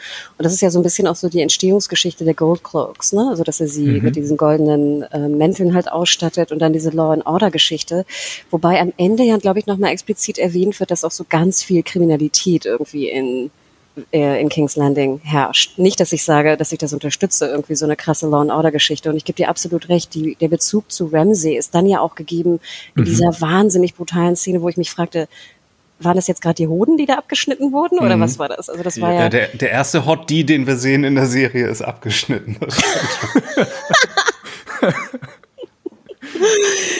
[0.43, 3.27] das ist ja so ein bisschen auch so die Entstehungsgeschichte der Gold Cloaks, ne?
[3.29, 4.03] Also dass er sie mhm.
[4.03, 8.05] mit diesen goldenen äh, Mänteln halt ausstattet und dann diese Law and Order Geschichte.
[8.49, 11.83] Wobei am Ende ja, glaube ich, nochmal explizit erwähnt wird, dass auch so ganz viel
[11.83, 13.49] Kriminalität irgendwie in äh,
[14.11, 15.77] in King's Landing herrscht.
[15.77, 18.71] Nicht, dass ich sage, dass ich das unterstütze, irgendwie so eine krasse Law and Order
[18.71, 19.09] Geschichte.
[19.09, 22.15] Und ich gebe dir absolut recht, die, der Bezug zu Ramsey ist dann ja auch
[22.15, 22.59] gegeben
[22.95, 23.05] in mhm.
[23.05, 25.27] dieser wahnsinnig brutalen Szene, wo ich mich fragte,
[25.99, 28.21] waren das jetzt gerade die Hoden, die da abgeschnitten wurden oder mhm.
[28.21, 28.69] was war das?
[28.69, 31.27] Also das war ja, ja der, der erste Hot D, den wir sehen in der
[31.27, 32.57] Serie, ist abgeschnitten.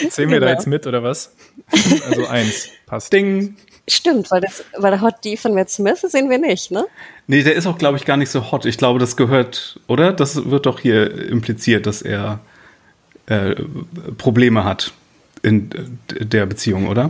[0.10, 0.48] Sehen wir genau.
[0.48, 1.34] da jetzt mit oder was?
[2.08, 3.12] Also eins passt.
[3.14, 3.56] Ding.
[3.92, 6.86] Stimmt, weil, das, weil der Hot D von Matt Smith sehen wir nicht, ne?
[7.28, 8.66] Nee, der ist auch, glaube ich, gar nicht so hot.
[8.66, 10.14] Ich glaube, das gehört, oder?
[10.14, 12.40] Das wird doch hier impliziert, dass er
[13.26, 13.54] äh,
[14.18, 14.94] Probleme hat
[15.42, 15.70] in
[16.10, 17.10] der Beziehung, oder?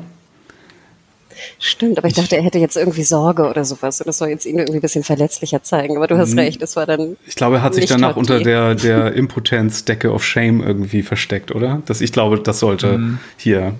[1.59, 4.01] Stimmt, aber ich dachte, er hätte jetzt irgendwie Sorge oder sowas.
[4.01, 5.97] Und das soll jetzt ihn irgendwie ein bisschen verletzlicher zeigen.
[5.97, 7.15] Aber du hast recht, das war dann.
[7.27, 11.83] Ich glaube, er hat sich danach unter der, der Impotenz-Decke of Shame irgendwie versteckt, oder?
[11.85, 13.19] Das, ich glaube, das sollte mhm.
[13.37, 13.75] hier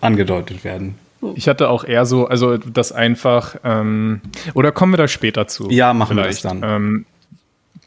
[0.00, 0.94] angedeutet werden.
[1.34, 4.20] Ich hatte auch eher so, also das einfach, ähm,
[4.54, 5.70] oder kommen wir da später zu?
[5.70, 6.44] Ja, machen vielleicht.
[6.44, 6.76] wir das dann.
[6.76, 7.06] Ähm,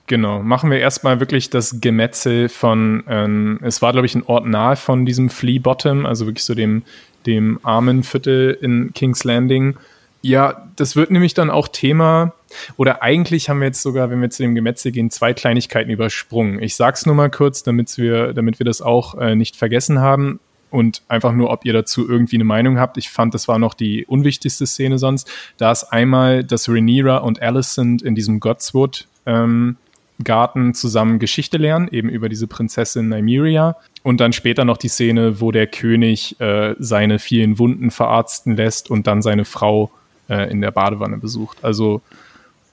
[0.07, 4.45] genau, machen wir erstmal wirklich das Gemetzel von, ähm, es war glaube ich ein Ort
[4.45, 6.83] nahe von diesem Flea Bottom, also wirklich so dem,
[7.25, 9.75] dem armen Viertel in King's Landing.
[10.21, 12.33] Ja, das wird nämlich dann auch Thema,
[12.77, 16.61] oder eigentlich haben wir jetzt sogar, wenn wir zu dem Gemetzel gehen, zwei Kleinigkeiten übersprungen.
[16.63, 20.39] Ich sag's nur mal kurz, damit wir, damit wir das auch äh, nicht vergessen haben
[20.70, 22.97] und einfach nur, ob ihr dazu irgendwie eine Meinung habt.
[22.97, 25.30] Ich fand, das war noch die unwichtigste Szene sonst.
[25.57, 29.78] Da ist einmal, dass Rhaenyra und Alicent in diesem Godswood ähm,
[30.24, 33.76] Garten zusammen Geschichte lernen, eben über diese Prinzessin Nymeria.
[34.03, 38.89] Und dann später noch die Szene, wo der König äh, seine vielen Wunden verarzten lässt
[38.89, 39.91] und dann seine Frau
[40.30, 41.63] äh, in der Badewanne besucht.
[41.63, 42.01] Also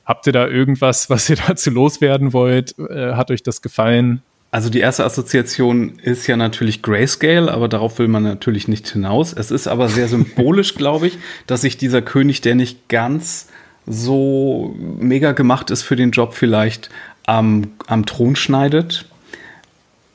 [0.04, 2.78] habt ihr da irgendwas, was ihr dazu loswerden wollt?
[2.78, 4.22] Äh, hat euch das gefallen?
[4.52, 9.32] Also die erste Assoziation ist ja natürlich Grayscale, aber darauf will man natürlich nicht hinaus.
[9.32, 13.48] Es ist aber sehr symbolisch, glaube ich, dass sich dieser König, der nicht ganz
[13.86, 16.90] so mega gemacht ist für den Job, vielleicht
[17.24, 19.06] am, am Thron schneidet.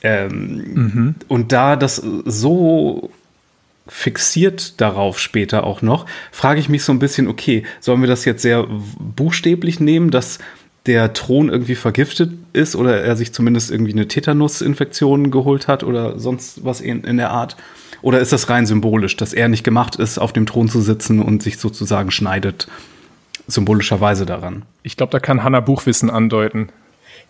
[0.03, 1.15] Ähm, mhm.
[1.27, 3.09] Und da das so
[3.88, 8.23] fixiert darauf später auch noch, frage ich mich so ein bisschen, okay, sollen wir das
[8.23, 8.67] jetzt sehr
[8.99, 10.38] buchstäblich nehmen, dass
[10.88, 16.18] der Thron irgendwie vergiftet ist oder er sich zumindest irgendwie eine Tetanus-Infektion geholt hat oder
[16.18, 17.57] sonst was in, in der Art?
[18.01, 21.22] Oder ist das rein symbolisch, dass er nicht gemacht ist, auf dem Thron zu sitzen
[21.22, 22.68] und sich sozusagen schneidet,
[23.47, 24.64] symbolischerweise daran?
[24.84, 26.69] Ich glaube, da kann Hannah Buchwissen andeuten.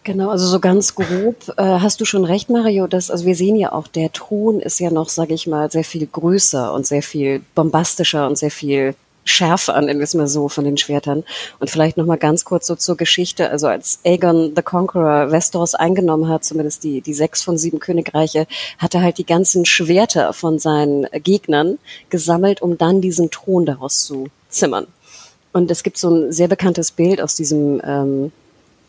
[0.03, 2.87] Genau, also so ganz grob äh, hast du schon recht, Mario.
[2.87, 5.83] Dass, also wir sehen ja auch, der Thron ist ja noch, sage ich mal, sehr
[5.83, 8.95] viel größer und sehr viel bombastischer und sehr viel
[9.27, 11.23] schärfer, nennen wir es mal so, von den Schwertern.
[11.59, 13.49] Und vielleicht nochmal ganz kurz so zur Geschichte.
[13.49, 18.47] Also als Aegon the Conqueror Westeros eingenommen hat, zumindest die, die sechs von sieben Königreiche,
[18.77, 21.77] hat er halt die ganzen Schwerter von seinen Gegnern
[22.09, 24.87] gesammelt, um dann diesen Thron daraus zu zimmern.
[25.53, 28.31] Und es gibt so ein sehr bekanntes Bild aus diesem ähm,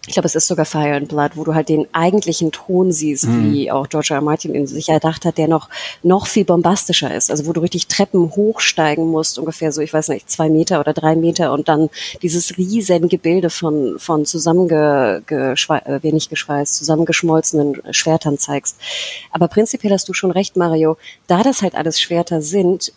[0.08, 3.26] ich glaube, es ist sogar Fire and Blood, wo du halt den eigentlichen Ton siehst,
[3.26, 3.52] mhm.
[3.52, 4.16] wie auch George R.
[4.16, 4.22] R.
[4.22, 5.68] Martin in sich erdacht hat, der noch,
[6.02, 7.30] noch viel bombastischer ist.
[7.30, 10.94] Also wo du richtig Treppen hochsteigen musst, ungefähr so, ich weiß nicht, zwei Meter oder
[10.94, 11.90] drei Meter und dann
[12.22, 18.78] dieses riesen Gebilde von, von zusammengeschweißt, äh, wenig geschweißt, zusammengeschmolzenen Schwertern zeigst.
[19.30, 20.96] Aber prinzipiell hast du schon recht, Mario.
[21.26, 22.92] Da das halt alles Schwerter sind,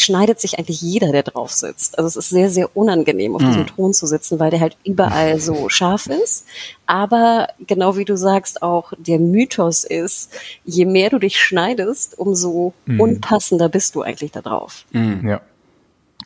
[0.00, 1.98] schneidet sich eigentlich jeder, der drauf sitzt.
[1.98, 3.46] Also es ist sehr, sehr unangenehm, auf mhm.
[3.46, 6.46] diesem Thron zu sitzen, weil der halt überall so scharf ist.
[6.86, 10.32] Aber genau wie du sagst, auch der Mythos ist,
[10.64, 13.00] je mehr du dich schneidest, umso mhm.
[13.00, 14.84] unpassender bist du eigentlich da drauf.
[14.92, 15.28] Mhm.
[15.28, 15.40] Ja.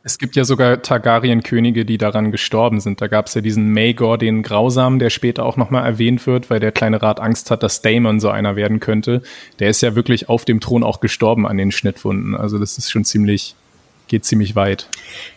[0.04, 3.00] Es gibt ja sogar Targaryen-Könige, die daran gestorben sind.
[3.00, 6.58] Da gab es ja diesen Maegor, den Grausamen, der später auch nochmal erwähnt wird, weil
[6.58, 9.22] der kleine Rat Angst hat, dass Daemon so einer werden könnte.
[9.60, 12.34] Der ist ja wirklich auf dem Thron auch gestorben an den Schnittwunden.
[12.34, 13.54] Also das ist schon ziemlich
[14.12, 14.88] geht ziemlich weit.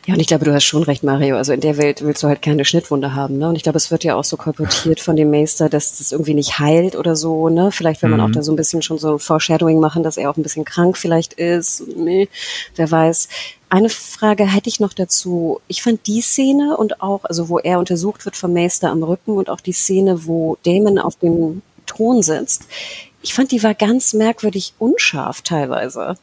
[0.06, 1.38] Ja, und ich glaube, du hast schon recht, Mario.
[1.38, 3.38] Also in der Welt willst du halt keine Schnittwunde haben.
[3.38, 3.48] Ne?
[3.48, 6.34] Und ich glaube, es wird ja auch so kolportiert von dem Meister, dass das irgendwie
[6.34, 7.48] nicht heilt oder so.
[7.48, 7.72] Ne?
[7.72, 8.26] Vielleicht will man mhm.
[8.26, 10.98] auch da so ein bisschen schon so Foreshadowing machen, dass er auch ein bisschen krank
[10.98, 11.84] vielleicht ist.
[11.96, 12.28] Nee,
[12.76, 13.30] wer weiß.
[13.70, 15.62] Eine Frage hätte ich noch dazu.
[15.70, 19.38] Ich fand die Szene und auch, also wo er untersucht wird vom Meister am Rücken
[19.38, 22.66] und auch die Szene, wo Damon auf dem Thron sitzt.
[23.22, 26.18] Ich fand, die war ganz merkwürdig unscharf teilweise.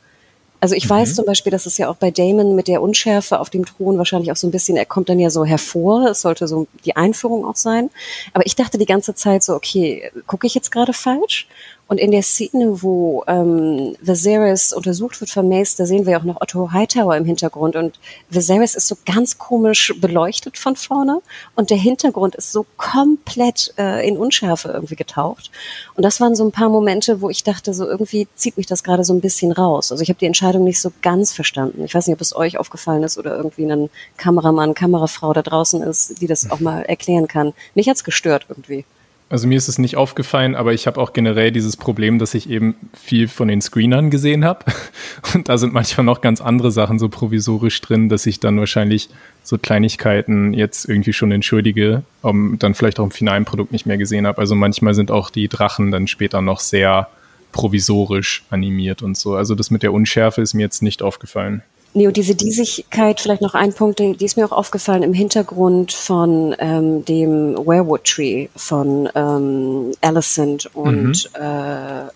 [0.63, 0.91] Also ich mhm.
[0.91, 3.99] weiß zum Beispiel, dass es ja auch bei Damon mit der Unschärfe auf dem Thron
[3.99, 6.95] wahrscheinlich auch so ein bisschen, er kommt dann ja so hervor, es sollte so die
[6.95, 7.91] Einführung auch sein.
[8.33, 11.49] Aber ich dachte die ganze Zeit so, okay, gucke ich jetzt gerade falsch?
[11.93, 16.23] Und in der Szene, wo ähm, Viserys untersucht wird von Mace, da sehen wir auch
[16.23, 17.77] noch Otto Hightower im Hintergrund.
[17.77, 18.01] Und
[18.31, 21.21] Viserys ist so ganz komisch beleuchtet von vorne.
[21.55, 25.51] Und der Hintergrund ist so komplett äh, in Unschärfe irgendwie getaucht.
[25.95, 28.85] Und das waren so ein paar Momente, wo ich dachte, so irgendwie zieht mich das
[28.85, 29.93] gerade so ein bisschen raus.
[29.93, 31.85] Also ich habe die Entscheidung nicht so ganz verstanden.
[31.85, 35.83] Ich weiß nicht, ob es euch aufgefallen ist oder irgendwie ein Kameramann, Kamerafrau da draußen
[35.83, 37.53] ist, die das auch mal erklären kann.
[37.75, 38.87] Mich hat's gestört irgendwie.
[39.33, 42.51] Also mir ist es nicht aufgefallen, aber ich habe auch generell dieses Problem, dass ich
[42.51, 44.67] eben viel von den Screenern gesehen habe.
[45.35, 49.09] Und da sind manchmal noch ganz andere Sachen so provisorisch drin, dass ich dann wahrscheinlich
[49.43, 53.97] so Kleinigkeiten jetzt irgendwie schon entschuldige, um dann vielleicht auch im finalen Produkt nicht mehr
[53.97, 54.37] gesehen habe.
[54.37, 57.09] Also manchmal sind auch die Drachen dann später noch sehr
[57.53, 59.35] provisorisch animiert und so.
[59.35, 61.63] Also das mit der Unschärfe ist mir jetzt nicht aufgefallen.
[61.95, 66.55] Und diese Diesigkeit, vielleicht noch ein Punkt, die ist mir auch aufgefallen im Hintergrund von
[66.59, 71.41] ähm, dem Werewood Tree von ähm, Alicent und mhm.
[71.41, 72.09] äh,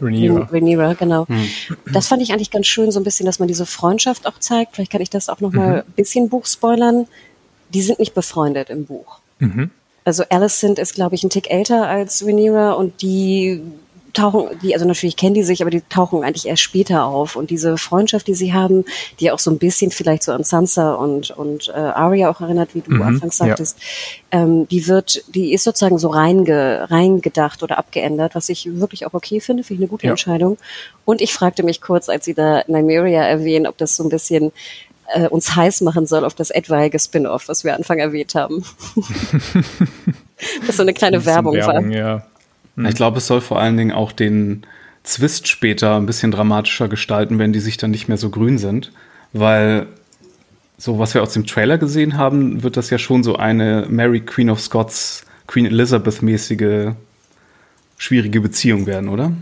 [0.00, 0.48] Rhaenyra.
[0.50, 1.26] Rhaenyra, genau.
[1.28, 1.48] Mhm.
[1.92, 4.74] Das fand ich eigentlich ganz schön, so ein bisschen, dass man diese Freundschaft auch zeigt.
[4.74, 5.78] Vielleicht kann ich das auch noch mal mhm.
[5.78, 7.06] ein bisschen Buch spoilern.
[7.72, 9.20] Die sind nicht befreundet im Buch.
[9.38, 9.70] Mhm.
[10.04, 13.62] Also Alicent ist, glaube ich, ein Tick älter als Rhaenyra und die
[14.16, 17.36] tauchen, die, also natürlich kennen die sich, aber die tauchen eigentlich erst später auf.
[17.36, 18.84] Und diese Freundschaft, die sie haben,
[19.20, 22.74] die auch so ein bisschen vielleicht so an Sansa und, und äh, Arya auch erinnert,
[22.74, 23.78] wie du mhm, anfangs sagtest,
[24.32, 24.42] ja.
[24.42, 29.14] ähm, die wird, die ist sozusagen so reinge, reingedacht oder abgeändert, was ich wirklich auch
[29.14, 30.12] okay finde, finde ich eine gute ja.
[30.12, 30.58] Entscheidung.
[31.04, 34.52] Und ich fragte mich kurz, als sie da Nymeria erwähnen, ob das so ein bisschen
[35.14, 38.64] äh, uns heiß machen soll auf das etwaige Spin-off, was wir Anfang erwähnt haben.
[40.66, 41.96] das so eine kleine Werbung, Werbung war.
[41.96, 42.26] Ja.
[42.76, 42.86] Mhm.
[42.86, 44.62] Ich glaube, es soll vor allen Dingen auch den
[45.02, 48.92] Zwist später ein bisschen dramatischer gestalten, wenn die sich dann nicht mehr so grün sind.
[49.32, 49.86] Weil
[50.78, 54.20] so, was wir aus dem Trailer gesehen haben, wird das ja schon so eine Mary
[54.20, 56.92] Queen of Scots, Queen Elizabeth-mäßige
[57.98, 59.32] schwierige Beziehung werden, oder?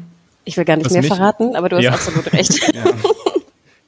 [0.45, 1.93] Ich will gar nicht das mehr verraten, aber du hast ja.
[1.93, 2.61] absolut recht.
[2.75, 2.85] Ja.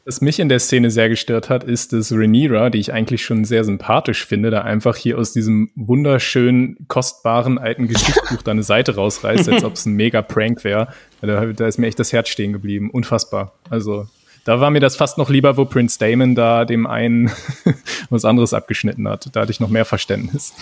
[0.08, 3.44] Was mich in der Szene sehr gestört hat, ist, dass Rhaenyra, die ich eigentlich schon
[3.44, 8.94] sehr sympathisch finde, da einfach hier aus diesem wunderschönen, kostbaren alten Geschichtsbuch da eine Seite
[8.94, 10.86] rausreißt, als ob es ein mega Prank wäre.
[11.22, 12.88] Da, da ist mir echt das Herz stehen geblieben.
[12.90, 13.54] Unfassbar.
[13.68, 14.06] Also
[14.46, 17.32] da war mir das fast noch lieber, wo Prince Damon da dem einen
[18.10, 19.28] was anderes abgeschnitten hat.
[19.32, 20.54] Da hatte ich noch mehr Verständnis.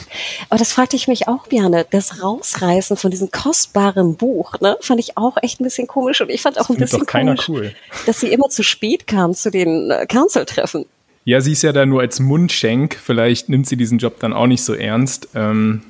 [0.49, 1.87] Aber das fragte ich mich auch gerne.
[1.91, 6.23] Das Rausreißen von diesem kostbaren Buch, ne, fand ich auch echt ein bisschen komisch.
[6.23, 7.75] Und ich fand auch das ein bisschen komisch, cool.
[8.07, 10.87] dass sie immer zu spät kam zu den äh, Council-Treffen.
[11.25, 12.95] Ja, sie ist ja da nur als Mundschenk.
[12.95, 15.29] Vielleicht nimmt sie diesen Job dann auch nicht so ernst.
[15.35, 15.83] Ähm,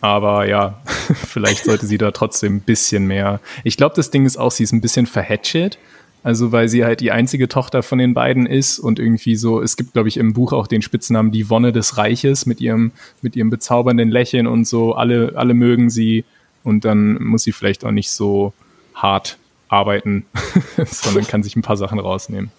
[0.00, 0.82] aber ja,
[1.28, 3.38] vielleicht sollte sie da trotzdem ein bisschen mehr.
[3.62, 5.78] Ich glaube, das Ding ist auch, sie ist ein bisschen verhätschelt.
[6.26, 9.76] Also weil sie halt die einzige Tochter von den beiden ist und irgendwie so, es
[9.76, 12.90] gibt, glaube ich, im Buch auch den Spitznamen die Wonne des Reiches mit ihrem,
[13.22, 16.24] mit ihrem bezaubernden Lächeln und so, alle, alle mögen sie
[16.64, 18.52] und dann muss sie vielleicht auch nicht so
[18.92, 19.38] hart
[19.68, 20.26] arbeiten,
[20.84, 22.50] sondern kann sich ein paar Sachen rausnehmen.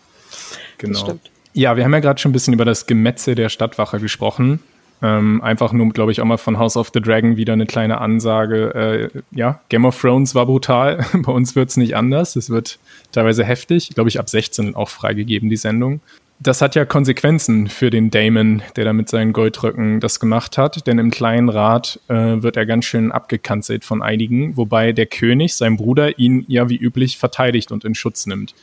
[0.77, 1.19] Genau.
[1.51, 4.61] Ja, wir haben ja gerade schon ein bisschen über das Gemetze der Stadtwache gesprochen.
[5.01, 7.99] Ähm, einfach nur, glaube ich, auch mal von House of the Dragon wieder eine kleine
[7.99, 9.11] Ansage.
[9.13, 11.05] Äh, ja, Game of Thrones war brutal.
[11.13, 12.37] Bei uns wird es nicht anders.
[12.37, 12.79] Es wird
[13.11, 13.89] teilweise heftig.
[13.89, 16.01] Glaube ich, ab 16 auch freigegeben, die Sendung.
[16.39, 20.85] Das hat ja Konsequenzen für den Damon, der da mit seinen Goldröcken das gemacht hat.
[20.85, 25.55] Denn im kleinen Rat äh, wird er ganz schön abgekanzelt von einigen, wobei der König,
[25.55, 28.53] sein Bruder, ihn ja wie üblich verteidigt und in Schutz nimmt.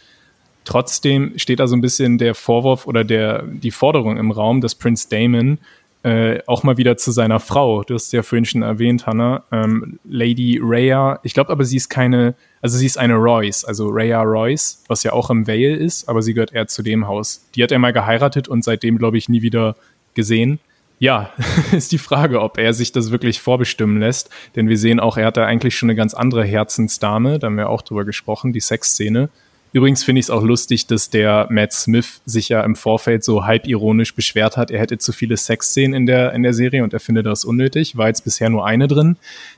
[0.65, 4.75] Trotzdem steht da so ein bisschen der Vorwurf oder der, die Forderung im Raum, dass
[4.75, 5.59] Prince Damon
[6.05, 7.83] äh, auch mal wieder zu seiner Frau.
[7.83, 9.43] Du hast ja vorhin schon erwähnt, Hannah.
[9.51, 11.19] Ähm, Lady Rhea.
[11.23, 15.03] Ich glaube aber, sie ist keine, also sie ist eine Royce, also Rhea Royce, was
[15.03, 17.47] ja auch im Vale ist, aber sie gehört eher zu dem Haus.
[17.55, 19.77] Die hat er mal geheiratet und seitdem, glaube ich, nie wieder
[20.13, 20.61] gesehen.
[20.99, 21.31] Ja,
[21.73, 24.29] ist die Frage, ob er sich das wirklich vorbestimmen lässt.
[24.57, 27.57] Denn wir sehen auch, er hat da eigentlich schon eine ganz andere Herzensdame, da haben
[27.57, 29.31] wir auch drüber gesprochen, die Sexszene.
[29.75, 33.45] Übrigens finde ich es auch lustig, dass der Matt Smith sich ja im Vorfeld so
[33.45, 36.93] halb ironisch beschwert hat, er hätte zu viele Sexszenen in der, in der Serie und
[36.93, 37.97] er findet das unnötig.
[37.97, 39.17] War jetzt bisher nur eine drin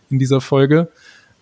[0.09, 0.88] in dieser Folge.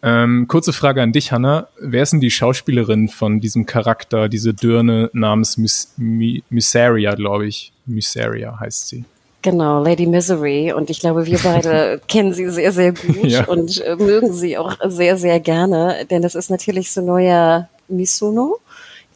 [0.02, 1.68] Ähm, kurze Frage an dich, Hannah.
[1.80, 5.56] Wer ist denn die Schauspielerin von diesem Charakter, diese Dirne namens
[5.96, 7.72] Mysaria, glaube ich?
[7.86, 9.04] Mysaria heißt sie.
[9.42, 10.72] Genau, Lady Misery.
[10.72, 13.44] Und ich glaube, wir beide kennen sie sehr, sehr gut ja.
[13.44, 16.06] und äh, mögen sie auch sehr, sehr gerne.
[16.10, 18.58] Denn das ist natürlich so neuer Misuno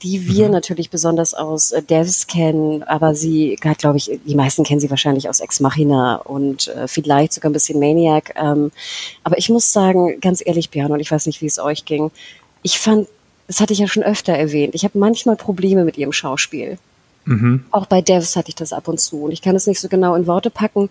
[0.03, 0.53] die wir mhm.
[0.53, 4.91] natürlich besonders aus äh, Devs kennen, aber sie hat, glaube ich, die meisten kennen sie
[4.91, 8.35] wahrscheinlich aus Ex Machina und äh, vielleicht sogar ein bisschen Maniac.
[8.37, 8.71] Ähm,
[9.25, 12.11] aber ich muss sagen, ganz ehrlich, Björn, und ich weiß nicht, wie es euch ging,
[12.63, 13.09] ich fand,
[13.47, 16.79] das hatte ich ja schon öfter erwähnt, ich habe manchmal Probleme mit ihrem Schauspiel.
[17.25, 17.65] Mhm.
[17.71, 19.89] Auch bei Devs hatte ich das ab und zu und ich kann es nicht so
[19.89, 20.91] genau in Worte packen.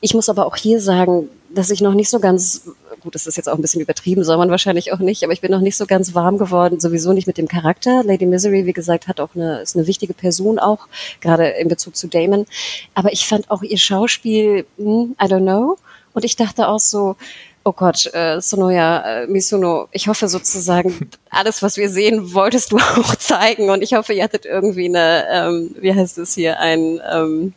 [0.00, 2.62] Ich muss aber auch hier sagen, dass ich noch nicht so ganz,
[3.00, 5.40] gut, das ist jetzt auch ein bisschen übertrieben, soll man wahrscheinlich auch nicht, aber ich
[5.40, 8.02] bin noch nicht so ganz warm geworden, sowieso nicht mit dem Charakter.
[8.04, 10.88] Lady Misery, wie gesagt, hat auch eine, ist eine wichtige Person auch,
[11.20, 12.46] gerade in Bezug zu Damon.
[12.94, 15.76] Aber ich fand auch ihr Schauspiel, hm, I don't know.
[16.14, 17.16] Und ich dachte auch so,
[17.64, 22.76] oh Gott, äh, Sonoya äh, Misuno, ich hoffe sozusagen, alles, was wir sehen, wolltest du
[22.96, 23.70] auch zeigen.
[23.70, 27.54] Und ich hoffe, ihr hattet irgendwie eine, ähm, wie heißt es hier, ein, ähm,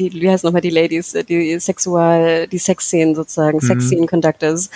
[0.00, 3.66] die, wie heißt nochmal die Ladies, äh, die Sexual, die Sexszenen sozusagen, mhm.
[3.66, 4.70] Sexszenen-Conductors,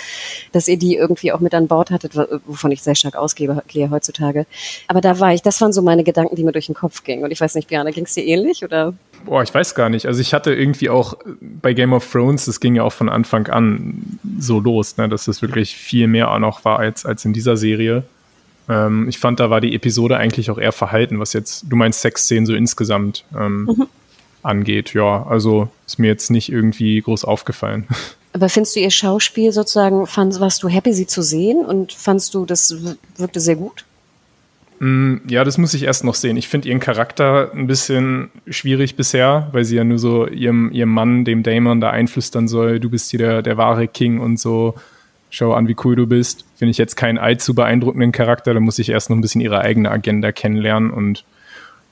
[0.52, 2.14] dass ihr die irgendwie auch mit an Bord hattet,
[2.46, 4.46] wovon ich sehr stark ausgehe gehe heutzutage.
[4.86, 7.24] Aber da war ich, das waren so meine Gedanken, die mir durch den Kopf gingen.
[7.24, 8.94] Und ich weiß nicht, Björn, ging es dir ähnlich oder?
[9.24, 10.06] Boah, ich weiß gar nicht.
[10.06, 13.46] Also ich hatte irgendwie auch bei Game of Thrones, das ging ja auch von Anfang
[13.48, 17.32] an so los, ne, dass es wirklich viel mehr auch noch war als, als in
[17.32, 18.04] dieser Serie.
[18.68, 22.02] Ähm, ich fand, da war die Episode eigentlich auch eher verhalten, was jetzt, du meinst
[22.02, 23.24] Sexszenen so insgesamt.
[23.34, 23.86] Ähm, mhm
[24.44, 24.94] angeht.
[24.94, 27.86] Ja, also ist mir jetzt nicht irgendwie groß aufgefallen.
[28.32, 32.34] Aber findest du ihr Schauspiel sozusagen, fand, warst du happy, sie zu sehen und fandst
[32.34, 32.74] du, das
[33.16, 33.84] wirkte sehr gut?
[34.80, 36.36] Mm, ja, das muss ich erst noch sehen.
[36.36, 40.90] Ich finde ihren Charakter ein bisschen schwierig bisher, weil sie ja nur so ihrem, ihrem
[40.90, 44.74] Mann, dem Damon, da einflüstern soll, du bist hier der, der wahre King und so.
[45.30, 46.44] Schau an, wie cool du bist.
[46.56, 48.52] Finde ich jetzt keinen allzu beeindruckenden Charakter.
[48.52, 51.24] Da muss ich erst noch ein bisschen ihre eigene Agenda kennenlernen und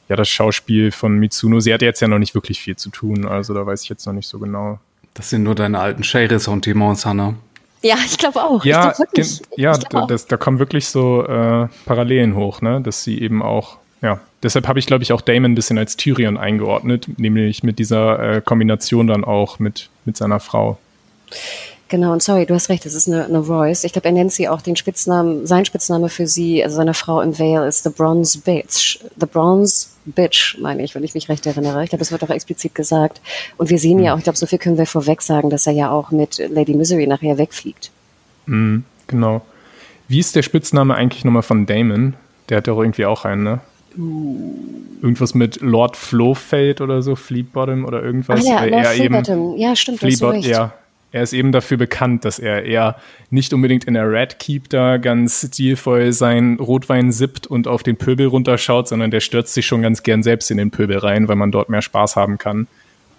[0.08, 3.26] ja, das Schauspiel von Mitsuno, sie hat jetzt ja noch nicht wirklich viel zu tun,
[3.26, 4.78] also da weiß ich jetzt noch nicht so genau.
[5.14, 7.34] Das sind nur deine alten Shay-Ressentiments, Hannah.
[7.82, 8.64] Ja, ich glaube auch.
[8.64, 8.94] Ja,
[9.56, 12.80] ja glaub das, da kommen wirklich so äh, Parallelen hoch, ne?
[12.80, 15.96] dass sie eben auch, ja, deshalb habe ich, glaube ich, auch Damon ein bisschen als
[15.96, 20.78] Tyrion eingeordnet, nämlich mit dieser äh, Kombination dann auch mit, mit seiner Frau.
[21.92, 23.84] Genau, und sorry, du hast recht, es ist eine, eine Royce.
[23.84, 27.20] Ich glaube, er nennt sie auch den Spitznamen, sein Spitzname für sie, also seine Frau
[27.20, 28.98] im Vale ist The Bronze Bitch.
[29.20, 31.84] The Bronze Bitch, meine ich, wenn ich mich recht erinnere.
[31.84, 33.20] Ich glaube, das wird auch explizit gesagt.
[33.58, 34.14] Und wir sehen ja hm.
[34.14, 36.72] auch, ich glaube, so viel können wir vorweg sagen, dass er ja auch mit Lady
[36.72, 37.90] Misery nachher wegfliegt.
[38.46, 39.42] Mhm, genau.
[40.08, 42.14] Wie ist der Spitzname eigentlich nochmal von Damon?
[42.48, 43.60] Der hat ja auch irgendwie auch einen, ne?
[43.98, 44.50] Uh.
[45.02, 48.46] Irgendwas mit Lord Flowfeld oder so, Fleetbottom oder irgendwas.
[48.46, 49.56] Ah, ja, Lord Fleetbottom.
[49.58, 50.72] Ja, stimmt, Fleabot, ja,
[51.12, 52.96] er ist eben dafür bekannt, dass er eher
[53.30, 57.96] nicht unbedingt in der Red Keep da ganz stilvoll sein Rotwein sippt und auf den
[57.96, 61.36] Pöbel runterschaut, sondern der stürzt sich schon ganz gern selbst in den Pöbel rein, weil
[61.36, 62.66] man dort mehr Spaß haben kann.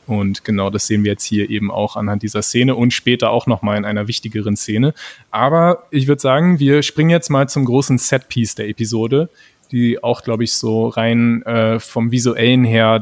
[0.07, 3.47] Und genau das sehen wir jetzt hier eben auch anhand dieser Szene und später auch
[3.47, 4.93] nochmal in einer wichtigeren Szene.
[5.31, 9.29] Aber ich würde sagen, wir springen jetzt mal zum großen Setpiece der Episode,
[9.71, 12.99] die auch, glaube ich, so rein äh, vom visuellen her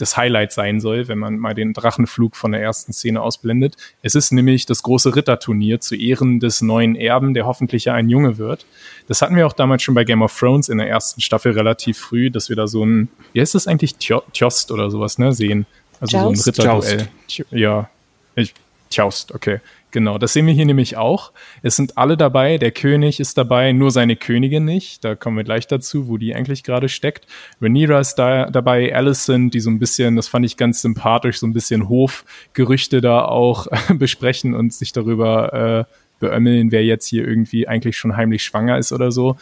[0.00, 3.76] das Highlight sein soll, wenn man mal den Drachenflug von der ersten Szene ausblendet.
[4.02, 8.08] Es ist nämlich das große Ritterturnier zu Ehren des neuen Erben, der hoffentlich ja ein
[8.08, 8.66] Junge wird.
[9.08, 11.98] Das hatten wir auch damals schon bei Game of Thrones in der ersten Staffel relativ
[11.98, 15.66] früh, dass wir da so ein, wie heißt das eigentlich, Tjost oder sowas, ne, sehen.
[16.00, 16.44] Also Joust.
[16.44, 17.08] so ein Ritterduell.
[17.50, 17.90] Ja,
[18.36, 18.54] ich,
[18.88, 19.60] Tjaust, okay.
[19.90, 21.32] Genau, das sehen wir hier nämlich auch.
[21.62, 25.04] Es sind alle dabei, der König ist dabei, nur seine Königin nicht.
[25.04, 27.26] Da kommen wir gleich dazu, wo die eigentlich gerade steckt.
[27.60, 31.46] Rhaenyra ist da dabei, Alicent, die so ein bisschen, das fand ich ganz sympathisch, so
[31.46, 37.66] ein bisschen Hofgerüchte da auch besprechen und sich darüber äh, beömmeln, wer jetzt hier irgendwie
[37.66, 39.36] eigentlich schon heimlich schwanger ist oder so.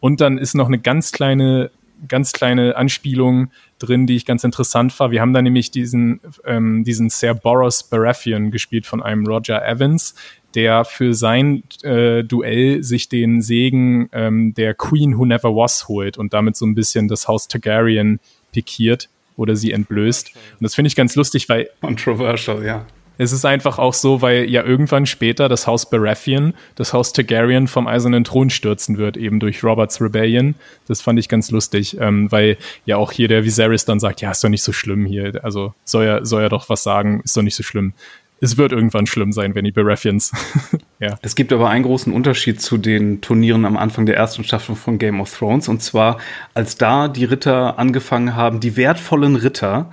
[0.00, 1.70] Und dann ist noch eine ganz kleine
[2.08, 5.10] ganz kleine Anspielung drin, die ich ganz interessant war.
[5.10, 10.14] Wir haben da nämlich diesen, ähm, diesen Sir Boros Baratheon gespielt von einem Roger Evans,
[10.54, 16.18] der für sein äh, Duell sich den Segen ähm, der Queen Who Never Was holt
[16.18, 18.20] und damit so ein bisschen das Haus Targaryen
[18.52, 20.32] pikiert oder sie entblößt.
[20.34, 21.70] Und das finde ich ganz lustig, weil.
[21.80, 22.86] Controversial, ja.
[23.22, 27.68] Es ist einfach auch so, weil ja irgendwann später das Haus Baratheon, das Haus Targaryen
[27.68, 30.56] vom Eisernen Thron stürzen wird, eben durch Roberts Rebellion.
[30.88, 34.32] Das fand ich ganz lustig, ähm, weil ja auch hier der Viserys dann sagt, ja,
[34.32, 35.38] ist doch nicht so schlimm hier.
[35.44, 37.92] Also soll er, soll er doch was sagen, ist doch nicht so schlimm.
[38.40, 40.32] Es wird irgendwann schlimm sein, wenn die Baratheons.
[40.98, 41.16] ja.
[41.22, 44.98] Es gibt aber einen großen Unterschied zu den Turnieren am Anfang der ersten Staffel von
[44.98, 45.68] Game of Thrones.
[45.68, 46.18] Und zwar,
[46.54, 49.92] als da die Ritter angefangen haben, die wertvollen Ritter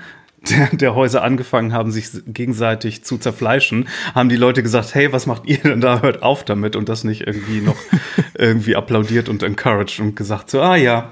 [0.49, 5.25] der, der Häuser angefangen haben, sich gegenseitig zu zerfleischen, haben die Leute gesagt, hey, was
[5.25, 6.01] macht ihr denn da?
[6.01, 7.77] Hört auf damit und das nicht irgendwie noch
[8.37, 11.11] irgendwie applaudiert und encouraged und gesagt so, ah ja.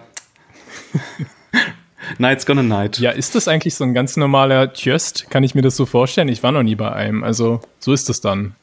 [2.17, 2.99] Night's gonna night.
[2.99, 5.29] Ja, ist das eigentlich so ein ganz normaler Tjöst?
[5.29, 6.29] Kann ich mir das so vorstellen?
[6.29, 7.23] Ich war noch nie bei einem.
[7.23, 8.55] Also, so ist es dann.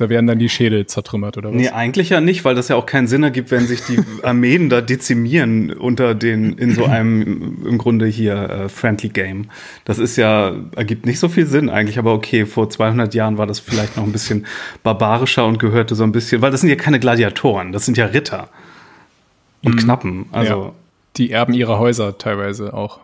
[0.00, 1.56] Da werden dann die Schädel zertrümmert oder was?
[1.56, 4.70] Nee, eigentlich ja nicht, weil das ja auch keinen Sinn ergibt, wenn sich die Armeen
[4.70, 9.50] da dezimieren unter den, in so einem im Grunde hier äh, Friendly Game.
[9.84, 13.46] Das ist ja, ergibt nicht so viel Sinn eigentlich, aber okay, vor 200 Jahren war
[13.46, 14.46] das vielleicht noch ein bisschen
[14.82, 18.06] barbarischer und gehörte so ein bisschen, weil das sind ja keine Gladiatoren, das sind ja
[18.06, 18.48] Ritter
[19.62, 19.78] und mhm.
[19.80, 20.54] Knappen, also.
[20.54, 20.72] Ja.
[21.16, 23.00] Die erben ihre Häuser teilweise auch.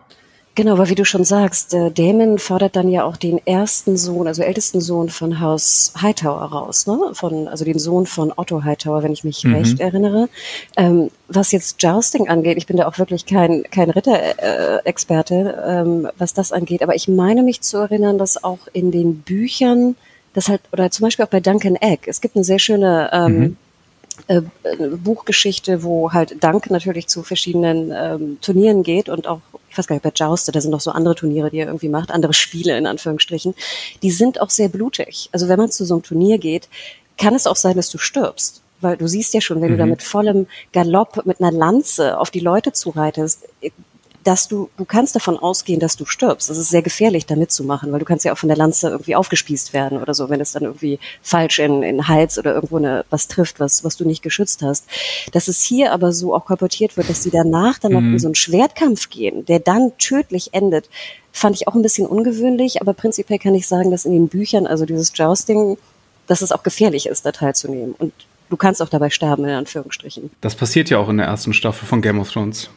[0.57, 4.25] Genau, aber wie du schon sagst, äh, Damon fordert dann ja auch den ersten Sohn,
[4.25, 6.97] also ältesten Sohn von Haus Hightower raus, ne?
[7.13, 9.53] Von, also den Sohn von Otto Hightower, wenn ich mich mhm.
[9.53, 10.29] recht erinnere.
[10.75, 16.09] Ähm, was jetzt Jousting angeht, ich bin da auch wirklich kein, kein Ritter-Experte, äh, ähm,
[16.17, 19.95] was das angeht, aber ich meine mich zu erinnern, dass auch in den Büchern,
[20.33, 23.39] das halt, oder zum Beispiel auch bei Duncan Egg, es gibt eine sehr schöne ähm,
[23.39, 23.57] mhm.
[24.27, 24.41] Äh,
[24.97, 29.41] Buchgeschichte, wo halt Dank natürlich zu verschiedenen ähm, Turnieren geht und auch
[29.77, 31.87] ich weiß gar nicht, bei Jousted, da sind noch so andere Turniere, die er irgendwie
[31.87, 33.53] macht, andere Spiele in Anführungsstrichen,
[34.01, 35.29] die sind auch sehr blutig.
[35.31, 36.67] Also wenn man zu so einem Turnier geht,
[37.15, 38.63] kann es auch sein, dass du stirbst.
[38.81, 39.73] Weil du siehst ja schon, wenn mhm.
[39.73, 39.91] du da mhm.
[39.91, 43.47] mit vollem Galopp, mit einer Lanze auf die Leute zureitest,
[44.27, 46.49] dass du, du kannst davon ausgehen, dass du stirbst.
[46.49, 49.15] Das ist sehr gefährlich, da mitzumachen, weil du kannst ja auch von der Lanze irgendwie
[49.15, 53.05] aufgespießt werden oder so, wenn es dann irgendwie falsch in, in Hals oder irgendwo eine,
[53.09, 54.85] was trifft, was, was du nicht geschützt hast.
[55.31, 58.13] Dass es hier aber so auch kolportiert wird, dass sie danach dann noch mhm.
[58.13, 60.89] in so einen Schwertkampf gehen, der dann tödlich endet,
[61.31, 64.67] fand ich auch ein bisschen ungewöhnlich, aber prinzipiell kann ich sagen, dass in den Büchern,
[64.67, 65.77] also dieses Jousting,
[66.27, 67.95] dass es auch gefährlich ist, da teilzunehmen.
[67.97, 68.11] Und
[68.49, 70.31] du kannst auch dabei sterben, in Anführungsstrichen.
[70.41, 72.69] Das passiert ja auch in der ersten Staffel von Game of Thrones.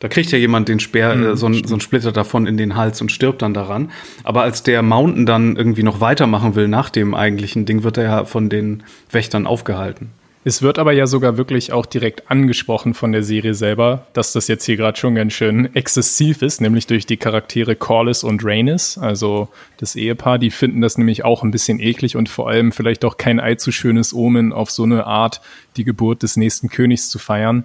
[0.00, 2.56] Da kriegt ja jemand den Speer, mhm, äh, so, ein, so ein Splitter davon in
[2.56, 3.90] den Hals und stirbt dann daran.
[4.22, 8.04] Aber als der Mountain dann irgendwie noch weitermachen will nach dem eigentlichen Ding, wird er
[8.04, 10.10] ja von den Wächtern aufgehalten.
[10.46, 14.46] Es wird aber ja sogar wirklich auch direkt angesprochen von der Serie selber, dass das
[14.46, 18.98] jetzt hier gerade schon ganz schön exzessiv ist, nämlich durch die Charaktere Corliss und Rhaenys,
[18.98, 19.48] also
[19.78, 23.16] das Ehepaar, die finden das nämlich auch ein bisschen eklig und vor allem vielleicht auch
[23.16, 25.40] kein allzu schönes Omen auf so eine Art,
[25.78, 27.64] die Geburt des nächsten Königs zu feiern.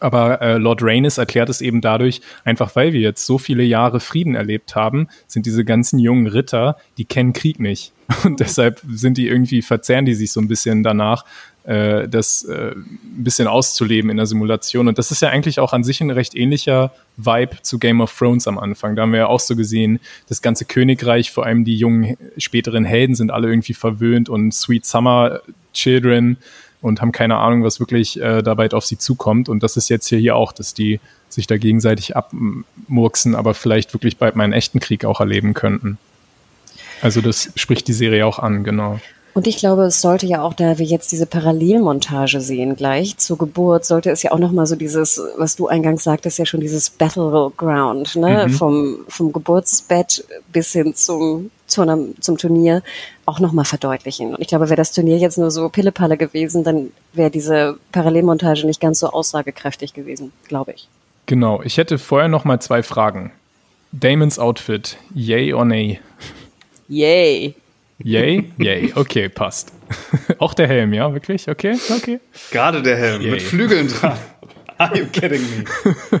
[0.00, 4.00] Aber äh, Lord Rhaenys erklärt es eben dadurch, einfach weil wir jetzt so viele Jahre
[4.00, 7.92] Frieden erlebt haben, sind diese ganzen jungen Ritter, die kennen Krieg nicht.
[8.24, 11.24] Und deshalb sind die irgendwie, verzerren die sich so ein bisschen danach,
[11.64, 14.88] äh, das äh, ein bisschen auszuleben in der Simulation.
[14.88, 18.16] Und das ist ja eigentlich auch an sich ein recht ähnlicher Vibe zu Game of
[18.16, 18.96] Thrones am Anfang.
[18.96, 22.84] Da haben wir ja auch so gesehen, das ganze Königreich, vor allem die jungen späteren
[22.84, 25.40] Helden sind alle irgendwie verwöhnt und Sweet Summer
[25.72, 26.36] Children
[26.84, 29.48] und haben keine Ahnung, was wirklich äh, dabei auf sie zukommt.
[29.48, 31.00] Und das ist jetzt hier, hier auch, dass die
[31.30, 35.96] sich da gegenseitig abmurksen, aber vielleicht wirklich bald mal einen echten Krieg auch erleben könnten.
[37.00, 39.00] Also das spricht die Serie auch an, genau.
[39.32, 43.36] Und ich glaube, es sollte ja auch, da wir jetzt diese Parallelmontage sehen gleich zur
[43.36, 46.90] Geburt, sollte es ja auch nochmal so dieses, was du eingangs sagtest, ja schon dieses
[46.90, 48.52] Battleground, ne, mhm.
[48.52, 52.82] vom, vom Geburtsbett bis hin zum, zu einem, zum Turnier
[53.26, 54.34] auch nochmal verdeutlichen.
[54.34, 58.66] Und ich glaube, wäre das Turnier jetzt nur so Pillepalle gewesen, dann wäre diese Parallelmontage
[58.66, 60.88] nicht ganz so aussagekräftig gewesen, glaube ich.
[61.26, 61.62] Genau.
[61.62, 63.32] Ich hätte vorher nochmal zwei Fragen.
[63.92, 66.00] Damons Outfit, yay or nay?
[66.88, 67.54] Yay.
[67.98, 68.50] Yay?
[68.58, 68.92] Yay.
[68.94, 69.72] Okay, passt.
[70.38, 71.48] Auch der Helm, ja, wirklich?
[71.48, 72.20] Okay, okay.
[72.50, 73.30] Gerade der Helm Yay.
[73.30, 74.18] mit Flügeln dran.
[74.78, 76.20] Are you kidding me?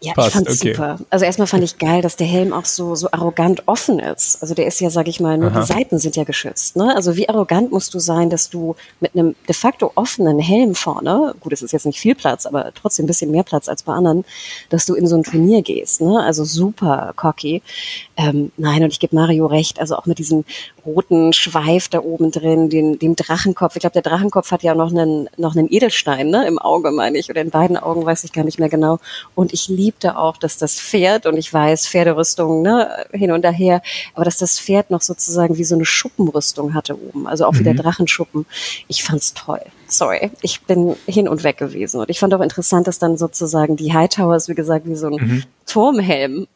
[0.00, 0.72] Ja, Passt, ich fand's okay.
[0.72, 0.98] super.
[1.10, 4.42] Also erstmal fand ich geil, dass der Helm auch so, so arrogant offen ist.
[4.42, 5.60] Also der ist ja, sag ich mal, nur Aha.
[5.60, 6.76] die Seiten sind ja geschützt.
[6.76, 6.94] Ne?
[6.94, 11.34] Also wie arrogant musst du sein, dass du mit einem de facto offenen Helm vorne,
[11.40, 13.92] gut, es ist jetzt nicht viel Platz, aber trotzdem ein bisschen mehr Platz als bei
[13.92, 14.24] anderen,
[14.70, 16.00] dass du in so ein Turnier gehst.
[16.00, 16.20] Ne?
[16.20, 17.62] Also super cocky.
[18.16, 20.44] Ähm, nein, und ich gebe Mario recht, also auch mit diesem
[20.84, 23.76] roten Schweif da oben drin, den, dem Drachenkopf.
[23.76, 26.46] Ich glaube, der Drachenkopf hat ja noch einen, noch einen Edelstein ne?
[26.46, 28.98] im Auge, meine ich, oder in beiden Augen, weiß ich gar nicht mehr genau.
[29.34, 33.82] Und ich liebte auch, dass das Pferd, und ich weiß, Pferderüstung ne, hin und her,
[34.14, 37.74] aber dass das Pferd noch sozusagen wie so eine Schuppenrüstung hatte oben, also auch wieder
[37.74, 38.46] Drachenschuppen.
[38.88, 39.60] Ich fand's toll.
[39.92, 42.00] Sorry, ich bin hin und weg gewesen.
[42.00, 45.44] Und ich fand auch interessant, dass dann sozusagen die Hightowers, wie gesagt, wie so ein
[45.66, 46.46] Turmhelm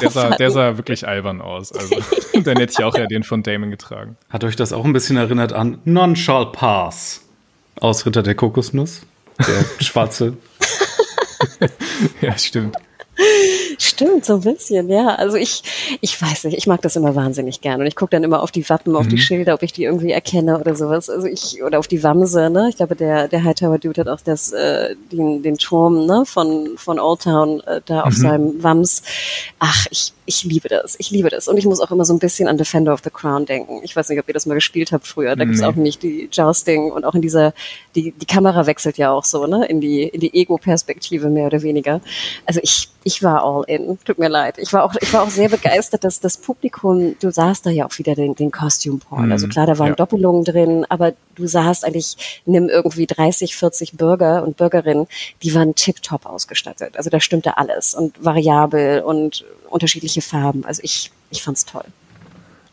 [0.00, 1.72] Der sah, der sah wirklich albern aus.
[1.72, 1.96] Also,
[2.44, 4.16] dann hätte ich auch eher den von Damon getragen.
[4.30, 7.22] Hat euch das auch ein bisschen erinnert an None Shall Pass
[7.80, 9.00] aus Ritter der Kokosnuss?
[9.38, 10.36] Der schwarze.
[12.20, 12.76] Ja, stimmt.
[13.98, 15.08] Stimmt, so ein bisschen, ja.
[15.16, 15.64] Also ich,
[16.00, 17.80] ich weiß nicht, ich mag das immer wahnsinnig gern.
[17.80, 20.12] Und ich gucke dann immer auf die Wappen, auf die Schilder, ob ich die irgendwie
[20.12, 21.10] erkenne oder sowas.
[21.10, 22.68] Also ich, oder auf die Wamse, ne?
[22.68, 26.76] Ich glaube, der, der Hightower Dude hat auch das, äh, den, den Turm, ne, von,
[26.76, 29.02] von Old Town äh, da auf seinem Wams.
[29.58, 30.94] Ach, ich, ich liebe das.
[30.98, 31.48] Ich liebe das.
[31.48, 33.80] Und ich muss auch immer so ein bisschen an Defender of the Crown denken.
[33.82, 35.34] Ich weiß nicht, ob ihr das mal gespielt habt früher.
[35.34, 35.66] Da gibt's Nee.
[35.66, 37.54] auch nicht die Jousting und auch in dieser,
[37.94, 39.66] die, die Kamera wechselt ja auch so, ne?
[39.66, 42.02] In die, in die Ego-Perspektive mehr oder weniger.
[42.44, 43.98] Also ich, ich war all in.
[44.04, 44.56] Tut mir leid.
[44.58, 47.86] Ich war auch, ich war auch sehr begeistert, dass das Publikum, du sahst da ja
[47.86, 49.32] auch wieder den, den Costume Porn.
[49.32, 49.94] Also klar, da waren ja.
[49.94, 55.06] Doppelungen drin, aber du sahst eigentlich, nimm irgendwie 30, 40 Bürger und Bürgerinnen,
[55.42, 56.98] die waren tiptop ausgestattet.
[56.98, 60.64] Also da stimmte alles und variabel und unterschiedliche Farben.
[60.64, 61.84] Also ich, ich fand's toll.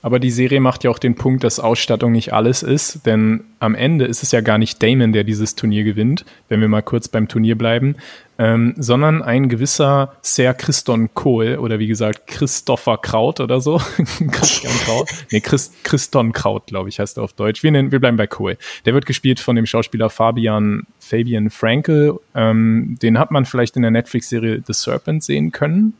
[0.05, 3.73] Aber die Serie macht ja auch den Punkt, dass Ausstattung nicht alles ist, denn am
[3.73, 7.07] Ende ist es ja gar nicht Damon, der dieses Turnier gewinnt, wenn wir mal kurz
[7.07, 7.95] beim Turnier bleiben,
[8.37, 13.77] ähm, sondern ein gewisser Sir Christon Kohl oder wie gesagt Christopher Kraut oder so.
[14.31, 15.09] Christian Kraut.
[15.31, 17.63] Nee, Christ, Christon Kraut, glaube ich, heißt er auf Deutsch.
[17.63, 18.59] Wir, nennen, wir bleiben bei Kohl.
[18.85, 22.19] Der wird gespielt von dem Schauspieler Fabian, Fabian Frankel.
[22.35, 25.95] Ähm, den hat man vielleicht in der Netflix-Serie The Serpent sehen können.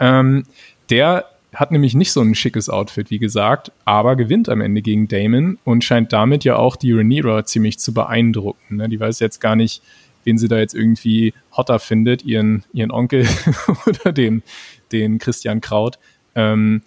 [0.00, 0.44] Ähm,
[0.90, 5.08] der hat nämlich nicht so ein schickes Outfit, wie gesagt, aber gewinnt am Ende gegen
[5.08, 8.76] Damon und scheint damit ja auch die Rhaenyra ziemlich zu beeindrucken.
[8.76, 8.88] Ne?
[8.88, 9.82] Die weiß jetzt gar nicht,
[10.24, 13.26] wen sie da jetzt irgendwie hotter findet, ihren, ihren Onkel
[13.86, 14.42] oder den,
[14.92, 15.98] den Christian Kraut.
[16.34, 16.82] Ähm,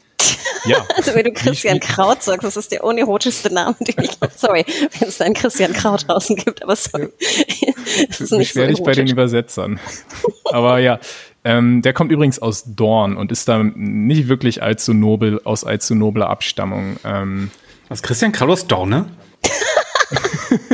[0.66, 0.86] ja.
[0.96, 4.66] Also wenn du Christian Kraut sagst, das ist der unerotischste Name, den ich Sorry,
[5.00, 7.10] wenn es da einen Christian Kraut draußen gibt, aber sorry.
[8.08, 9.08] Das ist nicht so Beschwer dich bei den.
[9.08, 9.80] Übersetzern.
[10.46, 11.00] Aber ja,
[11.44, 15.96] ähm, der kommt übrigens aus Dorn und ist da nicht wirklich allzu nobel, aus allzu
[15.96, 16.98] nobler Abstammung.
[17.04, 17.52] Ähm,
[17.90, 19.08] Was Christian Carlos Dorne?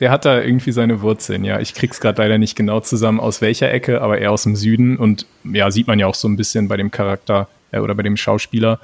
[0.00, 1.60] der hat da irgendwie seine Wurzeln, ja.
[1.60, 4.96] Ich krieg's gerade leider nicht genau zusammen, aus welcher Ecke, aber eher aus dem Süden.
[4.98, 8.02] Und ja, sieht man ja auch so ein bisschen bei dem Charakter äh, oder bei
[8.02, 8.80] dem Schauspieler.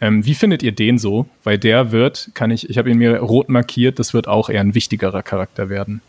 [0.00, 1.26] Ähm, wie findet ihr den so?
[1.42, 4.60] Weil der wird, kann ich, ich habe ihn mir rot markiert, das wird auch eher
[4.60, 6.02] ein wichtigerer Charakter werden.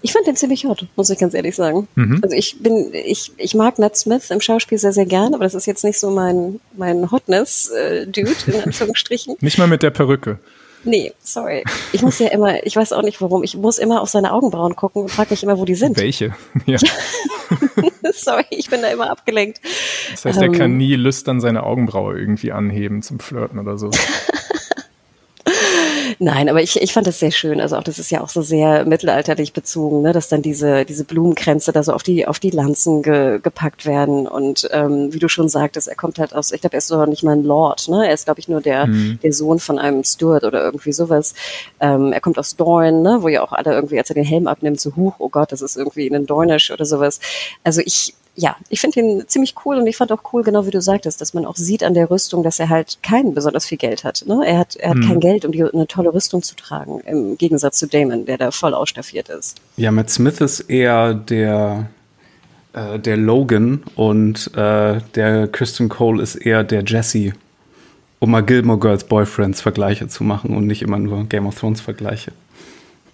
[0.00, 1.88] Ich fand den ziemlich hot, muss ich ganz ehrlich sagen.
[1.94, 2.20] Mhm.
[2.22, 5.54] Also ich bin, ich, ich mag Nat Smith im Schauspiel sehr, sehr gern, aber das
[5.54, 9.36] ist jetzt nicht so mein, mein Hotness-Dude, in Anführungsstrichen.
[9.40, 10.38] Nicht mal mit der Perücke.
[10.84, 11.64] Nee, sorry.
[11.92, 14.76] Ich muss ja immer, ich weiß auch nicht warum, ich muss immer auf seine Augenbrauen
[14.76, 15.96] gucken und frage mich immer, wo die sind.
[15.96, 16.34] Welche?
[16.66, 16.78] Ja.
[18.12, 19.60] sorry, ich bin da immer abgelenkt.
[20.10, 20.52] Das heißt, er Ähm.
[20.52, 23.90] kann nie lüstern seine Augenbraue irgendwie anheben zum Flirten oder so.
[26.20, 27.60] Nein, aber ich, ich fand das sehr schön.
[27.60, 30.12] Also auch das ist ja auch so sehr mittelalterlich bezogen, ne?
[30.12, 34.26] dass dann diese, diese Blumenkränze da so auf die, auf die Lanzen ge, gepackt werden.
[34.26, 37.06] Und ähm, wie du schon sagtest, er kommt halt aus, ich glaube, er ist doch
[37.06, 38.06] nicht mal ein Lord, ne?
[38.06, 38.88] Er ist, glaube ich, nur der,
[39.22, 41.34] der Sohn von einem Steward oder irgendwie sowas.
[41.78, 43.18] Ähm, er kommt aus Dorn, ne?
[43.20, 45.62] wo ja auch alle irgendwie, als er den Helm abnimmt, so huch, oh Gott, das
[45.62, 47.20] ist irgendwie ein Dornish oder sowas.
[47.62, 50.70] Also ich, ja, ich finde ihn ziemlich cool und ich fand auch cool, genau wie
[50.70, 53.78] du sagtest, dass man auch sieht an der Rüstung, dass er halt kein besonders viel
[53.78, 54.24] Geld hat.
[54.28, 54.42] Ne?
[54.46, 57.78] Er hat, er hat kein Geld, um die, eine tolle Rüstung zu tragen, im Gegensatz
[57.78, 59.56] zu Damon, der da voll ausstaffiert ist.
[59.76, 61.88] Ja, Matt Smith ist eher der,
[62.74, 67.32] äh, der Logan und äh, der Christian Cole ist eher der Jesse.
[68.20, 71.80] Um mal Gilmore Girls Boyfriends Vergleiche zu machen und nicht immer nur Game of Thrones
[71.80, 72.30] Vergleiche.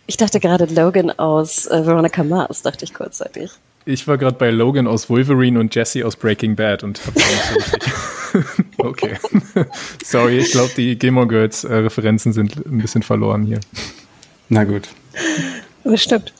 [0.06, 3.52] Ich dachte gerade Logan aus äh, Veronica Mars, dachte ich kurzzeitig.
[3.86, 7.44] Ich war gerade bei Logan aus Wolverine und Jesse aus Breaking Bad und hab's nicht
[7.44, 8.64] so richtig.
[8.78, 9.18] okay.
[10.04, 13.60] Sorry, ich glaube, die Gilmore Girls äh, Referenzen sind ein bisschen verloren hier.
[14.48, 14.88] Na gut.
[15.84, 16.32] Das stimmt.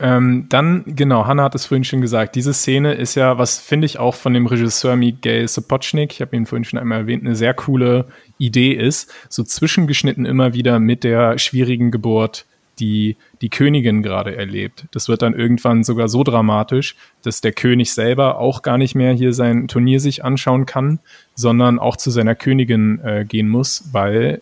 [0.00, 3.86] Ähm, dann, genau, Hannah hat es vorhin schon gesagt, diese Szene ist ja, was finde
[3.86, 7.36] ich auch von dem Regisseur Miguel Sapochnik, ich habe ihn vorhin schon einmal erwähnt, eine
[7.36, 8.06] sehr coole
[8.38, 12.44] Idee ist, so zwischengeschnitten immer wieder mit der schwierigen Geburt
[12.78, 14.86] die die Königin gerade erlebt.
[14.92, 19.12] Das wird dann irgendwann sogar so dramatisch, dass der König selber auch gar nicht mehr
[19.12, 20.98] hier sein Turnier sich anschauen kann,
[21.34, 24.40] sondern auch zu seiner Königin äh, gehen muss, weil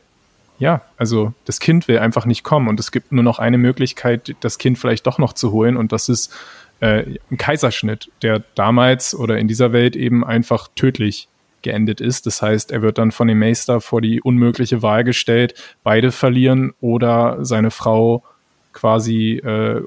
[0.59, 4.37] ja, also das Kind will einfach nicht kommen und es gibt nur noch eine Möglichkeit,
[4.41, 6.33] das Kind vielleicht doch noch zu holen und das ist
[6.81, 11.29] äh, ein Kaiserschnitt, der damals oder in dieser Welt eben einfach tödlich
[11.63, 12.27] geendet ist.
[12.27, 16.73] Das heißt, er wird dann von dem Meister vor die unmögliche Wahl gestellt, beide verlieren
[16.81, 18.25] oder seine Frau
[18.73, 19.83] quasi äh,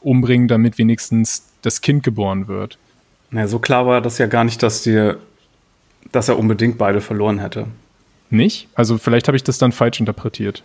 [0.00, 2.78] umbringen, damit wenigstens das Kind geboren wird.
[3.30, 5.12] Na, so klar war das ja gar nicht, dass, die,
[6.12, 7.66] dass er unbedingt beide verloren hätte.
[8.30, 8.68] Nicht?
[8.74, 10.62] Also vielleicht habe ich das dann falsch interpretiert.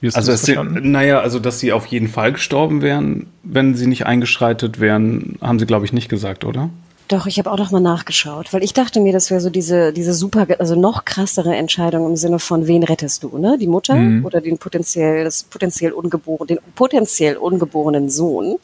[0.00, 0.82] Wie hast also das verstanden?
[0.82, 5.36] Sie, naja, also dass sie auf jeden Fall gestorben wären, wenn sie nicht eingeschreitet wären,
[5.40, 6.70] haben sie, glaube ich, nicht gesagt, oder?
[7.08, 9.94] Doch, ich habe auch noch mal nachgeschaut, weil ich dachte mir, das wäre so diese,
[9.94, 13.56] diese super, also noch krassere Entscheidung im Sinne von, wen rettest du, ne?
[13.58, 14.26] Die Mutter mhm.
[14.26, 18.58] oder den potenziell, das potenziell ungeboren, den potenziell ungeborenen Sohn.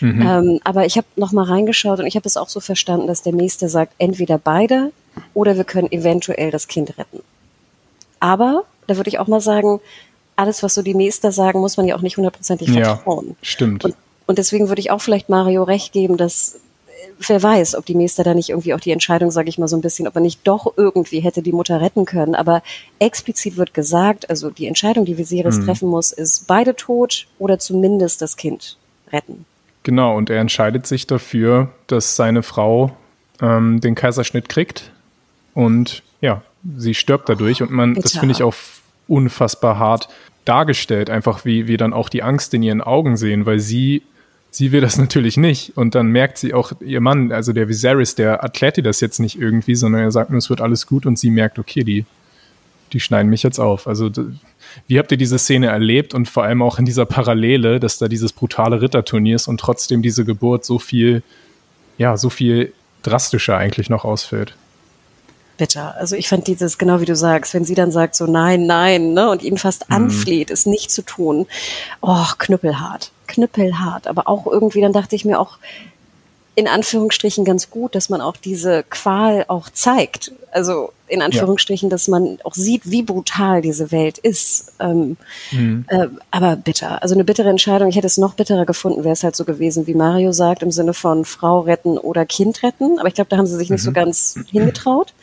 [0.00, 0.22] Mhm.
[0.22, 3.22] Ähm, aber ich habe noch mal reingeschaut und ich habe es auch so verstanden, dass
[3.22, 4.92] der Meister sagt, entweder beide
[5.34, 7.20] oder wir können eventuell das Kind retten.
[8.20, 9.80] Aber, da würde ich auch mal sagen,
[10.36, 13.30] alles, was so die Meister sagen, muss man ja auch nicht hundertprozentig vertrauen.
[13.30, 13.84] Ja, stimmt.
[13.84, 13.96] Und,
[14.26, 16.60] und deswegen würde ich auch vielleicht Mario recht geben, dass
[17.26, 19.76] wer weiß, ob die Meister da nicht irgendwie auch die Entscheidung, sage ich mal so
[19.76, 22.34] ein bisschen, ob er nicht doch irgendwie hätte die Mutter retten können.
[22.34, 22.62] Aber
[22.98, 25.66] explizit wird gesagt, also die Entscheidung, die Viserys mhm.
[25.66, 28.76] treffen muss, ist beide tot oder zumindest das Kind
[29.12, 29.44] retten.
[29.82, 32.92] Genau, und er entscheidet sich dafür, dass seine Frau
[33.40, 34.92] ähm, den Kaiserschnitt kriegt
[35.54, 36.42] und ja,
[36.76, 38.02] sie stirbt dadurch und man, Bitter.
[38.02, 38.54] das finde ich auch
[39.06, 40.08] unfassbar hart
[40.44, 44.02] dargestellt, einfach wie wir dann auch die Angst in ihren Augen sehen, weil sie
[44.50, 45.76] sie will das natürlich nicht.
[45.76, 49.18] Und dann merkt sie auch, ihr Mann, also der Viserys, der erklärt ihr das jetzt
[49.18, 52.04] nicht irgendwie, sondern er sagt nur, es wird alles gut und sie merkt, okay, die,
[52.92, 53.86] die schneiden mich jetzt auf.
[53.86, 54.10] Also
[54.86, 58.08] wie habt ihr diese Szene erlebt und vor allem auch in dieser Parallele, dass da
[58.08, 61.22] dieses brutale Ritterturnier ist und trotzdem diese Geburt so viel,
[61.98, 62.72] ja, so viel
[63.02, 64.54] drastischer eigentlich noch ausfällt?
[65.58, 65.94] Bitter.
[65.98, 69.12] Also ich fand dieses, genau wie du sagst, wenn sie dann sagt so nein, nein,
[69.12, 69.96] ne, und ihn fast mhm.
[69.96, 71.46] anfleht, es nicht zu tun,
[72.00, 74.06] oh, knüppelhart, knüppelhart.
[74.06, 75.58] Aber auch irgendwie, dann dachte ich mir auch,
[76.58, 80.32] in Anführungsstrichen ganz gut, dass man auch diese Qual auch zeigt.
[80.50, 81.90] Also in Anführungsstrichen, ja.
[81.90, 84.72] dass man auch sieht, wie brutal diese Welt ist.
[84.80, 85.16] Ähm,
[85.52, 85.84] mhm.
[85.86, 87.00] äh, aber bitter.
[87.00, 87.88] Also eine bittere Entscheidung.
[87.88, 90.72] Ich hätte es noch bitterer gefunden, wäre es halt so gewesen, wie Mario sagt, im
[90.72, 92.98] Sinne von Frau retten oder Kind retten.
[92.98, 93.84] Aber ich glaube, da haben sie sich nicht mhm.
[93.84, 95.14] so ganz hingetraut.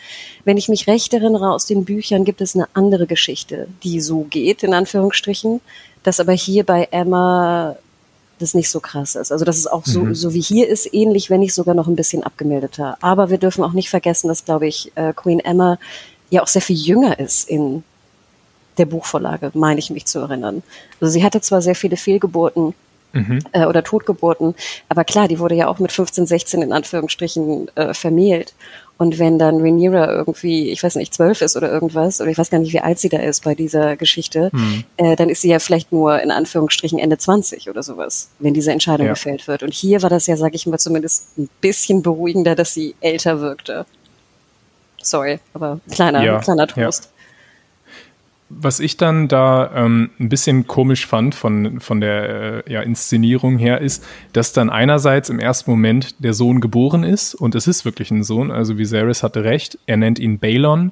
[0.45, 4.21] Wenn ich mich recht erinnere aus den Büchern, gibt es eine andere Geschichte, die so
[4.29, 5.59] geht, in Anführungsstrichen.
[6.03, 7.75] Dass aber hier bei Emma
[8.39, 9.31] das nicht so krass ist.
[9.31, 10.15] Also das ist auch so, mhm.
[10.15, 12.97] so wie hier ist, ähnlich, wenn nicht sogar noch ein bisschen abgemilderter.
[13.01, 15.77] Aber wir dürfen auch nicht vergessen, dass, glaube ich, äh, Queen Emma
[16.29, 17.83] ja auch sehr viel jünger ist in
[18.77, 20.63] der Buchvorlage, meine ich mich zu erinnern.
[20.99, 22.73] Also sie hatte zwar sehr viele Fehlgeburten,
[23.15, 23.39] mhm.
[23.53, 24.53] äh, oder Totgeburten.
[24.89, 28.53] Aber klar, die wurde ja auch mit 15, 16 in Anführungsstrichen äh, vermählt.
[28.97, 32.49] Und wenn dann Rhaenyra irgendwie, ich weiß nicht, zwölf ist oder irgendwas, oder ich weiß
[32.49, 34.84] gar nicht, wie alt sie da ist bei dieser Geschichte, hm.
[34.97, 38.72] äh, dann ist sie ja vielleicht nur in Anführungsstrichen Ende 20 oder sowas, wenn diese
[38.72, 39.13] Entscheidung ja.
[39.13, 39.63] gefällt wird.
[39.63, 43.41] Und hier war das ja, sag ich mal, zumindest ein bisschen beruhigender, dass sie älter
[43.41, 43.85] wirkte.
[45.01, 46.39] Sorry, aber kleiner, ja.
[46.39, 47.03] kleiner Trost.
[47.05, 47.14] Ja.
[48.49, 53.57] Was ich dann da ähm, ein bisschen komisch fand von, von der äh, ja, Inszenierung
[53.57, 54.03] her, ist,
[54.34, 58.23] dass dann einerseits im ersten Moment der Sohn geboren ist und es ist wirklich ein
[58.23, 60.91] Sohn, also Viserys hatte recht, er nennt ihn Balon.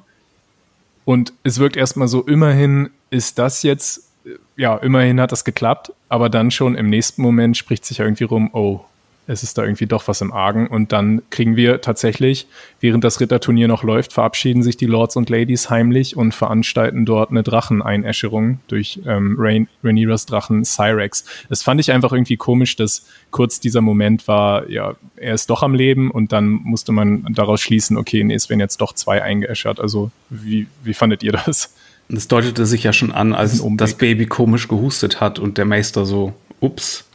[1.04, 5.92] Und es wirkt erstmal so, immerhin ist das jetzt, äh, ja, immerhin hat das geklappt,
[6.08, 8.80] aber dann schon im nächsten Moment spricht sich irgendwie rum, oh,
[9.26, 10.66] es ist da irgendwie doch was im Argen.
[10.66, 12.46] Und dann kriegen wir tatsächlich,
[12.80, 17.30] während das Ritterturnier noch läuft, verabschieden sich die Lords und Ladies heimlich und veranstalten dort
[17.30, 21.24] eine Dracheneinäscherung durch ähm, Rain Rhaenyras Drachen Cyrex.
[21.48, 25.62] Das fand ich einfach irgendwie komisch, dass kurz dieser Moment war, ja, er ist doch
[25.62, 29.22] am Leben und dann musste man daraus schließen, okay, nee, es werden jetzt doch zwei
[29.22, 29.80] eingeäschert.
[29.80, 31.74] Also wie, wie fandet ihr das?
[32.08, 35.64] Das deutete sich ja schon an, als das, das Baby komisch gehustet hat und der
[35.64, 37.06] Meister so, ups,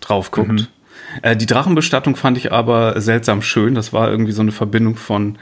[0.00, 0.48] drauf guckt.
[0.48, 0.66] Mhm.
[1.22, 3.74] Äh, die Drachenbestattung fand ich aber seltsam schön.
[3.74, 5.38] Das war irgendwie so eine Verbindung von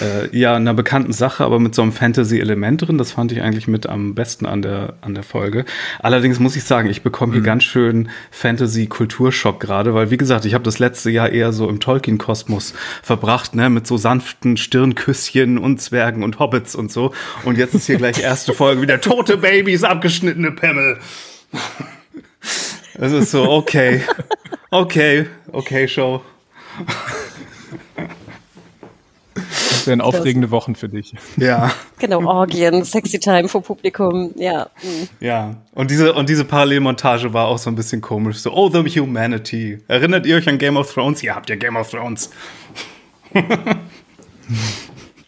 [0.00, 2.98] äh, ja, einer bekannten Sache, aber mit so einem Fantasy-Element drin.
[2.98, 5.64] Das fand ich eigentlich mit am besten an der, an der Folge.
[6.00, 7.46] Allerdings muss ich sagen, ich bekomme hier mhm.
[7.46, 11.80] ganz schön Fantasy-Kulturschock gerade, weil wie gesagt, ich habe das letzte Jahr eher so im
[11.80, 17.12] Tolkien-Kosmos verbracht, ne, mit so sanften Stirnküsschen und Zwergen und Hobbits und so.
[17.44, 20.98] Und jetzt ist hier gleich erste Folge wieder tote Babys, abgeschnittene Pimmel.
[22.98, 24.02] Es ist so, okay.
[24.70, 26.20] Okay, okay, Show.
[29.88, 31.14] wären aufregende Wochen für dich.
[31.36, 31.72] Ja.
[31.98, 34.68] Genau, Orgien, Sexy Time vor Publikum, ja.
[34.82, 35.08] Mhm.
[35.20, 38.38] Ja, und diese, und diese Parallelmontage war auch so ein bisschen komisch.
[38.38, 39.78] So, oh, the humanity.
[39.88, 41.22] Erinnert ihr euch an Game of Thrones?
[41.22, 42.30] Ihr habt ja Game of Thrones.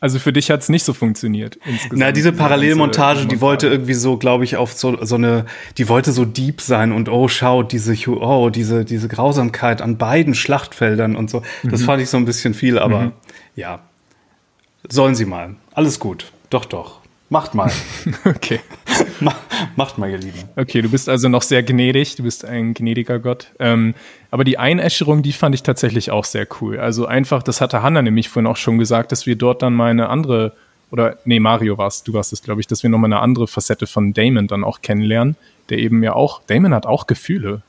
[0.00, 1.58] Also für dich hat es nicht so funktioniert.
[1.92, 5.44] Na, diese Parallelmontage, die wollte irgendwie so, glaube ich, auf so, so eine,
[5.76, 10.34] die wollte so deep sein und oh, schaut, diese, oh, diese, diese Grausamkeit an beiden
[10.34, 11.42] Schlachtfeldern und so.
[11.62, 11.84] Das mhm.
[11.84, 13.12] fand ich so ein bisschen viel, aber mhm.
[13.56, 13.80] ja.
[14.88, 15.56] Sollen sie mal.
[15.72, 16.32] Alles gut.
[16.48, 16.99] Doch, doch.
[17.32, 17.70] Macht mal.
[18.24, 18.58] okay.
[19.76, 20.40] Macht mal, ihr Lieben.
[20.56, 23.52] Okay, du bist also noch sehr gnädig, du bist ein gnädiger Gott.
[23.60, 23.94] Ähm,
[24.32, 26.80] aber die Einäscherung, die fand ich tatsächlich auch sehr cool.
[26.80, 29.92] Also einfach, das hatte Hanna nämlich vorhin auch schon gesagt, dass wir dort dann mal
[29.92, 30.54] eine andere,
[30.90, 33.86] oder nee, Mario warst, du warst es, glaube ich, dass wir nochmal eine andere Facette
[33.86, 35.36] von Damon dann auch kennenlernen,
[35.68, 37.62] der eben ja auch, Damon hat auch Gefühle.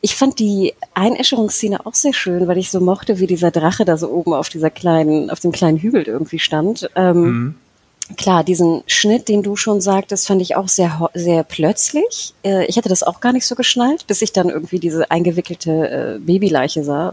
[0.00, 3.98] Ich fand die Einäscherungsszene auch sehr schön, weil ich so mochte, wie dieser Drache da
[3.98, 6.88] so oben auf dieser kleinen, auf dem kleinen Hügel irgendwie stand.
[6.96, 7.54] Ähm, mhm
[8.16, 12.34] klar, diesen Schnitt, den du schon sagtest, fand ich auch sehr, sehr plötzlich.
[12.44, 15.70] Äh, ich hatte das auch gar nicht so geschnallt, bis ich dann irgendwie diese eingewickelte
[15.70, 17.12] äh, Babyleiche sah.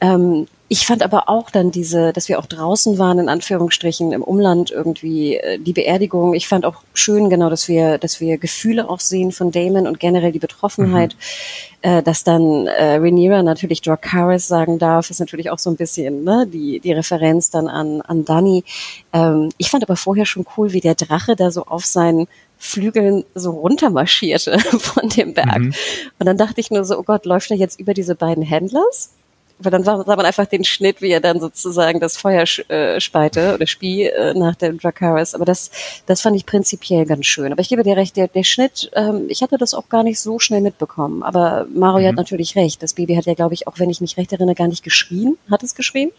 [0.00, 4.22] Ähm, ich fand aber auch dann diese, dass wir auch draußen waren, in Anführungsstrichen, im
[4.22, 6.34] Umland irgendwie, äh, die Beerdigung.
[6.34, 10.00] Ich fand auch schön, genau, dass wir, dass wir Gefühle auch sehen von Damon und
[10.00, 11.14] generell die Betroffenheit.
[11.14, 11.88] Mhm.
[11.88, 16.24] Äh, dass dann äh, Rhaenyra natürlich Dracarys sagen darf, ist natürlich auch so ein bisschen
[16.24, 18.64] ne, die, die Referenz dann an, an Dani.
[19.12, 22.26] Ähm, ich fand aber vorher schon cool, wie der Drache da so auf seinen
[22.58, 25.58] Flügeln so runtermarschierte von dem Berg.
[25.58, 25.74] Mhm.
[26.18, 29.10] Und dann dachte ich nur so, oh Gott, läuft er jetzt über diese beiden Händlers?
[29.58, 33.54] Weil dann sah man einfach den Schnitt, wie er dann sozusagen das Feuer äh, speite
[33.54, 35.34] oder spie äh, nach dem Dracarys.
[35.34, 35.70] Aber das,
[36.06, 37.52] das fand ich prinzipiell ganz schön.
[37.52, 40.20] Aber ich gebe dir recht, der, der Schnitt, ähm, ich hatte das auch gar nicht
[40.20, 41.22] so schnell mitbekommen.
[41.22, 42.08] Aber Mario mhm.
[42.08, 42.82] hat natürlich recht.
[42.82, 45.38] Das Baby hat ja, glaube ich, auch wenn ich mich recht erinnere, gar nicht geschrien.
[45.50, 46.10] Hat es geschrien?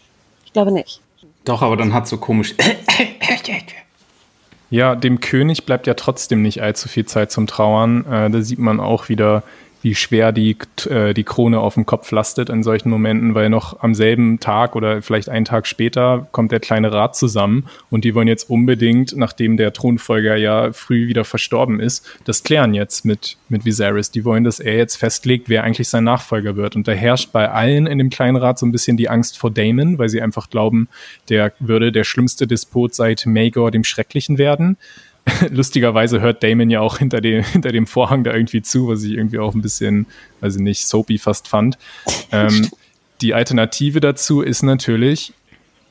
[0.44, 1.00] Ich glaube nicht.
[1.44, 2.54] Doch, aber dann hat so komisch.
[4.70, 8.04] Ja, dem König bleibt ja trotzdem nicht allzu viel Zeit zum Trauern.
[8.04, 9.42] Äh, da sieht man auch wieder,
[9.82, 10.56] wie schwer die,
[10.88, 14.74] äh, die Krone auf dem Kopf lastet in solchen Momenten, weil noch am selben Tag
[14.76, 19.16] oder vielleicht einen Tag später kommt der kleine Rat zusammen und die wollen jetzt unbedingt,
[19.16, 24.10] nachdem der Thronfolger ja früh wieder verstorben ist, das klären jetzt mit, mit Viserys.
[24.10, 26.76] Die wollen, dass er jetzt festlegt, wer eigentlich sein Nachfolger wird.
[26.76, 29.50] Und da herrscht bei allen in dem kleinen Rat so ein bisschen die Angst vor
[29.50, 30.88] Damon, weil sie einfach glauben,
[31.28, 34.76] der würde der schlimmste Despot seit Maegor dem Schrecklichen werden.
[35.50, 39.12] lustigerweise hört Damon ja auch hinter dem, hinter dem Vorhang da irgendwie zu, was ich
[39.12, 40.06] irgendwie auch ein bisschen,
[40.40, 41.78] weiß ich nicht, soapy fast fand.
[42.32, 42.68] Ähm,
[43.20, 45.32] die Alternative dazu ist natürlich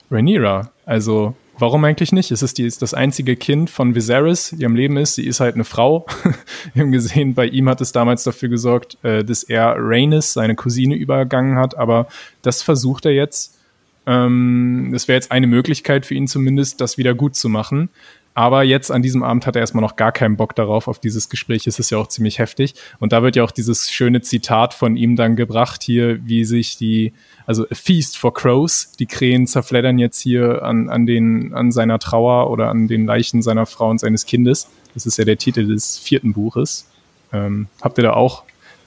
[0.09, 0.71] Rhaenyra.
[0.85, 2.31] Also, warum eigentlich nicht?
[2.31, 5.15] Es ist, die, ist das einzige Kind von Viserys, die am Leben ist.
[5.15, 6.05] Sie ist halt eine Frau.
[6.73, 10.55] Wir haben gesehen, bei ihm hat es damals dafür gesorgt, äh, dass er Rhaenys, seine
[10.55, 11.77] Cousine, übergangen hat.
[11.77, 12.07] Aber
[12.41, 13.57] das versucht er jetzt.
[14.05, 17.89] Ähm, das wäre jetzt eine Möglichkeit für ihn zumindest, das wieder gut zu machen.
[18.37, 21.27] Aber jetzt an diesem Abend hat er erstmal noch gar keinen Bock darauf, auf dieses
[21.27, 21.65] Gespräch.
[21.65, 22.75] Es ist ja auch ziemlich heftig.
[22.99, 26.77] Und da wird ja auch dieses schöne Zitat von ihm dann gebracht hier, wie sich
[26.77, 27.13] die,
[27.47, 31.97] also a Feast for Crows, die Krähen zerfleddern jetzt hier an, an, den, an seiner
[31.97, 34.69] Trauer oder an den Leichen seiner Frau und seines Kindes.
[34.93, 36.87] Das ist ja der Titel des vierten Buches.
[37.33, 38.43] Ähm, habt ihr da auch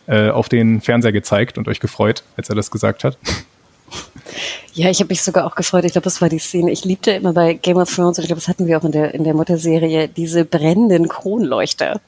[0.07, 3.19] äh, auf den Fernseher gezeigt und euch gefreut, als er das gesagt hat?
[4.75, 5.85] Ja, ich habe mich sogar auch gefreut.
[5.85, 6.71] Ich glaube, das war die Szene.
[6.71, 8.93] Ich liebte immer bei Game of Thrones, und ich glaube, das hatten wir auch in
[8.93, 12.01] der, in der Mutterserie, diese brennenden Kronleuchter.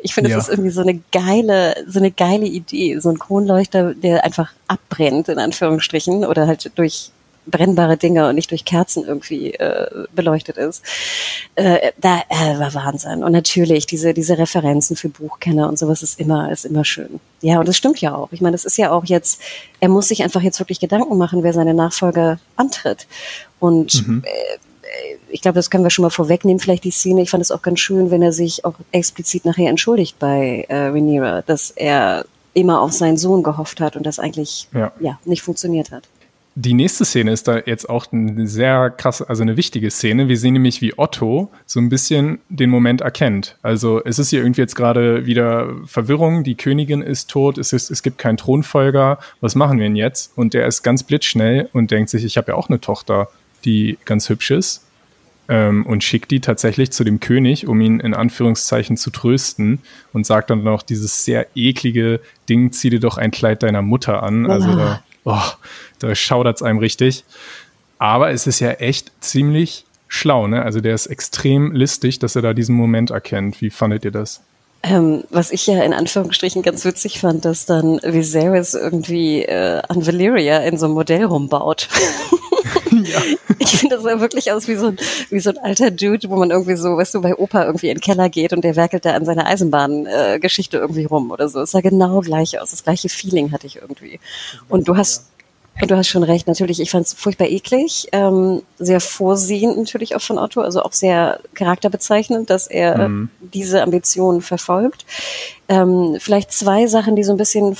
[0.00, 0.36] Ich finde, ja.
[0.36, 2.98] das ist irgendwie so eine geile, so eine geile Idee.
[2.98, 7.10] So ein Kronleuchter, der einfach abbrennt, in Anführungsstrichen, oder halt durch
[7.50, 10.82] brennbare Dinge und nicht durch Kerzen irgendwie äh, beleuchtet ist.
[11.54, 13.24] Äh, da äh, war Wahnsinn.
[13.24, 17.20] Und natürlich diese diese Referenzen für Buchkenner und sowas ist immer ist immer schön.
[17.40, 18.32] Ja, und das stimmt ja auch.
[18.32, 19.40] Ich meine, das ist ja auch jetzt.
[19.80, 23.06] Er muss sich einfach jetzt wirklich Gedanken machen, wer seine Nachfolger antritt.
[23.60, 24.22] Und mhm.
[24.24, 24.58] äh,
[25.28, 27.22] ich glaube, das können wir schon mal vorwegnehmen, vielleicht die Szene.
[27.22, 30.88] Ich fand es auch ganz schön, wenn er sich auch explizit nachher entschuldigt bei äh,
[30.88, 34.92] Rhaenyra, dass er immer auf seinen Sohn gehofft hat und das eigentlich ja.
[35.00, 36.04] ja nicht funktioniert hat.
[36.60, 40.26] Die nächste Szene ist da jetzt auch eine sehr krasse, also eine wichtige Szene.
[40.26, 43.56] Wir sehen nämlich, wie Otto so ein bisschen den Moment erkennt.
[43.62, 47.92] Also es ist hier irgendwie jetzt gerade wieder Verwirrung, die Königin ist tot, es, ist,
[47.92, 50.32] es gibt keinen Thronfolger, was machen wir denn jetzt?
[50.36, 53.28] Und der ist ganz blitzschnell und denkt sich, ich habe ja auch eine Tochter,
[53.64, 54.84] die ganz hübsch ist.
[55.50, 59.78] Ähm, und schickt die tatsächlich zu dem König, um ihn in Anführungszeichen zu trösten
[60.12, 64.24] und sagt dann noch dieses sehr eklige Ding, zieh dir doch ein Kleid deiner Mutter
[64.24, 64.50] an.
[64.50, 65.52] Also da oh,
[65.98, 67.24] da schaudert es einem richtig.
[67.98, 70.62] Aber es ist ja echt ziemlich schlau, ne?
[70.62, 73.60] Also der ist extrem listig, dass er da diesen Moment erkennt.
[73.60, 74.40] Wie fandet ihr das?
[74.82, 80.06] Ähm, was ich ja in Anführungsstrichen ganz witzig fand, dass dann Viserys irgendwie äh, an
[80.06, 81.88] Valyria in so einem Modell rumbaut.
[83.60, 84.98] Ich finde, das sah wirklich aus wie so, ein,
[85.30, 87.96] wie so ein alter Dude, wo man irgendwie so, weißt du, bei Opa irgendwie in
[87.96, 91.60] den Keller geht und der werkelt da an seiner Eisenbahngeschichte äh, irgendwie rum oder so.
[91.60, 92.70] Es sah genau gleich aus.
[92.70, 94.20] Das gleiche Feeling hatte ich irgendwie.
[94.68, 95.26] Und du hast,
[95.86, 96.80] Du hast schon recht, natürlich.
[96.80, 101.38] Ich fand es furchtbar eklig, ähm, sehr vorsehend natürlich auch von Otto, also auch sehr
[101.54, 103.30] charakterbezeichnend, dass er mhm.
[103.40, 105.06] diese Ambitionen verfolgt.
[105.68, 107.76] Ähm, vielleicht zwei Sachen, die so ein bisschen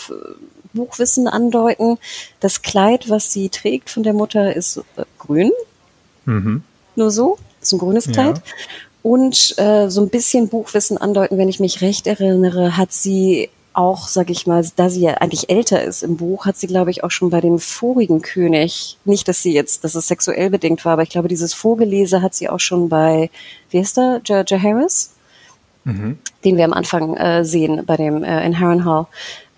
[0.78, 1.98] Buchwissen andeuten.
[2.40, 5.52] Das Kleid, was sie trägt von der Mutter, ist äh, grün.
[6.24, 6.62] Mhm.
[6.96, 7.38] Nur so.
[7.60, 8.38] ist ein grünes Kleid.
[8.38, 8.42] Ja.
[9.02, 14.08] Und äh, so ein bisschen Buchwissen andeuten, wenn ich mich recht erinnere, hat sie auch,
[14.08, 17.04] sag ich mal, da sie ja eigentlich älter ist im Buch, hat sie, glaube ich,
[17.04, 20.94] auch schon bei dem vorigen König, nicht, dass sie jetzt, dass es sexuell bedingt war,
[20.94, 23.30] aber ich glaube, dieses Vorgelese hat sie auch schon bei,
[23.70, 25.12] wie heißt der, Georgia Harris?
[25.84, 26.18] Mhm.
[26.44, 29.06] Den wir am Anfang äh, sehen bei dem äh, in Harrenhal.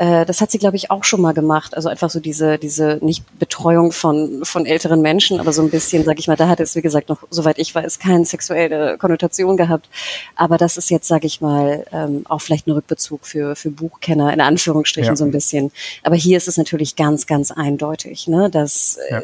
[0.01, 1.77] Äh, das hat sie, glaube ich, auch schon mal gemacht.
[1.77, 6.05] Also einfach so diese, diese nicht Betreuung von, von älteren Menschen, aber so ein bisschen,
[6.05, 9.59] sag ich mal, da hat es, wie gesagt, noch, soweit ich weiß, keine sexuelle Konnotation
[9.59, 9.91] gehabt.
[10.37, 14.33] Aber das ist jetzt, sag ich mal, ähm, auch vielleicht ein Rückbezug für, für Buchkenner,
[14.33, 15.17] in Anführungsstrichen ja.
[15.17, 15.71] so ein bisschen.
[16.03, 19.23] Aber hier ist es natürlich ganz, ganz eindeutig, ne, dass äh, ja.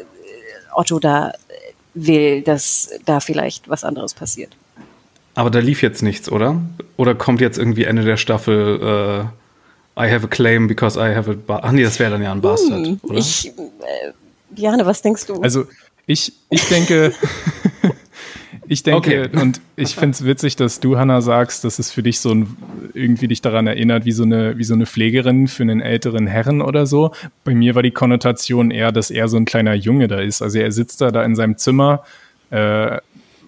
[0.75, 1.33] Otto da
[1.95, 4.55] will, dass da vielleicht was anderes passiert.
[5.37, 6.59] Aber da lief jetzt nichts, oder?
[6.95, 9.29] Oder kommt jetzt irgendwie Ende der Staffel
[9.95, 12.23] äh, I have a claim because I have a Bar Ach nee, das wäre dann
[12.23, 13.19] ja ein Bastard, hm, oder?
[13.19, 14.13] Ich, äh,
[14.55, 15.39] Jane, was denkst du?
[15.41, 15.67] Also
[16.07, 17.13] ich, ich denke,
[18.67, 19.39] ich denke, okay.
[19.39, 22.57] und ich finde es witzig, dass du, Hannah, sagst, dass es für dich so ein,
[22.95, 26.63] irgendwie dich daran erinnert, wie so eine, wie so eine Pflegerin für einen älteren Herren
[26.63, 27.11] oder so.
[27.43, 30.41] Bei mir war die Konnotation eher, dass er so ein kleiner Junge da ist.
[30.41, 32.03] Also er sitzt da, da in seinem Zimmer,
[32.49, 32.97] äh,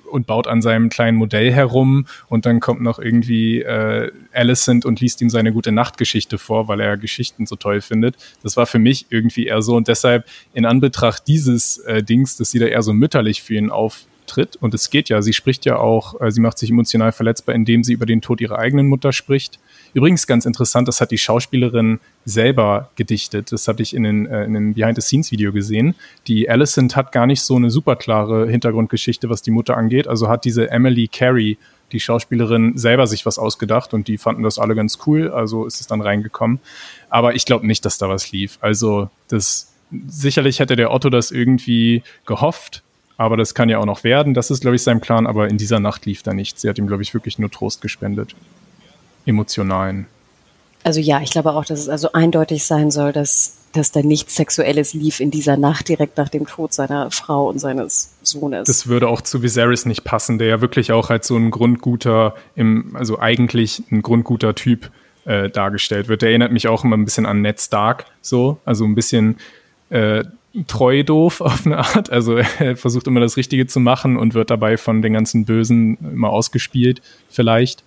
[0.09, 2.05] und baut an seinem kleinen Modell herum.
[2.27, 6.79] Und dann kommt noch irgendwie äh, Alicent und liest ihm seine gute Nachtgeschichte vor, weil
[6.79, 8.15] er Geschichten so toll findet.
[8.43, 9.75] Das war für mich irgendwie eher so.
[9.75, 13.69] Und deshalb in Anbetracht dieses äh, Dings, dass sie da eher so mütterlich für ihn
[13.69, 17.55] auftritt und es geht ja, sie spricht ja auch, äh, sie macht sich emotional verletzbar,
[17.55, 19.59] indem sie über den Tod ihrer eigenen Mutter spricht
[19.93, 23.51] Übrigens ganz interessant, das hat die Schauspielerin selber gedichtet.
[23.51, 25.95] Das hatte ich in den, äh, in den Behind-the-Scenes-Video gesehen.
[26.27, 30.07] Die Alicent hat gar nicht so eine super klare Hintergrundgeschichte, was die Mutter angeht.
[30.07, 31.57] Also hat diese Emily Carey,
[31.91, 35.31] die Schauspielerin, selber sich was ausgedacht und die fanden das alle ganz cool.
[35.31, 36.59] Also ist es dann reingekommen.
[37.09, 38.59] Aber ich glaube nicht, dass da was lief.
[38.61, 39.71] Also das
[40.07, 42.83] sicherlich hätte der Otto das irgendwie gehofft,
[43.17, 44.35] aber das kann ja auch noch werden.
[44.35, 45.25] Das ist, glaube ich, sein Plan.
[45.25, 46.61] Aber in dieser Nacht lief da nichts.
[46.61, 48.35] Sie hat ihm, glaube ich, wirklich nur Trost gespendet
[49.25, 50.07] emotionalen.
[50.83, 54.35] Also ja, ich glaube auch, dass es also eindeutig sein soll, dass, dass da nichts
[54.35, 58.65] Sexuelles lief in dieser Nacht direkt nach dem Tod seiner Frau und seines Sohnes.
[58.67, 62.33] Das würde auch zu Viserys nicht passen, der ja wirklich auch als so ein grundguter,
[62.55, 64.89] im, also eigentlich ein grundguter Typ
[65.25, 66.21] äh, dargestellt wird.
[66.21, 69.37] Der erinnert mich auch immer ein bisschen an Ned Stark, so, also ein bisschen
[69.89, 70.23] äh,
[70.67, 72.09] treu doof auf eine Art.
[72.09, 75.97] Also er versucht immer das Richtige zu machen und wird dabei von den ganzen Bösen
[76.01, 77.83] immer ausgespielt, vielleicht.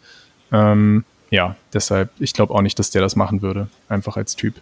[0.52, 4.54] Ähm, ja, deshalb, ich glaube auch nicht, dass der das machen würde, einfach als Typ.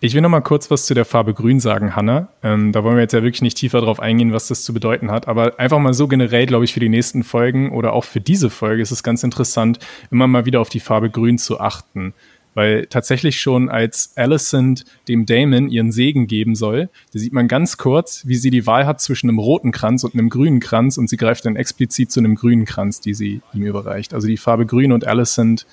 [0.00, 2.28] Ich will noch mal kurz was zu der Farbe Grün sagen, Hanna.
[2.42, 5.10] Ähm, da wollen wir jetzt ja wirklich nicht tiefer drauf eingehen, was das zu bedeuten
[5.10, 5.28] hat.
[5.28, 8.48] Aber einfach mal so generell, glaube ich, für die nächsten Folgen oder auch für diese
[8.48, 9.80] Folge ist es ganz interessant,
[10.10, 12.14] immer mal wieder auf die Farbe Grün zu achten.
[12.54, 17.76] Weil tatsächlich schon als Alicent dem Damon ihren Segen geben soll, da sieht man ganz
[17.76, 21.08] kurz, wie sie die Wahl hat zwischen einem roten Kranz und einem grünen Kranz und
[21.08, 24.14] sie greift dann explizit zu einem grünen Kranz, die sie ihm überreicht.
[24.14, 25.66] Also die Farbe Grün und Alicent,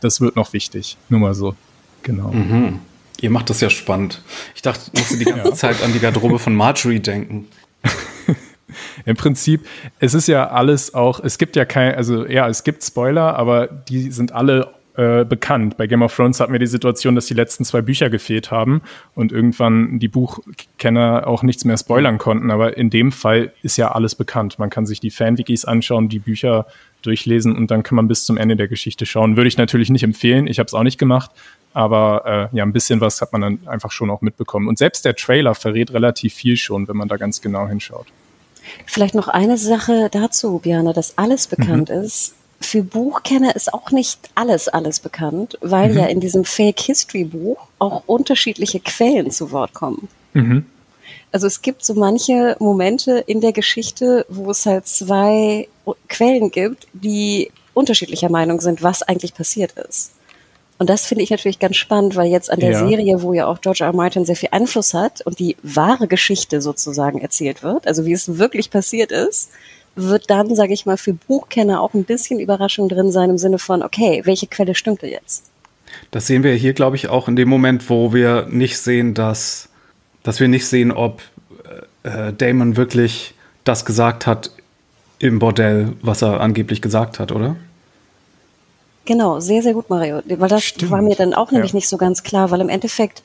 [0.00, 0.96] das wird noch wichtig.
[1.08, 1.56] Nur mal so.
[2.02, 2.32] Genau.
[2.32, 2.80] Mhm.
[3.20, 4.22] Ihr macht das ja spannend.
[4.54, 5.54] Ich dachte, ich musste die ganze ja.
[5.54, 7.48] Zeit an die Garderobe von Marjorie denken.
[9.04, 9.66] Im Prinzip,
[9.98, 13.66] es ist ja alles auch, es gibt ja kein, also ja, es gibt Spoiler, aber
[13.66, 15.76] die sind alle äh, bekannt.
[15.76, 18.82] Bei Game of Thrones hatten wir die Situation, dass die letzten zwei Bücher gefehlt haben
[19.14, 22.50] und irgendwann die Buchkenner auch nichts mehr spoilern konnten.
[22.50, 24.58] Aber in dem Fall ist ja alles bekannt.
[24.58, 26.66] Man kann sich die Fanwikis anschauen, die Bücher
[27.02, 29.36] durchlesen und dann kann man bis zum Ende der Geschichte schauen.
[29.36, 30.48] Würde ich natürlich nicht empfehlen.
[30.48, 31.30] Ich habe es auch nicht gemacht.
[31.72, 34.66] Aber äh, ja, ein bisschen was hat man dann einfach schon auch mitbekommen.
[34.66, 38.06] Und selbst der Trailer verrät relativ viel schon, wenn man da ganz genau hinschaut.
[38.84, 42.02] Vielleicht noch eine Sache dazu, Biane, dass alles bekannt mhm.
[42.02, 45.98] ist für Buchkenner ist auch nicht alles, alles bekannt, weil mhm.
[45.98, 50.08] ja in diesem Fake History Buch auch unterschiedliche Quellen zu Wort kommen.
[50.34, 50.66] Mhm.
[51.30, 55.68] Also es gibt so manche Momente in der Geschichte, wo es halt zwei
[56.08, 60.12] Quellen gibt, die unterschiedlicher Meinung sind, was eigentlich passiert ist.
[60.78, 62.86] Und das finde ich natürlich ganz spannend, weil jetzt an der ja.
[62.86, 63.88] Serie, wo ja auch George R.
[63.88, 63.92] R.
[63.92, 68.38] Martin sehr viel Einfluss hat und die wahre Geschichte sozusagen erzählt wird, also wie es
[68.38, 69.50] wirklich passiert ist,
[69.98, 73.58] wird dann, sage ich mal, für Buchkenner auch ein bisschen Überraschung drin sein im Sinne
[73.58, 75.44] von, okay, welche Quelle stimmte jetzt?
[76.10, 79.68] Das sehen wir hier, glaube ich, auch in dem Moment, wo wir nicht sehen, dass,
[80.22, 81.22] dass wir nicht sehen, ob
[82.04, 83.34] äh, äh Damon wirklich
[83.64, 84.50] das gesagt hat
[85.18, 87.56] im Bordell, was er angeblich gesagt hat, oder?
[89.04, 90.20] Genau, sehr, sehr gut, Mario.
[90.26, 90.90] Weil das Stimmt.
[90.90, 91.76] war mir dann auch nämlich ja.
[91.76, 93.22] nicht so ganz klar, weil im Endeffekt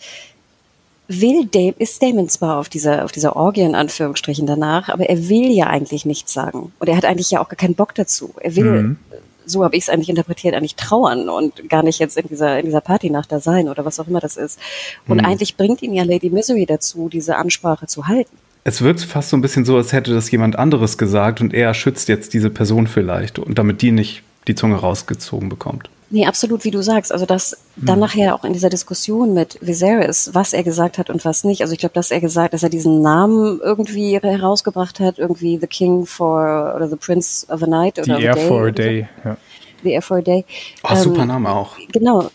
[1.07, 5.29] will Dame, ist Damon zwar auf dieser, auf dieser Orgie in Anführungsstrichen danach, aber er
[5.29, 6.71] will ja eigentlich nichts sagen.
[6.79, 8.33] Und er hat eigentlich ja auch gar keinen Bock dazu.
[8.39, 8.97] Er will, mhm.
[9.45, 12.65] so habe ich es eigentlich interpretiert, eigentlich trauern und gar nicht jetzt in dieser, in
[12.65, 14.59] dieser Partynacht da sein oder was auch immer das ist.
[15.07, 15.25] Und mhm.
[15.25, 18.37] eigentlich bringt ihn ja Lady Misery dazu, diese Ansprache zu halten.
[18.65, 21.73] Es wirkt fast so ein bisschen so, als hätte das jemand anderes gesagt und er
[21.73, 25.89] schützt jetzt diese Person vielleicht und damit die nicht die Zunge rausgezogen bekommt.
[26.13, 27.11] Nee, absolut, wie du sagst.
[27.11, 28.01] Also das dann hm.
[28.01, 31.61] nachher auch in dieser Diskussion mit Viserys, was er gesagt hat und was nicht.
[31.61, 35.65] Also ich glaube, dass er gesagt, dass er diesen Namen irgendwie herausgebracht hat, irgendwie The
[35.65, 39.07] King for oder The Prince of a Night oder The Air Day for a Day.
[39.25, 39.37] Ja.
[39.81, 40.45] The Air for a Day.
[40.83, 41.77] Oh, ähm, super Name auch.
[41.91, 42.29] Genau.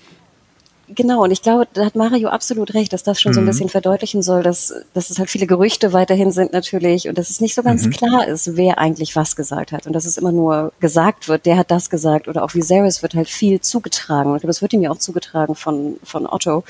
[0.94, 3.34] Genau, und ich glaube, da hat Mario absolut recht, dass das schon mhm.
[3.34, 3.48] so ein mhm.
[3.48, 7.40] bisschen verdeutlichen soll, dass, dass es halt viele Gerüchte weiterhin sind natürlich und dass es
[7.40, 7.90] nicht so ganz mhm.
[7.90, 11.58] klar ist, wer eigentlich was gesagt hat und dass es immer nur gesagt wird, der
[11.58, 14.90] hat das gesagt oder auch Viserys wird halt viel zugetragen und das wird ihm ja
[14.90, 16.64] auch zugetragen von, von Otto,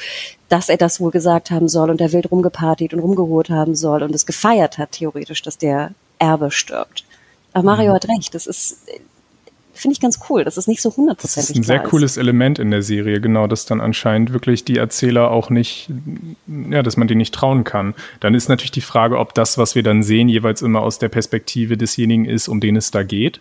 [0.49, 4.03] dass er das wohl gesagt haben soll und der wild rumgepartiert und rumgehurt haben soll
[4.03, 7.05] und es gefeiert hat theoretisch, dass der Erbe stirbt.
[7.53, 7.95] Aber Mario mhm.
[7.97, 8.79] hat recht, das ist
[9.79, 10.45] finde ich ganz cool.
[10.45, 11.49] Das ist nicht so hundertprozentig.
[11.49, 14.77] Das ist ein sehr cooles Element in der Serie, genau, dass dann anscheinend wirklich die
[14.77, 15.91] Erzähler auch nicht,
[16.47, 17.95] ja, dass man die nicht trauen kann.
[18.21, 21.09] Dann ist natürlich die Frage, ob das, was wir dann sehen, jeweils immer aus der
[21.09, 23.41] Perspektive desjenigen ist, um den es da geht.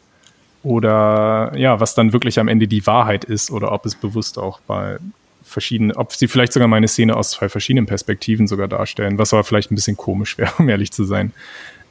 [0.64, 4.60] Oder ja, was dann wirklich am Ende die Wahrheit ist, oder ob es bewusst auch
[4.62, 4.98] bei
[5.44, 9.44] verschiedenen, ob sie vielleicht sogar meine Szene aus zwei verschiedenen Perspektiven sogar darstellen, was aber
[9.44, 11.32] vielleicht ein bisschen komisch wäre, um ehrlich zu sein.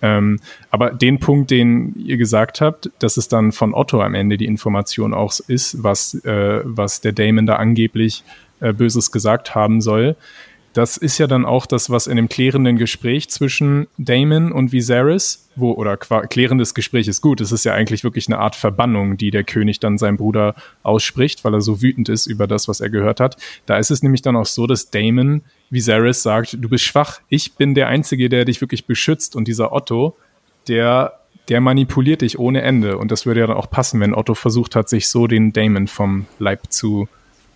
[0.03, 0.41] Ähm,
[0.71, 4.47] aber den Punkt, den ihr gesagt habt, dass es dann von Otto am Ende die
[4.47, 8.25] Information auch ist, was, äh, was der Damon da angeblich
[8.61, 10.17] äh, Böses gesagt haben soll,
[10.77, 15.49] das ist ja dann auch das, was in dem klärenden Gespräch zwischen Damon und Viserys,
[15.57, 19.31] wo, oder klärendes Gespräch ist gut, es ist ja eigentlich wirklich eine Art Verbannung, die
[19.31, 22.91] der König dann seinem Bruder ausspricht, weil er so wütend ist über das, was er
[22.91, 23.39] gehört hat.
[23.65, 25.41] Da ist es nämlich dann auch so, dass Damon
[25.71, 29.73] Viserys sagt, du bist schwach, ich bin der Einzige, der dich wirklich beschützt und dieser
[29.73, 30.17] Otto,
[30.69, 32.99] der der manipuliert dich ohne Ende.
[32.99, 35.87] Und das würde ja dann auch passen, wenn Otto versucht hat, sich so den Damon
[35.87, 37.09] vom Leib zu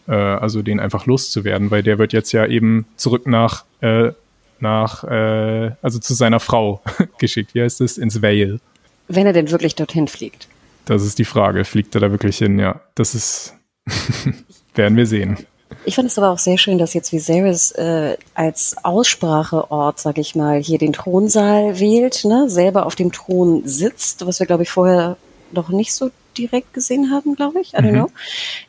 [0.07, 4.13] äh, also den einfach loszuwerden, weil der wird jetzt ja eben zurück nach, äh,
[4.61, 6.83] nach äh, also zu seiner Frau
[7.19, 7.55] geschickt.
[7.55, 7.99] Wie heißt es?
[7.99, 8.61] Ins Vale.
[9.09, 10.49] Wenn er denn wirklich dorthin fliegt.
[10.85, 11.65] Das ist die Frage.
[11.65, 12.59] Fliegt er da wirklich hin?
[12.59, 13.55] Ja, das ist,
[14.75, 15.37] werden wir sehen.
[15.85, 20.35] Ich fand es aber auch sehr schön, dass jetzt Viserys äh, als Ausspracheort, sag ich
[20.35, 22.51] mal, hier den Thronsaal wählt, ne?
[22.51, 25.17] selber auf dem Thron sitzt, was wir, glaube ich, vorher
[25.53, 27.75] noch nicht so direkt gesehen haben, glaube ich.
[27.75, 27.95] I don't mhm.
[27.95, 28.11] know.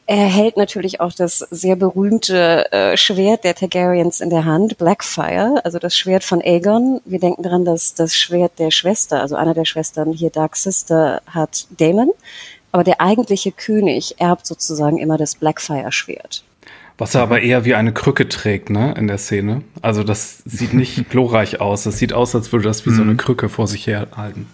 [0.06, 5.62] Er hält natürlich auch das sehr berühmte äh, Schwert der Targaryens in der Hand, Blackfire,
[5.64, 7.02] also das Schwert von Aegon.
[7.06, 11.22] Wir denken daran, dass das Schwert der Schwester, also einer der Schwestern hier Dark Sister,
[11.28, 12.12] hat Daemon.
[12.72, 16.44] Aber der eigentliche König erbt sozusagen immer das Blackfire-Schwert.
[17.02, 19.64] Was er aber eher wie eine Krücke trägt, ne, in der Szene.
[19.82, 21.82] Also das sieht nicht glorreich aus.
[21.82, 22.96] Das sieht aus, als würde das wie mhm.
[22.96, 24.46] so eine Krücke vor sich herhalten.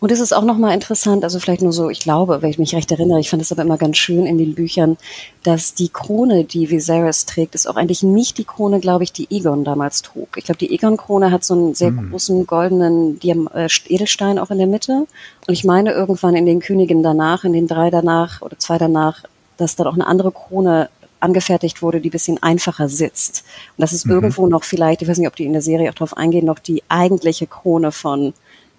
[0.00, 2.74] Und es ist auch nochmal interessant, also vielleicht nur so, ich glaube, wenn ich mich
[2.74, 4.96] recht erinnere, ich fand es aber immer ganz schön in den Büchern,
[5.42, 9.30] dass die Krone, die Viserys trägt, ist auch eigentlich nicht die Krone, glaube ich, die
[9.30, 10.28] Egon damals trug.
[10.38, 12.10] Ich glaube, die Egon-Krone hat so einen sehr mhm.
[12.10, 15.06] großen goldenen Diam äh, Edelstein auch in der Mitte.
[15.46, 19.24] Und ich meine, irgendwann in den Königen danach, in den drei danach oder zwei danach,
[19.56, 20.88] dass dann auch eine andere Krone
[21.20, 23.44] angefertigt wurde, die bisschen einfacher sitzt.
[23.76, 24.12] Und das ist mhm.
[24.12, 26.58] irgendwo noch vielleicht, ich weiß nicht, ob die in der Serie auch drauf eingehen, noch
[26.58, 28.34] die eigentliche Krone von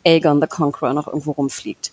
[0.06, 1.92] Aegon the Conqueror noch irgendwo rumfliegt.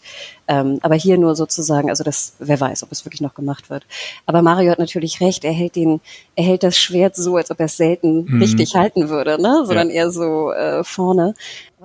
[0.49, 3.85] Ähm, aber hier nur sozusagen, also das, wer weiß, ob es wirklich noch gemacht wird.
[4.27, 6.01] Aber Mario hat natürlich recht, er hält den,
[6.37, 8.43] er hält das Schwert so, als ob er es selten mhm.
[8.43, 9.65] richtig halten würde, ne?
[9.65, 9.95] sondern ja.
[9.95, 11.35] eher so äh, vorne.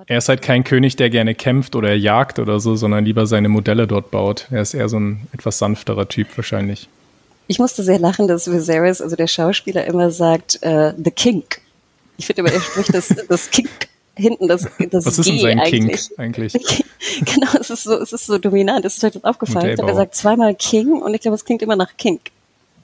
[0.06, 3.48] Er ist halt kein König, der gerne kämpft oder jagt oder so, sondern lieber seine
[3.48, 4.46] Modelle dort baut.
[4.50, 6.88] Er ist eher so ein etwas sanfterer Typ wahrscheinlich.
[7.48, 11.62] Ich musste sehr lachen, dass Viserys, also der Schauspieler, immer sagt, äh, The Kink.
[12.18, 13.88] Ich finde aber, er spricht das, das Kink
[14.18, 16.08] hinten das, das Was ist G denn sein eigentlich.
[16.08, 16.52] King eigentlich?
[17.24, 18.84] genau, es ist so, es ist so dominant.
[18.84, 19.72] Das ist heute aufgefallen.
[19.72, 22.20] Ich habe gesagt zweimal King und ich glaube, es klingt immer nach Kink.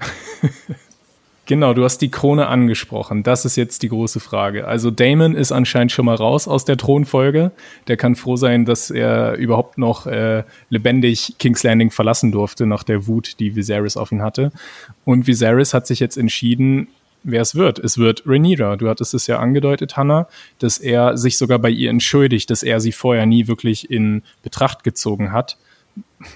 [1.46, 3.22] Genau, du hast die Krone angesprochen.
[3.22, 4.66] Das ist jetzt die große Frage.
[4.66, 7.50] Also Damon ist anscheinend schon mal raus aus der Thronfolge.
[7.86, 12.82] Der kann froh sein, dass er überhaupt noch äh, lebendig King's Landing verlassen durfte nach
[12.82, 14.52] der Wut, die Viserys auf ihn hatte.
[15.04, 16.88] Und Viserys hat sich jetzt entschieden,
[17.24, 17.78] wer es wird.
[17.78, 18.76] Es wird Rhaenyra.
[18.76, 20.28] Du hattest es ja angedeutet, Hannah,
[20.58, 24.84] dass er sich sogar bei ihr entschuldigt, dass er sie vorher nie wirklich in Betracht
[24.84, 25.56] gezogen hat.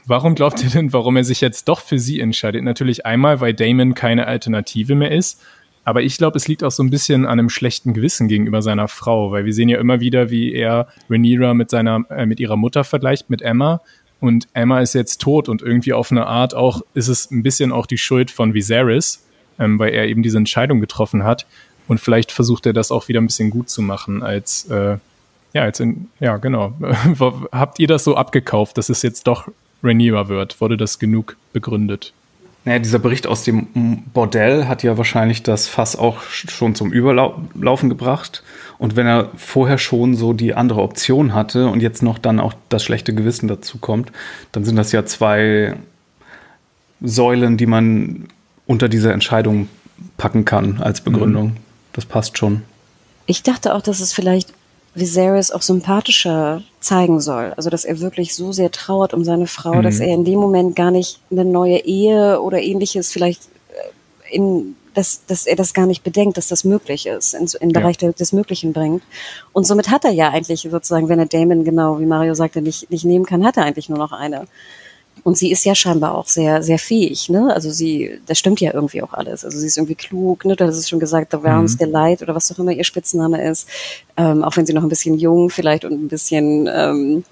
[0.06, 2.62] Warum glaubt ihr denn, warum er sich jetzt doch für sie entscheidet?
[2.62, 5.40] Natürlich einmal, weil Damon keine Alternative mehr ist,
[5.88, 8.88] Aber ich glaube, es liegt auch so ein bisschen an einem schlechten Gewissen gegenüber seiner
[8.88, 12.58] Frau, weil wir sehen ja immer wieder, wie er Rhaenyra mit seiner, äh, mit ihrer
[12.58, 13.80] Mutter vergleicht, mit Emma.
[14.20, 17.72] Und Emma ist jetzt tot und irgendwie auf eine Art auch, ist es ein bisschen
[17.72, 19.26] auch die Schuld von Viserys,
[19.58, 21.46] ähm, weil er eben diese Entscheidung getroffen hat.
[21.86, 24.98] Und vielleicht versucht er das auch wieder ein bisschen gut zu machen als, äh,
[25.54, 26.74] ja, als in, ja, genau.
[27.52, 29.48] Habt ihr das so abgekauft, dass es jetzt doch
[29.82, 30.60] Rhaenyra wird?
[30.60, 32.12] Wurde das genug begründet?
[32.64, 33.68] Naja, dieser Bericht aus dem
[34.12, 38.42] Bordell hat ja wahrscheinlich das Fass auch schon zum Überlaufen gebracht.
[38.76, 42.52] Und wenn er vorher schon so die andere Option hatte und jetzt noch dann auch
[42.68, 44.12] das schlechte Gewissen dazu kommt,
[44.52, 45.76] dann sind das ja zwei
[47.00, 48.28] Säulen, die man
[48.68, 49.68] unter dieser Entscheidung
[50.16, 51.46] packen kann als Begründung.
[51.48, 51.56] Mhm.
[51.92, 52.62] Das passt schon.
[53.26, 54.52] Ich dachte auch, dass es vielleicht
[54.94, 57.52] Viserys auch sympathischer zeigen soll.
[57.56, 59.82] Also, dass er wirklich so sehr trauert um seine Frau, mhm.
[59.82, 64.76] dass er in dem Moment gar nicht eine neue Ehe oder ähnliches vielleicht äh, in,
[64.94, 68.12] dass, dass er das gar nicht bedenkt, dass das möglich ist, in, in Bereich ja.
[68.12, 69.02] des Möglichen bringt.
[69.52, 72.90] Und somit hat er ja eigentlich sozusagen, wenn er Damon genau, wie Mario sagte, nicht,
[72.90, 74.46] nicht nehmen kann, hat er eigentlich nur noch eine.
[75.24, 77.52] Und sie ist ja scheinbar auch sehr, sehr fähig, ne?
[77.54, 79.44] Also sie, das stimmt ja irgendwie auch alles.
[79.44, 80.56] Also sie ist irgendwie klug, ne?
[80.56, 81.78] Du hast es schon gesagt, The Rounds mhm.
[81.78, 83.68] Delight oder was auch immer ihr Spitzname ist.
[84.16, 87.24] Ähm, auch wenn sie noch ein bisschen jung vielleicht und ein bisschen, ähm,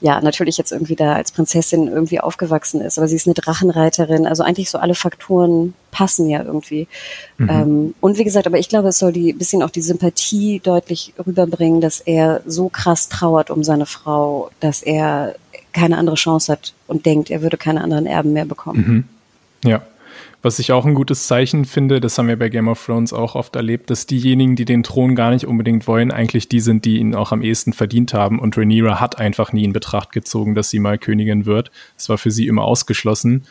[0.00, 2.98] ja, natürlich jetzt irgendwie da als Prinzessin irgendwie aufgewachsen ist.
[2.98, 4.26] Aber sie ist eine Drachenreiterin.
[4.26, 6.86] Also eigentlich so alle Faktoren passen ja irgendwie.
[7.38, 7.48] Mhm.
[7.48, 11.14] Ähm, und wie gesagt, aber ich glaube, es soll die bisschen auch die Sympathie deutlich
[11.26, 15.34] rüberbringen, dass er so krass trauert um seine Frau, dass er
[15.76, 19.06] keine andere Chance hat und denkt, er würde keine anderen Erben mehr bekommen.
[19.62, 19.68] Mhm.
[19.70, 19.82] Ja.
[20.42, 23.34] Was ich auch ein gutes Zeichen finde, das haben wir bei Game of Thrones auch
[23.34, 26.98] oft erlebt, dass diejenigen, die den Thron gar nicht unbedingt wollen, eigentlich die sind, die
[26.98, 28.38] ihn auch am ehesten verdient haben.
[28.38, 31.70] Und Rhaenyra hat einfach nie in Betracht gezogen, dass sie mal Königin wird.
[31.98, 33.44] Es war für sie immer ausgeschlossen.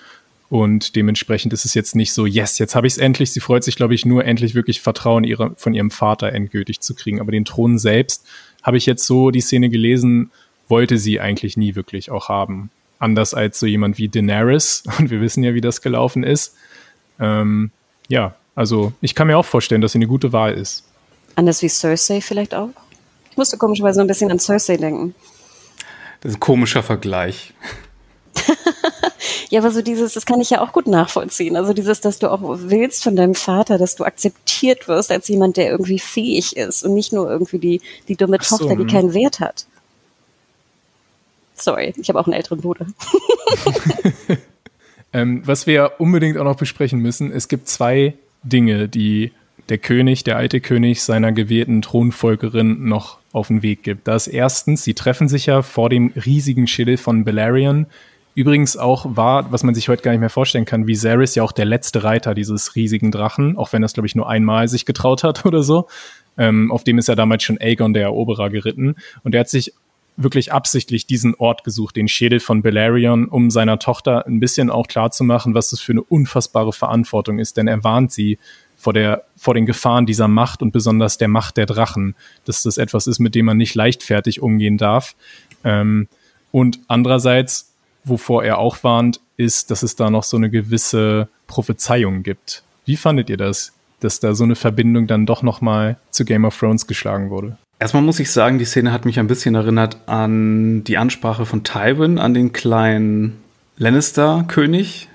[0.48, 3.32] Und dementsprechend ist es jetzt nicht so, yes, jetzt habe ich es endlich.
[3.32, 6.96] Sie freut sich, glaube ich, nur endlich wirklich Vertrauen ihre, von ihrem Vater endgültig zu
[6.96, 7.20] kriegen.
[7.20, 8.26] Aber den Thron selbst
[8.64, 10.32] habe ich jetzt so die Szene gelesen,
[10.68, 12.70] wollte sie eigentlich nie wirklich auch haben.
[13.00, 14.84] Anders als so jemand wie Daenerys.
[15.00, 16.56] Und wir wissen ja, wie das gelaufen ist.
[17.20, 17.72] Ähm,
[18.08, 20.84] ja, also ich kann mir auch vorstellen, dass sie eine gute Wahl ist.
[21.36, 22.70] Anders wie Cersei vielleicht auch?
[23.32, 25.14] Ich musste komischerweise ein bisschen an Cersei denken.
[26.22, 27.54] Das ist ein komischer Vergleich.
[29.50, 31.58] ja, aber so dieses, das kann ich ja auch gut nachvollziehen.
[31.58, 35.58] Also dieses, dass du auch willst von deinem Vater, dass du akzeptiert wirst als jemand,
[35.58, 38.90] der irgendwie fähig ist und nicht nur irgendwie die, die dumme so, Tochter, die hm.
[38.90, 39.66] keinen Wert hat.
[41.56, 42.86] Sorry, ich habe auch einen älteren Bruder.
[45.14, 48.14] ähm, was wir unbedingt auch noch besprechen müssen, es gibt zwei
[48.44, 49.32] Dinge, die
[49.70, 54.08] der König, der alte König seiner gewählten Thronfolgerin noch auf den Weg gibt.
[54.08, 57.88] Das erstens, sie treffen sich ja vor dem riesigen Schild von Balerion.
[58.36, 61.54] Übrigens auch war, was man sich heute gar nicht mehr vorstellen kann, Viserys ja auch
[61.54, 65.24] der letzte Reiter dieses riesigen Drachen, auch wenn es, glaube ich, nur einmal sich getraut
[65.24, 65.88] hat oder so.
[66.38, 68.96] Ähm, auf dem ist ja damals schon Aegon der Eroberer geritten.
[69.24, 69.74] Und er hat sich
[70.18, 74.88] wirklich absichtlich diesen Ort gesucht, den Schädel von Belerion, um seiner Tochter ein bisschen auch
[74.88, 78.38] klarzumachen, was das für eine unfassbare Verantwortung ist, denn er warnt sie
[78.78, 82.16] vor der, vor den Gefahren dieser Macht und besonders der Macht der Drachen,
[82.46, 85.16] dass das etwas ist, mit dem man nicht leichtfertig umgehen darf.
[85.64, 86.08] Ähm,
[86.52, 87.74] und andererseits,
[88.04, 92.64] wovor er auch warnt, ist, dass es da noch so eine gewisse Prophezeiung gibt.
[92.86, 96.46] Wie fandet ihr das, dass da so eine Verbindung dann doch noch mal zu Game
[96.46, 97.58] of Thrones geschlagen wurde?
[97.78, 101.64] Erstmal muss ich sagen, die Szene hat mich ein bisschen erinnert an die Ansprache von
[101.64, 103.38] Tywin an den kleinen
[103.78, 105.10] Lannister-König.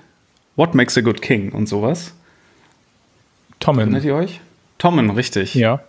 [0.55, 2.13] What makes a good king und sowas.
[3.59, 3.79] Tommen.
[3.79, 4.41] Erinnert ihr euch?
[4.77, 5.55] Tommen, richtig.
[5.55, 5.81] Ja.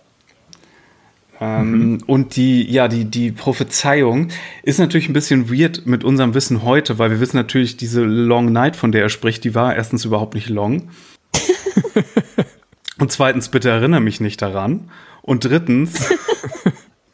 [1.39, 1.97] Ähm, mhm.
[2.07, 4.29] Und die, ja, die, die Prophezeiung
[4.63, 8.51] ist natürlich ein bisschen weird mit unserem Wissen heute, weil wir wissen natürlich, diese Long
[8.51, 10.89] Night, von der er spricht, die war erstens überhaupt nicht long.
[12.99, 14.89] und zweitens, bitte erinnere mich nicht daran.
[15.21, 16.09] Und drittens,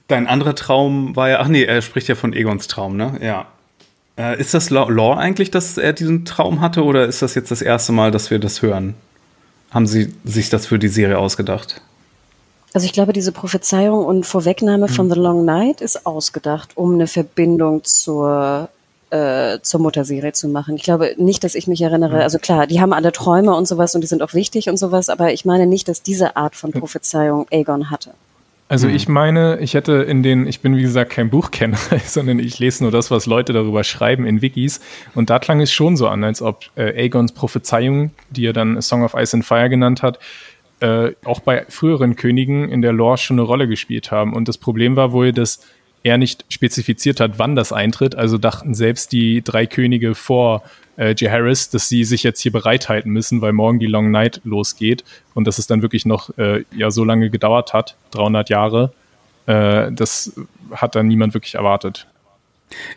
[0.09, 3.17] dein anderer Traum war ja, ach nee, er spricht ja von Egons Traum, ne?
[3.21, 3.45] Ja.
[4.17, 7.61] Äh, ist das Lore eigentlich, dass er diesen Traum hatte oder ist das jetzt das
[7.61, 8.95] erste Mal, dass wir das hören?
[9.71, 11.81] Haben Sie sich das für die Serie ausgedacht?
[12.73, 14.93] Also ich glaube, diese Prophezeiung und Vorwegnahme hm.
[14.93, 18.69] von The Long Night ist ausgedacht, um eine Verbindung zur
[19.11, 20.75] äh, zur Mutterserie zu machen.
[20.75, 22.21] Ich glaube nicht, dass ich mich erinnere, hm.
[22.21, 25.09] also klar, die haben alle Träume und sowas und die sind auch wichtig und sowas,
[25.09, 28.11] aber ich meine nicht, dass diese Art von Prophezeiung Aegon hatte.
[28.69, 28.95] Also mhm.
[28.95, 32.83] ich meine, ich hätte in den, ich bin wie gesagt kein Buchkenner, sondern ich lese
[32.83, 34.79] nur das, was Leute darüber schreiben in Wikis.
[35.15, 38.77] Und da klang es schon so an, als ob äh, Aegons Prophezeiung, die er dann
[38.77, 40.19] A Song of Ice and Fire genannt hat,
[40.81, 44.33] äh, auch bei früheren Königen in der Lore schon eine Rolle gespielt haben.
[44.33, 45.65] Und das Problem war wohl, dass
[46.03, 48.15] er nicht spezifiziert hat, wann das eintritt.
[48.15, 50.63] Also dachten selbst die drei Könige vor
[50.97, 51.31] äh, J.
[51.31, 55.03] Harris, dass sie sich jetzt hier bereithalten müssen, weil morgen die Long Night losgeht
[55.33, 58.93] und dass es dann wirklich noch äh, ja so lange gedauert hat, 300 Jahre.
[59.45, 60.33] Äh, das
[60.71, 62.07] hat dann niemand wirklich erwartet.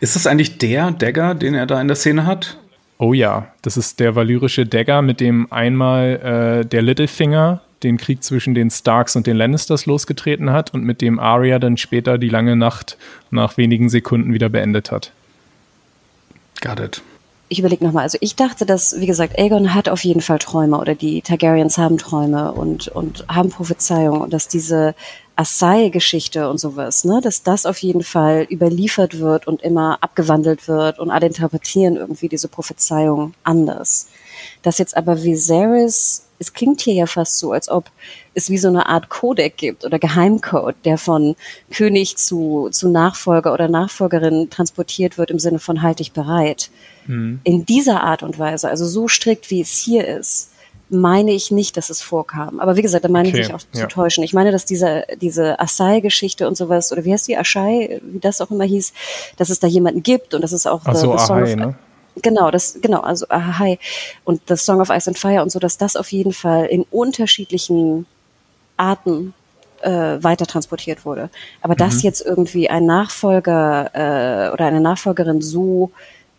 [0.01, 2.59] Ist das eigentlich der Dagger, den er da in der Szene hat?
[2.99, 8.23] Oh ja, das ist der valyrische Dagger, mit dem einmal äh, der Littlefinger den Krieg
[8.23, 12.29] zwischen den Starks und den Lannisters losgetreten hat und mit dem Arya dann später die
[12.29, 12.97] lange Nacht
[13.31, 15.13] nach wenigen Sekunden wieder beendet hat.
[16.61, 17.03] Got it.
[17.49, 20.79] Ich überlege nochmal, also ich dachte, dass, wie gesagt, Aegon hat auf jeden Fall Träume
[20.79, 24.95] oder die Targaryens haben Träume und, und haben Prophezeiungen und dass diese
[25.37, 30.99] Assai-Geschichte und sowas, ne, dass das auf jeden Fall überliefert wird und immer abgewandelt wird
[30.99, 34.09] und alle interpretieren irgendwie diese Prophezeiung anders.
[34.62, 37.90] Dass jetzt aber Viserys, es klingt hier ja fast so, als ob
[38.35, 41.36] es wie so eine Art Codec gibt oder Geheimcode, der von
[41.70, 46.70] König zu, zu Nachfolger oder Nachfolgerin transportiert wird im Sinne von halt dich bereit.
[47.06, 47.40] Mhm.
[47.44, 50.51] In dieser Art und Weise, also so strikt wie es hier ist,
[50.93, 52.60] meine ich nicht, dass es vorkam.
[52.60, 53.81] Aber wie gesagt, da meine okay, ich mich auch ja.
[53.82, 54.23] zu täuschen.
[54.24, 58.40] Ich meine, dass diese, diese Asai-Geschichte und sowas, oder wie heißt die, Ashai, wie das
[58.40, 58.93] auch immer hieß,
[59.39, 61.74] dass es da jemanden gibt und dass es auch Ach so, the, Ahai, ne?
[62.20, 63.78] Genau, das, genau, also Ahai
[64.24, 66.82] und das Song of Ice and Fire und so, dass das auf jeden Fall in
[66.90, 68.06] unterschiedlichen
[68.76, 69.34] Arten
[69.80, 71.30] äh, weiter transportiert wurde.
[71.62, 71.78] Aber mhm.
[71.78, 75.90] dass jetzt irgendwie ein Nachfolger äh, oder eine Nachfolgerin so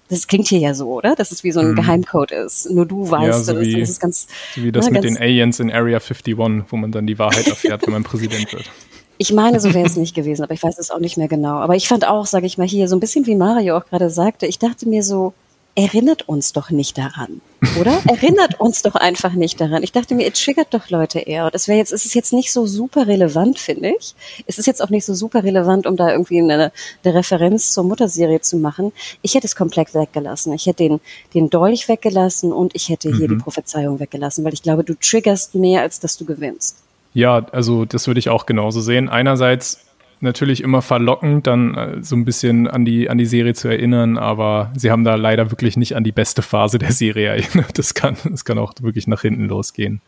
[0.10, 1.16] das klingt hier ja so, oder?
[1.16, 1.76] Dass es wie so ein mhm.
[1.76, 2.70] Geheimcode ist.
[2.70, 3.62] Nur du weißt ja, so das.
[3.64, 6.78] Wie, das ist ganz, so wie das na, mit den Aliens in Area 51, wo
[6.78, 8.70] man dann die Wahrheit erfährt, wenn man Präsident wird.
[9.18, 11.56] Ich meine, so wäre es nicht gewesen, aber ich weiß es auch nicht mehr genau.
[11.56, 14.10] Aber ich fand auch, sage ich mal hier, so ein bisschen wie Mario auch gerade
[14.10, 15.34] sagte, ich dachte mir so,
[15.76, 17.42] erinnert uns doch nicht daran,
[17.80, 18.00] oder?
[18.08, 19.82] erinnert uns doch einfach nicht daran.
[19.82, 21.50] Ich dachte mir, es triggert doch Leute eher.
[21.50, 24.14] Das wäre jetzt, es ist jetzt nicht so super relevant, finde ich.
[24.46, 26.72] Es ist jetzt auch nicht so super relevant, um da irgendwie eine,
[27.04, 28.92] eine Referenz zur Mutterserie zu machen.
[29.24, 30.54] Ich hätte es komplett weggelassen.
[30.54, 31.02] Ich hätte den,
[31.34, 33.38] den Dolch weggelassen und ich hätte hier mhm.
[33.38, 36.78] die Prophezeiung weggelassen, weil ich glaube, du triggerst mehr, als dass du gewinnst.
[37.16, 39.10] Ja, also das würde ich auch genauso sehen.
[39.10, 39.80] Einerseits
[40.24, 44.18] natürlich immer verlockend, dann äh, so ein bisschen an die, an die Serie zu erinnern,
[44.18, 47.78] aber sie haben da leider wirklich nicht an die beste Phase der Serie erinnert.
[47.78, 50.02] Das kann, das kann auch wirklich nach hinten losgehen.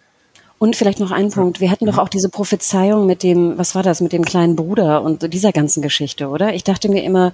[0.58, 1.60] Und vielleicht noch ein Punkt.
[1.60, 5.02] Wir hatten doch auch diese Prophezeiung mit dem, was war das, mit dem kleinen Bruder
[5.02, 6.54] und dieser ganzen Geschichte, oder?
[6.54, 7.34] Ich dachte mir immer,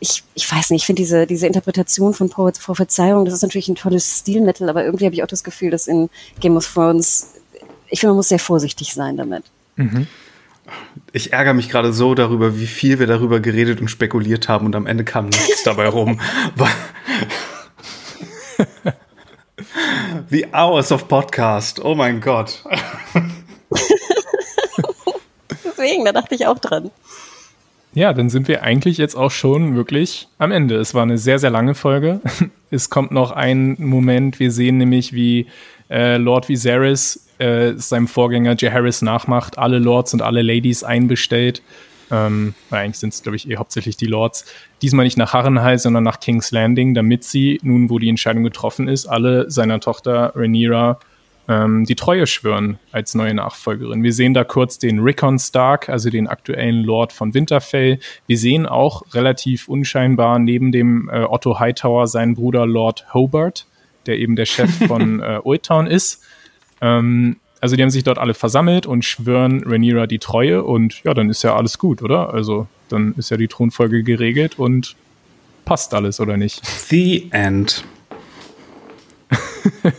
[0.00, 3.76] ich, ich weiß nicht, ich finde diese, diese Interpretation von Prophezeiung, das ist natürlich ein
[3.76, 7.34] tolles Stilmittel, aber irgendwie habe ich auch das Gefühl, dass in Game of Thrones,
[7.88, 9.44] ich finde, man muss sehr vorsichtig sein damit.
[9.76, 10.08] Mhm.
[11.12, 14.76] Ich ärgere mich gerade so darüber, wie viel wir darüber geredet und spekuliert haben und
[14.76, 16.20] am Ende kam nichts dabei rum.
[20.30, 21.84] The Hours of Podcast.
[21.84, 22.64] Oh mein Gott.
[25.64, 26.90] Deswegen, da dachte ich auch dran.
[27.92, 30.76] Ja, dann sind wir eigentlich jetzt auch schon wirklich am Ende.
[30.76, 32.20] Es war eine sehr, sehr lange Folge.
[32.68, 34.40] Es kommt noch ein Moment.
[34.40, 35.46] Wir sehen nämlich, wie
[35.88, 38.72] äh, Lord Viserys äh, seinem Vorgänger J.
[38.72, 41.62] Harris nachmacht, alle Lords und alle Ladies einbestellt.
[42.10, 44.44] Ähm, eigentlich sind es, glaube ich, eh hauptsächlich die Lords.
[44.82, 48.88] Diesmal nicht nach Harrenhal, sondern nach King's Landing, damit sie, nun wo die Entscheidung getroffen
[48.88, 51.00] ist, alle seiner Tochter Rhaenyra
[51.48, 54.02] ähm, die Treue schwören als neue Nachfolgerin.
[54.02, 57.98] Wir sehen da kurz den Rickon Stark, also den aktuellen Lord von Winterfell.
[58.26, 63.66] Wir sehen auch relativ unscheinbar neben dem äh, Otto Hightower seinen Bruder Lord Hobart,
[64.06, 66.22] der eben der Chef von äh, Old Town ist.
[66.80, 71.14] Ähm, also die haben sich dort alle versammelt und schwören Rhaenyra die Treue und ja,
[71.14, 72.32] dann ist ja alles gut, oder?
[72.32, 74.96] Also dann ist ja die Thronfolge geregelt und
[75.64, 76.64] passt alles, oder nicht?
[76.64, 77.84] The End.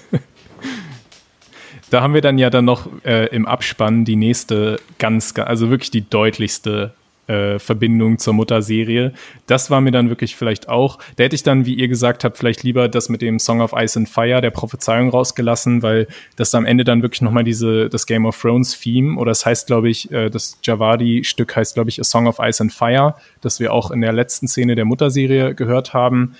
[1.89, 5.91] da haben wir dann ja dann noch äh, im Abspann die nächste ganz, also wirklich
[5.91, 6.93] die deutlichste
[7.27, 9.13] äh, Verbindung zur Mutterserie.
[9.45, 12.37] Das war mir dann wirklich vielleicht auch, da hätte ich dann, wie ihr gesagt habt,
[12.37, 16.53] vielleicht lieber das mit dem Song of Ice and Fire, der Prophezeiung rausgelassen, weil das
[16.55, 19.89] am Ende dann wirklich nochmal diese, das Game of Thrones Theme, oder das heißt, glaube
[19.89, 23.73] ich, äh, das Javadi-Stück heißt, glaube ich, A Song of Ice and Fire, das wir
[23.73, 26.35] auch in der letzten Szene der Mutterserie gehört haben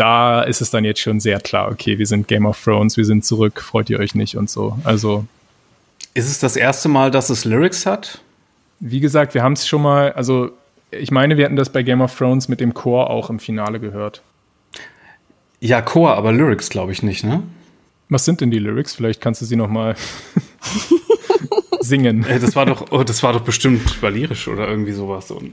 [0.00, 3.04] da ist es dann jetzt schon sehr klar, okay, wir sind Game of Thrones, wir
[3.04, 4.78] sind zurück, freut ihr euch nicht und so.
[4.82, 5.26] Also.
[6.14, 8.22] Ist es das erste Mal, dass es Lyrics hat?
[8.80, 10.50] Wie gesagt, wir haben es schon mal, also
[10.90, 13.78] ich meine, wir hatten das bei Game of Thrones mit dem Chor auch im Finale
[13.78, 14.22] gehört.
[15.60, 17.42] Ja, Chor, aber Lyrics glaube ich nicht, ne?
[18.08, 18.94] Was sind denn die Lyrics?
[18.94, 19.94] Vielleicht kannst du sie noch mal
[21.80, 22.26] singen.
[22.28, 25.30] Das war doch, oh, das war doch bestimmt valyrisch oder irgendwie sowas.
[25.30, 25.52] Und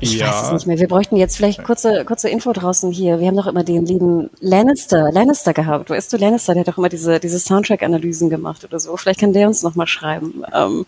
[0.00, 0.28] Ich ja.
[0.28, 0.78] weiß es nicht mehr.
[0.78, 3.20] Wir bräuchten jetzt vielleicht kurze, kurze Info draußen hier.
[3.20, 5.88] Wir haben doch immer den lieben Lannister, Lannister gehabt.
[5.88, 8.96] Weißt du, Lannister, der hat doch immer diese, diese Soundtrack-Analysen gemacht oder so.
[8.96, 10.84] Vielleicht kann der uns nochmal schreiben, ähm,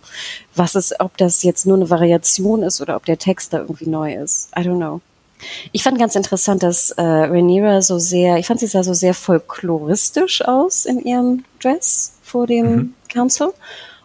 [0.54, 3.88] was ist, ob das jetzt nur eine Variation ist oder ob der Text da irgendwie
[3.88, 4.50] neu ist.
[4.56, 5.00] I don't know.
[5.72, 9.14] Ich fand ganz interessant, dass äh, Rhaenyra so sehr, ich fand sie sah so sehr
[9.14, 12.94] folkloristisch aus in ihrem Dress vor dem mhm.
[13.12, 13.52] Council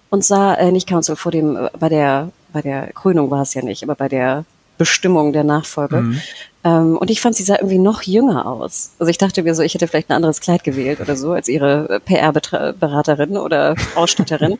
[0.09, 3.53] und sah, äh, nicht Council, vor dem, äh, bei der, bei der Krönung war es
[3.53, 4.45] ja nicht, aber bei der
[4.81, 5.97] Bestimmung der Nachfolge.
[5.97, 6.21] Mhm.
[6.63, 8.93] Ähm, und ich fand, sie sah irgendwie noch jünger aus.
[8.97, 11.47] Also ich dachte mir so, ich hätte vielleicht ein anderes Kleid gewählt oder so als
[11.47, 14.57] ihre PR-Beraterin oder Ausstatterin.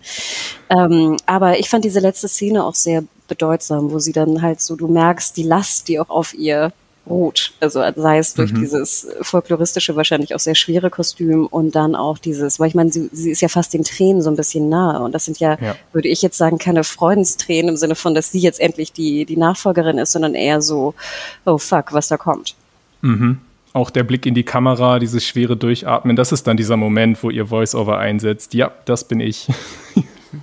[0.70, 4.76] ähm, aber ich fand diese letzte Szene auch sehr bedeutsam, wo sie dann halt so,
[4.76, 6.72] du merkst die Last, die auch auf ihr
[7.08, 7.54] ruht.
[7.60, 8.60] Also sei es durch mhm.
[8.60, 13.10] dieses folkloristische, wahrscheinlich auch sehr schwere Kostüm und dann auch dieses, weil ich meine, sie,
[13.12, 15.02] sie ist ja fast den Tränen so ein bisschen nahe.
[15.02, 18.32] Und das sind ja, ja, würde ich jetzt sagen, keine Freudenstränen im Sinne von, dass
[18.32, 20.94] sie jetzt endlich die, die Nachfolgerin ist, sondern eher so,
[21.46, 22.56] oh fuck, was da kommt.
[23.02, 23.40] Mhm.
[23.74, 27.30] Auch der Blick in die Kamera, dieses schwere Durchatmen, das ist dann dieser Moment, wo
[27.30, 28.54] ihr Voice-Over einsetzt.
[28.54, 29.48] Ja, das bin ich.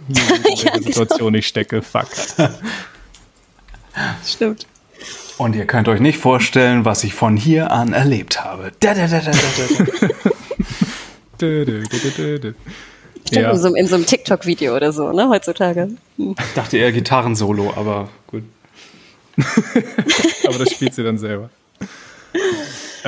[0.09, 0.87] in ja, genau.
[0.87, 1.39] Situation genau.
[1.39, 2.09] ich stecke, fuck.
[4.25, 4.67] Stimmt.
[5.39, 8.73] Und ihr könnt euch nicht vorstellen, was ich von hier an erlebt habe.
[8.81, 9.33] Da, da, da, da,
[13.29, 13.51] Stimmt, ja.
[13.53, 15.91] in so, in so einem TikTok-Video oder so, ne, heutzutage.
[16.17, 16.35] Hm.
[16.39, 18.43] Ich dachte eher Gitarrensolo, aber gut.
[20.47, 21.51] aber das spielt sie dann selber.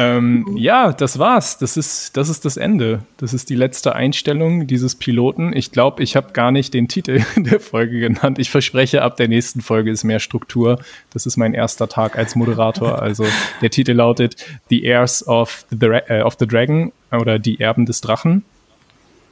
[0.01, 1.59] Ähm, ja, das war's.
[1.59, 3.03] Das ist, das ist das Ende.
[3.19, 5.55] Das ist die letzte Einstellung dieses Piloten.
[5.55, 8.39] Ich glaube, ich habe gar nicht den Titel der Folge genannt.
[8.39, 10.79] Ich verspreche, ab der nächsten Folge ist mehr Struktur.
[11.13, 13.03] Das ist mein erster Tag als Moderator.
[13.03, 13.27] Also
[13.61, 14.37] der Titel lautet
[14.71, 18.43] The Heirs of the, äh, of the Dragon oder Die Erben des Drachen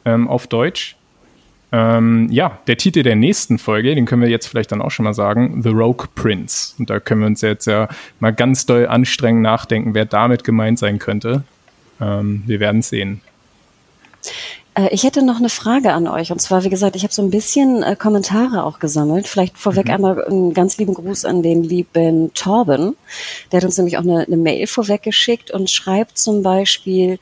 [0.04, 0.97] ähm, auf Deutsch.
[1.70, 5.04] Ähm, ja, der Titel der nächsten Folge, den können wir jetzt vielleicht dann auch schon
[5.04, 6.74] mal sagen, The Rogue Prince.
[6.78, 7.88] Und da können wir uns jetzt ja
[8.20, 11.44] mal ganz doll anstrengen nachdenken, wer damit gemeint sein könnte.
[12.00, 13.20] Ähm, wir werden sehen.
[14.78, 16.30] Äh, ich hätte noch eine Frage an euch.
[16.30, 19.26] Und zwar, wie gesagt, ich habe so ein bisschen äh, Kommentare auch gesammelt.
[19.26, 19.92] Vielleicht vorweg mhm.
[19.92, 22.96] einmal einen ganz lieben Gruß an den lieben Torben.
[23.50, 27.18] Der hat uns nämlich auch eine, eine Mail vorweggeschickt und schreibt zum Beispiel,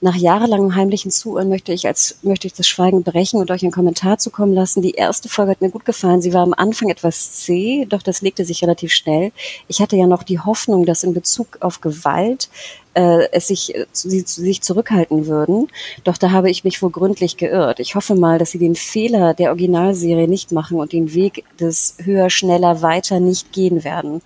[0.00, 3.72] nach jahrelangem heimlichen Zuhören möchte ich als möchte ich das Schweigen brechen und euch einen
[3.72, 4.80] Kommentar zukommen lassen.
[4.80, 6.22] Die erste Folge hat mir gut gefallen.
[6.22, 9.32] Sie war am Anfang etwas zäh, doch das legte sich relativ schnell.
[9.68, 12.48] Ich hatte ja noch die Hoffnung, dass in Bezug auf Gewalt
[12.94, 15.68] äh, es sich, äh, sie sich zurückhalten würden.
[16.04, 17.80] Doch da habe ich mich wohl gründlich geirrt.
[17.80, 21.96] Ich hoffe mal, dass sie den Fehler der Originalserie nicht machen und den Weg des
[22.02, 24.22] höher, schneller, weiter nicht gehen werden.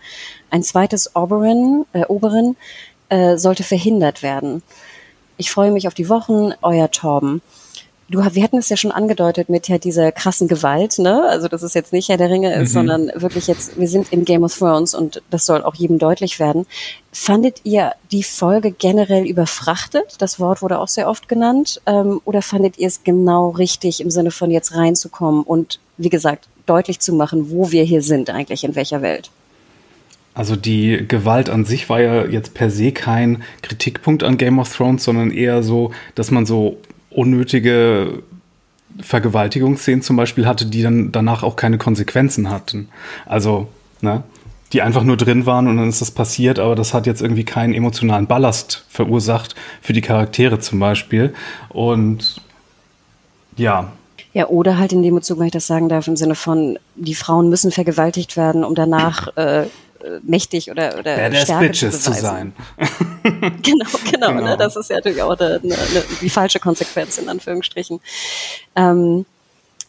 [0.50, 2.56] Ein zweites Oberon, äh, Oberon
[3.08, 4.62] äh, sollte verhindert werden.
[5.36, 7.42] Ich freue mich auf die Wochen, euer Torben.
[8.14, 11.24] Du, wir hatten es ja schon angedeutet mit ja dieser krassen Gewalt, ne?
[11.28, 12.74] Also dass es jetzt nicht Herr der Ringe ist, mhm.
[12.74, 16.38] sondern wirklich jetzt, wir sind in Game of Thrones und das soll auch jedem deutlich
[16.38, 16.64] werden.
[17.10, 20.14] Fandet ihr die Folge generell überfrachtet?
[20.18, 21.82] Das Wort wurde auch sehr oft genannt.
[21.86, 26.46] Ähm, oder fandet ihr es genau richtig im Sinne von jetzt reinzukommen und wie gesagt,
[26.66, 29.30] deutlich zu machen, wo wir hier sind eigentlich, in welcher Welt?
[30.34, 34.72] Also die Gewalt an sich war ja jetzt per se kein Kritikpunkt an Game of
[34.72, 36.78] Thrones, sondern eher so, dass man so
[37.14, 38.22] unnötige
[39.00, 42.88] Vergewaltigungsszenen zum Beispiel hatte, die dann danach auch keine Konsequenzen hatten.
[43.26, 43.68] Also,
[44.00, 44.22] ne,
[44.72, 47.44] die einfach nur drin waren und dann ist das passiert, aber das hat jetzt irgendwie
[47.44, 51.32] keinen emotionalen Ballast verursacht für die Charaktere zum Beispiel.
[51.68, 52.40] Und
[53.56, 53.92] ja,
[54.34, 57.14] ja, oder halt in dem Bezug, wenn ich das sagen darf, im Sinne von, die
[57.14, 59.66] Frauen müssen vergewaltigt werden, um danach äh,
[60.22, 62.52] mächtig oder, oder Badass Stärke Bitches zu, zu sein.
[62.78, 64.30] genau, genau, genau.
[64.32, 64.40] Ne?
[64.40, 64.56] genau.
[64.56, 65.76] Das ist ja natürlich auch eine, eine,
[66.20, 68.00] die falsche Konsequenz in Anführungsstrichen.
[68.76, 69.26] Ähm,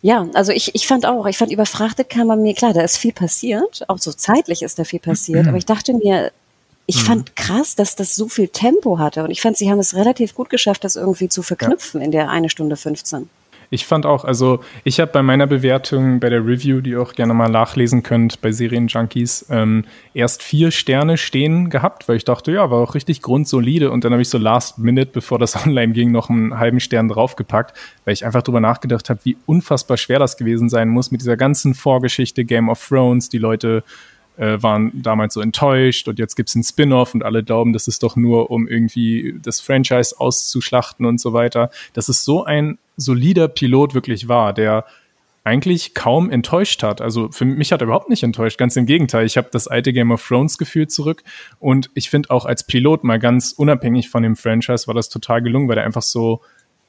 [0.02, 2.98] ja, also ich, ich fand auch, ich fand überfrachtet kam man mir, klar, da ist
[2.98, 5.50] viel passiert, auch so zeitlich ist da viel passiert, mhm.
[5.50, 6.32] aber ich dachte mir,
[6.86, 7.06] ich mhm.
[7.06, 10.36] fand krass, dass das so viel Tempo hatte und ich fand, sie haben es relativ
[10.36, 12.06] gut geschafft, das irgendwie zu verknüpfen ja.
[12.06, 13.30] in der eine Stunde 15.
[13.70, 17.14] Ich fand auch, also ich habe bei meiner Bewertung, bei der Review, die ihr auch
[17.14, 22.52] gerne mal nachlesen könnt, bei Serienjunkies, ähm, erst vier Sterne stehen gehabt, weil ich dachte,
[22.52, 25.94] ja, war auch richtig grundsolide und dann habe ich so last minute, bevor das online
[25.94, 30.20] ging, noch einen halben Stern draufgepackt, weil ich einfach drüber nachgedacht habe, wie unfassbar schwer
[30.20, 33.84] das gewesen sein muss mit dieser ganzen Vorgeschichte Game of Thrones, die Leute
[34.38, 38.04] äh, waren damals so enttäuscht und jetzt gibt's einen Spin-off und alle glauben, das ist
[38.04, 41.70] doch nur, um irgendwie das Franchise auszuschlachten und so weiter.
[41.94, 44.86] Das ist so ein solider Pilot wirklich war, der
[45.44, 47.02] eigentlich kaum enttäuscht hat.
[47.02, 48.58] Also für mich hat er überhaupt nicht enttäuscht.
[48.58, 49.28] Ganz im Gegenteil.
[49.28, 51.24] Ich habe das alte Game of Thrones Gefühl zurück.
[51.60, 55.44] Und ich finde auch als Pilot mal ganz unabhängig von dem Franchise war das total
[55.44, 56.42] gelungen, weil er einfach so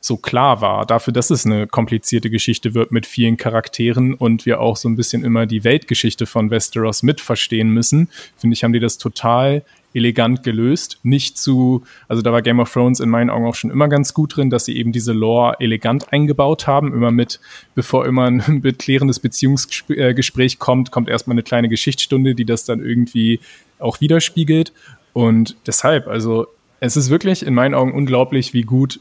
[0.06, 4.60] so klar war, dafür, dass es eine komplizierte Geschichte wird mit vielen Charakteren und wir
[4.60, 8.78] auch so ein bisschen immer die Weltgeschichte von Westeros mitverstehen müssen, finde ich, haben die
[8.78, 9.64] das total
[9.96, 10.98] elegant gelöst.
[11.02, 14.14] Nicht zu, also da war Game of Thrones in meinen Augen auch schon immer ganz
[14.14, 16.92] gut drin, dass sie eben diese Lore elegant eingebaut haben.
[16.92, 17.40] Immer mit,
[17.74, 23.40] bevor immer ein beklärendes Beziehungsgespräch kommt, kommt erstmal eine kleine Geschichtsstunde, die das dann irgendwie
[23.78, 24.72] auch widerspiegelt.
[25.12, 26.46] Und deshalb, also
[26.80, 29.00] es ist wirklich in meinen Augen unglaublich, wie gut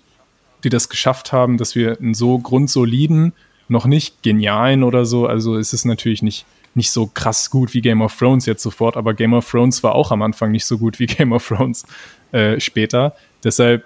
[0.64, 3.34] die das geschafft haben, dass wir einen so grundsoliden,
[3.68, 6.46] noch nicht genialen oder so, also es ist natürlich nicht
[6.76, 9.96] nicht so krass gut wie Game of Thrones jetzt sofort, aber Game of Thrones war
[9.96, 11.86] auch am Anfang nicht so gut wie Game of Thrones
[12.32, 13.16] äh, später.
[13.44, 13.86] Deshalb,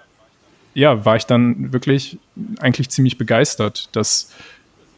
[0.74, 2.18] ja, war ich dann wirklich
[2.58, 4.32] eigentlich ziemlich begeistert, dass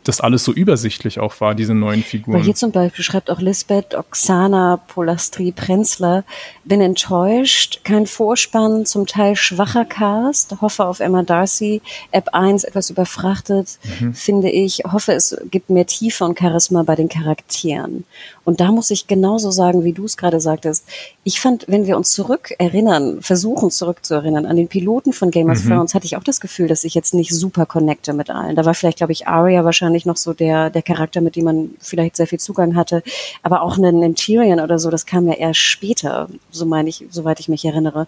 [0.05, 2.39] das alles so übersichtlich auch war, diese neuen Figuren.
[2.39, 6.25] Weil hier zum Beispiel schreibt auch Lisbeth Oksana Polastri Prenzler,
[6.65, 12.91] bin enttäuscht, kein Vorspann, zum Teil schwacher Cast, hoffe auf Emma Darcy, App 1 etwas
[12.91, 14.15] überfrachtet, mhm.
[14.15, 18.05] finde ich, hoffe es gibt mehr Tiefe und Charisma bei den Charakteren.
[18.45, 20.85] Und da muss ich genauso sagen, wie du es gerade sagtest.
[21.23, 25.63] Ich fand, wenn wir uns zurück erinnern, versuchen zurückzuerinnern an den Piloten von Game of
[25.63, 25.69] mhm.
[25.69, 28.57] Thrones, hatte ich auch das Gefühl, dass ich jetzt nicht super connecte mit allen.
[28.57, 31.71] Da war vielleicht, glaube ich, Arya wahrscheinlich noch so der, der Charakter, mit dem man
[31.81, 33.03] vielleicht sehr viel Zugang hatte.
[33.43, 37.05] Aber auch einen, einen Tyrion oder so, das kam ja erst später, so meine ich,
[37.11, 38.07] soweit ich mich erinnere.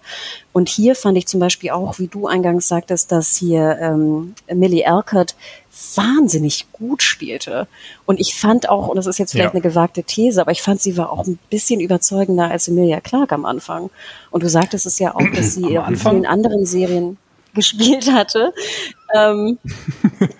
[0.52, 4.86] Und hier fand ich zum Beispiel auch, wie du eingangs sagtest, dass hier ähm, Millie
[4.86, 5.34] Alcott
[5.94, 7.66] wahnsinnig gut spielte.
[8.06, 9.60] Und ich fand auch, und das ist jetzt vielleicht ja.
[9.60, 13.34] eine gewagte These, aber ich fand, sie war auch ein bisschen überzeugender als Emilia Clarke
[13.34, 13.90] am Anfang.
[14.30, 17.18] Und du sagtest es ja auch, dass sie in vielen anderen Serien
[17.54, 18.52] gespielt hatte.
[19.14, 19.58] Ähm,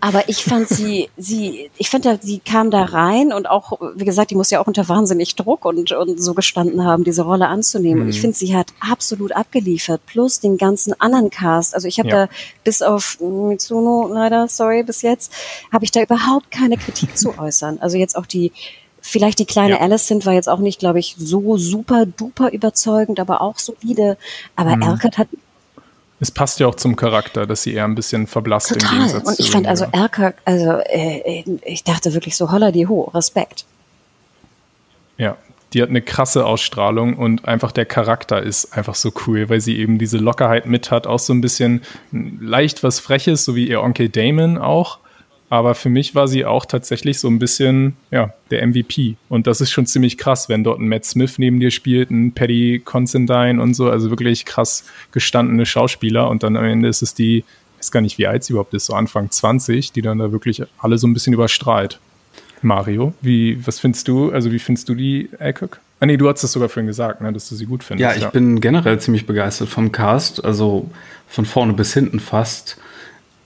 [0.01, 4.31] aber ich fand sie, sie, ich finde, sie kam da rein und auch, wie gesagt,
[4.31, 8.01] die muss ja auch unter wahnsinnig Druck und, und so gestanden haben, diese Rolle anzunehmen.
[8.01, 8.03] Mhm.
[8.03, 8.23] Und ich mhm.
[8.23, 11.74] finde, sie hat absolut abgeliefert, plus den ganzen anderen Cast.
[11.74, 12.27] Also ich habe ja.
[12.27, 12.32] da
[12.65, 15.32] bis auf Mitsuno leider, sorry, bis jetzt,
[15.73, 17.78] habe ich da überhaupt keine Kritik zu äußern.
[17.81, 18.53] Also jetzt auch die,
[19.07, 19.81] Vielleicht die kleine ja.
[19.81, 24.16] Alicent war jetzt auch nicht, glaube ich, so super duper überzeugend, aber auch solide.
[24.57, 24.81] Aber mhm.
[24.81, 25.28] Erkert hat
[26.24, 28.88] es passt ja auch zum Charakter, dass sie eher ein bisschen verblasst Total.
[28.88, 32.72] im Gegensatz Und ich fand also Erker, also äh, äh, ich dachte wirklich so, holla
[32.72, 33.66] die ho, Respekt.
[35.18, 35.36] Ja,
[35.74, 39.76] die hat eine krasse Ausstrahlung und einfach der Charakter ist einfach so cool, weil sie
[39.78, 43.82] eben diese Lockerheit mit hat, auch so ein bisschen leicht was Freches, so wie ihr
[43.82, 44.98] Onkel Damon auch.
[45.51, 49.16] Aber für mich war sie auch tatsächlich so ein bisschen, ja, der MVP.
[49.29, 52.33] Und das ist schon ziemlich krass, wenn dort ein Matt Smith neben dir spielt, ein
[52.33, 56.29] Paddy Considine und so, also wirklich krass gestandene Schauspieler.
[56.29, 58.75] Und dann am Ende ist es die, ich weiß gar nicht, wie alt sie überhaupt
[58.75, 62.01] ist, so Anfang 20, die dann da wirklich alle so ein bisschen überstrahlt.
[62.62, 65.81] Mario, wie, was findest du, also wie findest du die Alcock?
[66.01, 68.11] Ah nee, du hast es sogar vorhin gesagt, ne, dass du sie gut findest.
[68.11, 68.31] Ja, ich ja.
[68.31, 70.91] bin generell ziemlich begeistert vom Cast, also
[71.29, 72.79] von vorne bis hinten fast.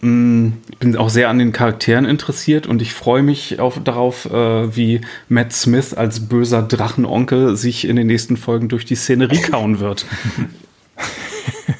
[0.00, 4.26] Mm, ich bin auch sehr an den Charakteren interessiert und ich freue mich auf, darauf,
[4.26, 9.40] äh, wie Matt Smith als böser Drachenonkel sich in den nächsten Folgen durch die Szenerie
[9.42, 10.06] kauen wird.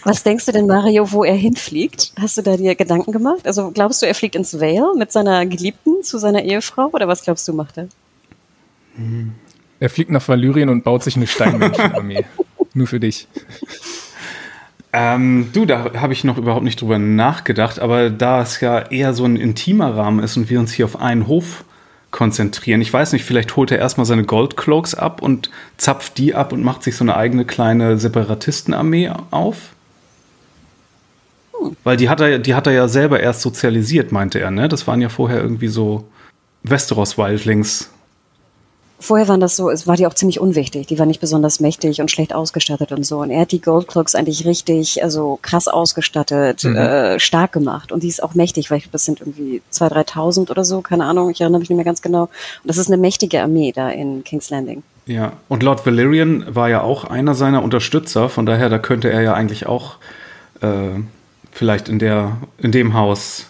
[0.04, 2.12] Was denkst du denn, Mario, wo er hinfliegt?
[2.18, 3.46] Hast du da dir Gedanken gemacht?
[3.46, 7.22] Also glaubst du, er fliegt ins Vale mit seiner Geliebten zu seiner Ehefrau oder was
[7.22, 7.88] glaubst du, macht er?
[9.80, 12.24] Er fliegt nach Valyrien und baut sich eine Steinmenschenarmee.
[12.74, 13.28] Nur für dich.
[14.92, 19.12] Ähm, du, da habe ich noch überhaupt nicht drüber nachgedacht, aber da es ja eher
[19.12, 21.64] so ein intimer Rahmen ist und wir uns hier auf einen Hof
[22.10, 26.52] konzentrieren, ich weiß nicht, vielleicht holt er erstmal seine Goldcloaks ab und zapft die ab
[26.52, 29.74] und macht sich so eine eigene kleine Separatistenarmee auf?
[31.52, 31.76] Hm.
[31.84, 34.68] Weil die hat, er, die hat er ja selber erst sozialisiert, meinte er, ne?
[34.68, 36.08] Das waren ja vorher irgendwie so
[36.62, 37.90] Westeros-Wildlings
[39.00, 40.88] Vorher waren das so, es war die auch ziemlich unwichtig.
[40.88, 43.20] Die war nicht besonders mächtig und schlecht ausgestattet und so.
[43.20, 46.76] Und er hat die Goldcloaks eigentlich richtig, also krass ausgestattet, mhm.
[46.76, 47.92] äh, stark gemacht.
[47.92, 50.80] Und die ist auch mächtig, weil ich glaube, das sind irgendwie 2.000, 3.000 oder so,
[50.80, 52.22] keine Ahnung, ich erinnere mich nicht mehr ganz genau.
[52.22, 52.30] Und
[52.64, 54.82] das ist eine mächtige Armee da in King's Landing.
[55.06, 59.22] Ja, und Lord Valyrian war ja auch einer seiner Unterstützer, von daher, da könnte er
[59.22, 59.96] ja eigentlich auch
[60.60, 61.00] äh,
[61.52, 63.47] vielleicht in, der, in dem Haus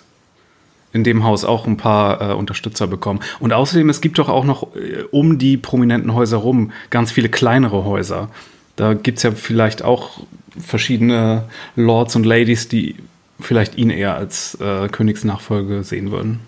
[0.93, 3.21] in dem Haus auch ein paar äh, Unterstützer bekommen.
[3.41, 7.29] Und außerdem, es gibt doch auch noch äh, um die prominenten Häuser rum ganz viele
[7.29, 8.31] kleinere Häuser.
[8.77, 10.21] Da gibt es ja vielleicht auch
[10.59, 11.45] verschiedene
[11.77, 12.97] Lords und Ladies, die
[13.41, 16.41] vielleicht ihn eher als äh, Königsnachfolge sehen würden.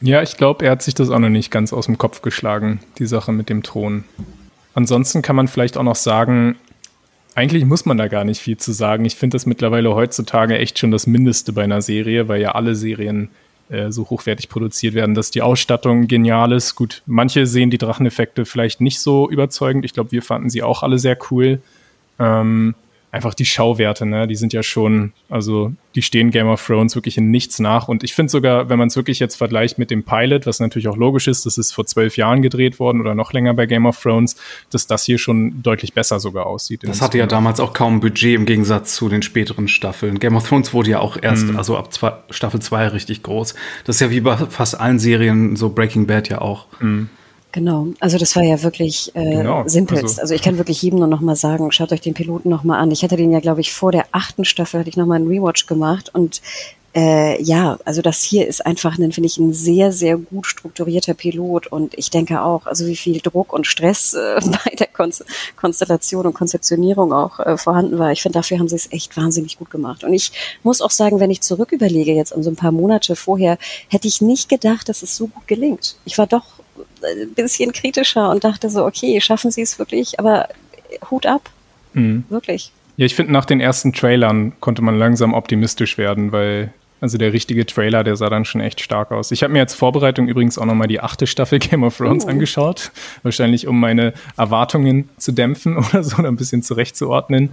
[0.00, 2.80] Ja, ich glaube, er hat sich das auch noch nicht ganz aus dem Kopf geschlagen,
[2.98, 4.04] die Sache mit dem Thron.
[4.74, 6.56] Ansonsten kann man vielleicht auch noch sagen,
[7.34, 9.04] eigentlich muss man da gar nicht viel zu sagen.
[9.04, 12.74] Ich finde das mittlerweile heutzutage echt schon das Mindeste bei einer Serie, weil ja alle
[12.74, 13.30] Serien
[13.68, 16.74] äh, so hochwertig produziert werden, dass die Ausstattung genial ist.
[16.74, 19.84] Gut, manche sehen die Dracheneffekte vielleicht nicht so überzeugend.
[19.84, 21.60] Ich glaube, wir fanden sie auch alle sehr cool.
[22.18, 22.74] Ähm,
[23.10, 27.16] einfach die Schauwerte, ne, die sind ja schon, also die stehen Game of Thrones wirklich
[27.16, 27.88] in nichts nach.
[27.88, 30.88] Und ich finde sogar, wenn man es wirklich jetzt vergleicht mit dem Pilot, was natürlich
[30.88, 33.86] auch logisch ist, das ist vor zwölf Jahren gedreht worden oder noch länger bei Game
[33.86, 34.36] of Thrones,
[34.70, 36.82] dass das hier schon deutlich besser sogar aussieht.
[36.84, 40.18] Das hatte ja damals auch kaum Budget im Gegensatz zu den späteren Staffeln.
[40.18, 41.56] Game of Thrones wurde ja auch erst, mhm.
[41.56, 43.54] also ab zwei, Staffel 2 richtig groß.
[43.84, 46.66] Das ist ja wie bei fast allen Serien, so Breaking Bad ja auch.
[46.80, 47.08] Mhm.
[47.56, 49.66] Genau, also das war ja wirklich äh, genau.
[49.66, 50.04] simpelst.
[50.04, 52.64] Also, also, ich kann wirklich jedem nur noch mal sagen, schaut euch den Piloten noch
[52.64, 52.90] mal an.
[52.90, 55.26] Ich hatte den ja, glaube ich, vor der achten Staffel hatte ich noch mal einen
[55.26, 56.42] Rewatch gemacht und
[56.94, 61.14] äh, ja, also das hier ist einfach, ein, finde ich, ein sehr, sehr gut strukturierter
[61.14, 65.10] Pilot und ich denke auch, also wie viel Druck und Stress äh, bei der Kon
[65.56, 68.12] Konstellation und Konzeptionierung auch äh, vorhanden war.
[68.12, 70.04] Ich finde, dafür haben sie es echt wahnsinnig gut gemacht.
[70.04, 73.16] Und ich muss auch sagen, wenn ich zurück überlege, jetzt um so ein paar Monate
[73.16, 73.56] vorher,
[73.88, 75.96] hätte ich nicht gedacht, dass es so gut gelingt.
[76.04, 76.44] Ich war doch
[77.02, 80.48] ein bisschen kritischer und dachte so, okay, schaffen sie es wirklich, aber
[81.10, 81.50] Hut ab.
[81.92, 82.24] Mhm.
[82.28, 82.72] Wirklich.
[82.96, 87.32] Ja, ich finde, nach den ersten Trailern konnte man langsam optimistisch werden, weil also der
[87.32, 89.30] richtige Trailer, der sah dann schon echt stark aus.
[89.30, 92.28] Ich habe mir als Vorbereitung übrigens auch nochmal die achte Staffel Game of Thrones oh.
[92.28, 92.90] angeschaut.
[93.22, 97.50] Wahrscheinlich, um meine Erwartungen zu dämpfen oder so, oder ein bisschen zurechtzuordnen.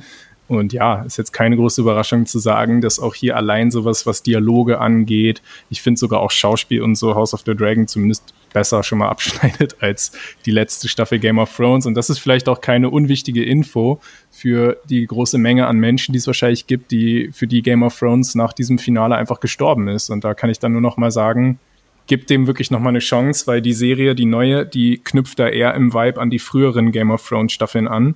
[0.48, 4.24] Und ja, ist jetzt keine große Überraschung zu sagen, dass auch hier allein sowas, was
[4.24, 8.84] Dialoge angeht, ich finde sogar auch Schauspiel und so House of the Dragon zumindest besser
[8.84, 10.12] schon mal abschneidet als
[10.46, 11.86] die letzte Staffel Game of Thrones.
[11.86, 14.00] Und das ist vielleicht auch keine unwichtige Info
[14.32, 17.98] für die große Menge an Menschen, die es wahrscheinlich gibt, die für die Game of
[17.98, 20.10] Thrones nach diesem Finale einfach gestorben ist.
[20.10, 21.60] Und da kann ich dann nur noch mal sagen,
[22.08, 25.48] gibt dem wirklich noch mal eine Chance, weil die Serie, die neue, die knüpft da
[25.48, 28.16] eher im Vibe an die früheren Game of Thrones Staffeln an.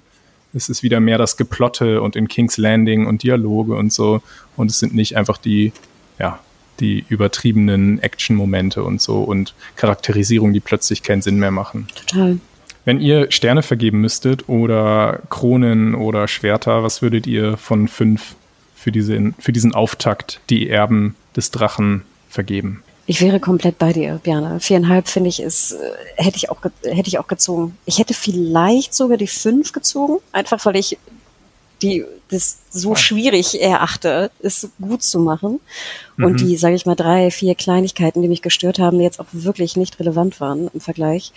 [0.54, 4.22] Es ist wieder mehr das Geplotte und in King's Landing und Dialoge und so.
[4.56, 5.72] Und es sind nicht einfach die,
[6.20, 6.40] ja,
[6.80, 11.88] die übertriebenen Action-Momente und so und Charakterisierung, die plötzlich keinen Sinn mehr machen.
[11.96, 12.40] Total.
[12.86, 18.36] Wenn ihr Sterne vergeben müsstet oder Kronen oder Schwerter, was würdet ihr von fünf
[18.76, 22.84] für, diese, für diesen Auftakt, die Erben des Drachen, vergeben?
[23.10, 24.60] Ich wäre komplett bei dir, Björn.
[24.60, 27.78] Viereinhalb finde ich ist, äh, hätte ich auch, hätte ich auch gezogen.
[27.86, 30.98] Ich hätte vielleicht sogar die fünf gezogen, einfach weil ich
[31.82, 35.60] die das so schwierig erachte, es gut zu machen.
[36.18, 36.38] Und mhm.
[36.38, 40.00] die, sage ich mal, drei, vier Kleinigkeiten, die mich gestört haben, jetzt auch wirklich nicht
[40.00, 41.32] relevant waren im Vergleich.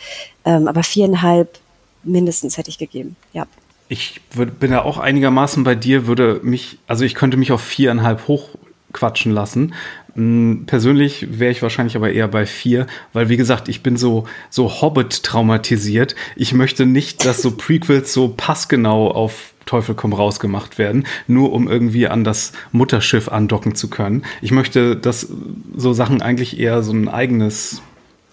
[0.44, 1.58] Ähm, aber viereinhalb
[2.02, 3.46] mindestens hätte ich gegeben, ja.
[3.88, 7.60] Ich würd, bin ja auch einigermaßen bei dir, würde mich, also ich könnte mich auf
[7.60, 9.74] viereinhalb hochquatschen lassen.
[10.14, 14.26] Hm, persönlich wäre ich wahrscheinlich aber eher bei vier, weil wie gesagt, ich bin so,
[14.48, 16.14] so Hobbit traumatisiert.
[16.36, 21.52] Ich möchte nicht, dass so Prequels so passgenau auf Teufel komm raus gemacht werden, nur
[21.52, 24.24] um irgendwie an das Mutterschiff andocken zu können.
[24.42, 25.28] Ich möchte, dass
[25.76, 27.80] so Sachen eigentlich eher so ein eigenes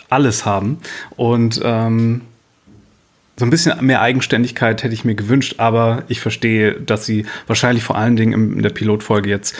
[0.10, 0.80] alles haben
[1.16, 2.22] und ähm,
[3.36, 7.84] so ein bisschen mehr Eigenständigkeit hätte ich mir gewünscht, aber ich verstehe, dass sie wahrscheinlich
[7.84, 9.56] vor allen Dingen in der Pilotfolge jetzt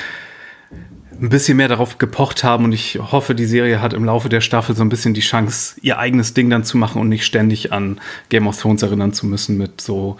[1.22, 4.42] ein bisschen mehr darauf gepocht haben und ich hoffe, die Serie hat im Laufe der
[4.42, 7.72] Staffel so ein bisschen die Chance, ihr eigenes Ding dann zu machen und nicht ständig
[7.72, 8.00] an
[8.30, 10.18] Game of Thrones erinnern zu müssen mit so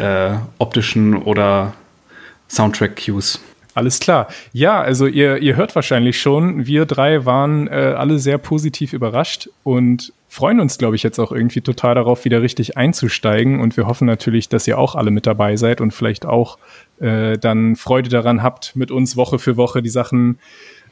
[0.00, 1.74] äh, optischen oder
[2.48, 3.40] Soundtrack-Cues.
[3.74, 4.28] Alles klar.
[4.52, 9.48] Ja, also ihr, ihr hört wahrscheinlich schon, wir drei waren äh, alle sehr positiv überrascht
[9.62, 13.60] und freuen uns, glaube ich, jetzt auch irgendwie total darauf, wieder richtig einzusteigen.
[13.60, 16.58] Und wir hoffen natürlich, dass ihr auch alle mit dabei seid und vielleicht auch
[17.00, 20.38] äh, dann Freude daran habt, mit uns Woche für Woche die Sachen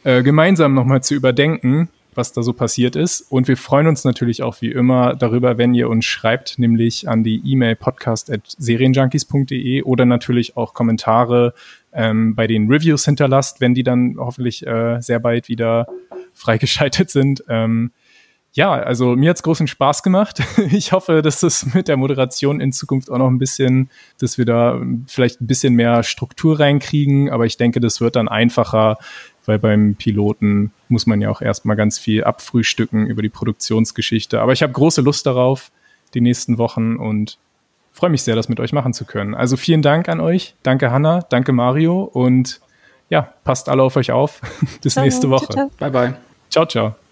[0.05, 1.89] äh, gemeinsam nochmal zu überdenken
[2.19, 3.23] was da so passiert ist.
[3.23, 7.25] Und wir freuen uns natürlich auch wie immer darüber, wenn ihr uns schreibt, nämlich an
[7.25, 11.55] die E-Mail podcast.serienjunkies.de oder natürlich auch Kommentare
[11.95, 15.87] ähm, bei den Reviews hinterlasst, wenn die dann hoffentlich äh, sehr bald wieder
[16.35, 17.43] freigeschaltet sind.
[17.49, 17.93] Ähm,
[18.53, 20.43] ja, also mir hat's großen Spaß gemacht.
[20.73, 24.45] Ich hoffe, dass es mit der Moderation in Zukunft auch noch ein bisschen, dass wir
[24.45, 27.31] da vielleicht ein bisschen mehr Struktur reinkriegen.
[27.31, 28.99] Aber ich denke, das wird dann einfacher,
[29.49, 34.41] weil beim Piloten muss man ja auch erstmal ganz viel abfrühstücken über die Produktionsgeschichte.
[34.41, 35.73] Aber ich habe große Lust darauf,
[36.15, 37.39] die nächsten Wochen und
[37.93, 39.35] freue mich sehr, das mit euch machen zu können.
[39.35, 40.55] Also vielen Dank an euch.
[40.63, 42.61] Danke Hanna, danke Mario und
[43.09, 44.41] ja, passt alle auf euch auf.
[44.83, 45.47] Bis ciao, nächste Woche.
[45.47, 45.71] Ciao, ciao.
[45.79, 46.15] Bye bye.
[46.51, 47.08] Ciao, ciao.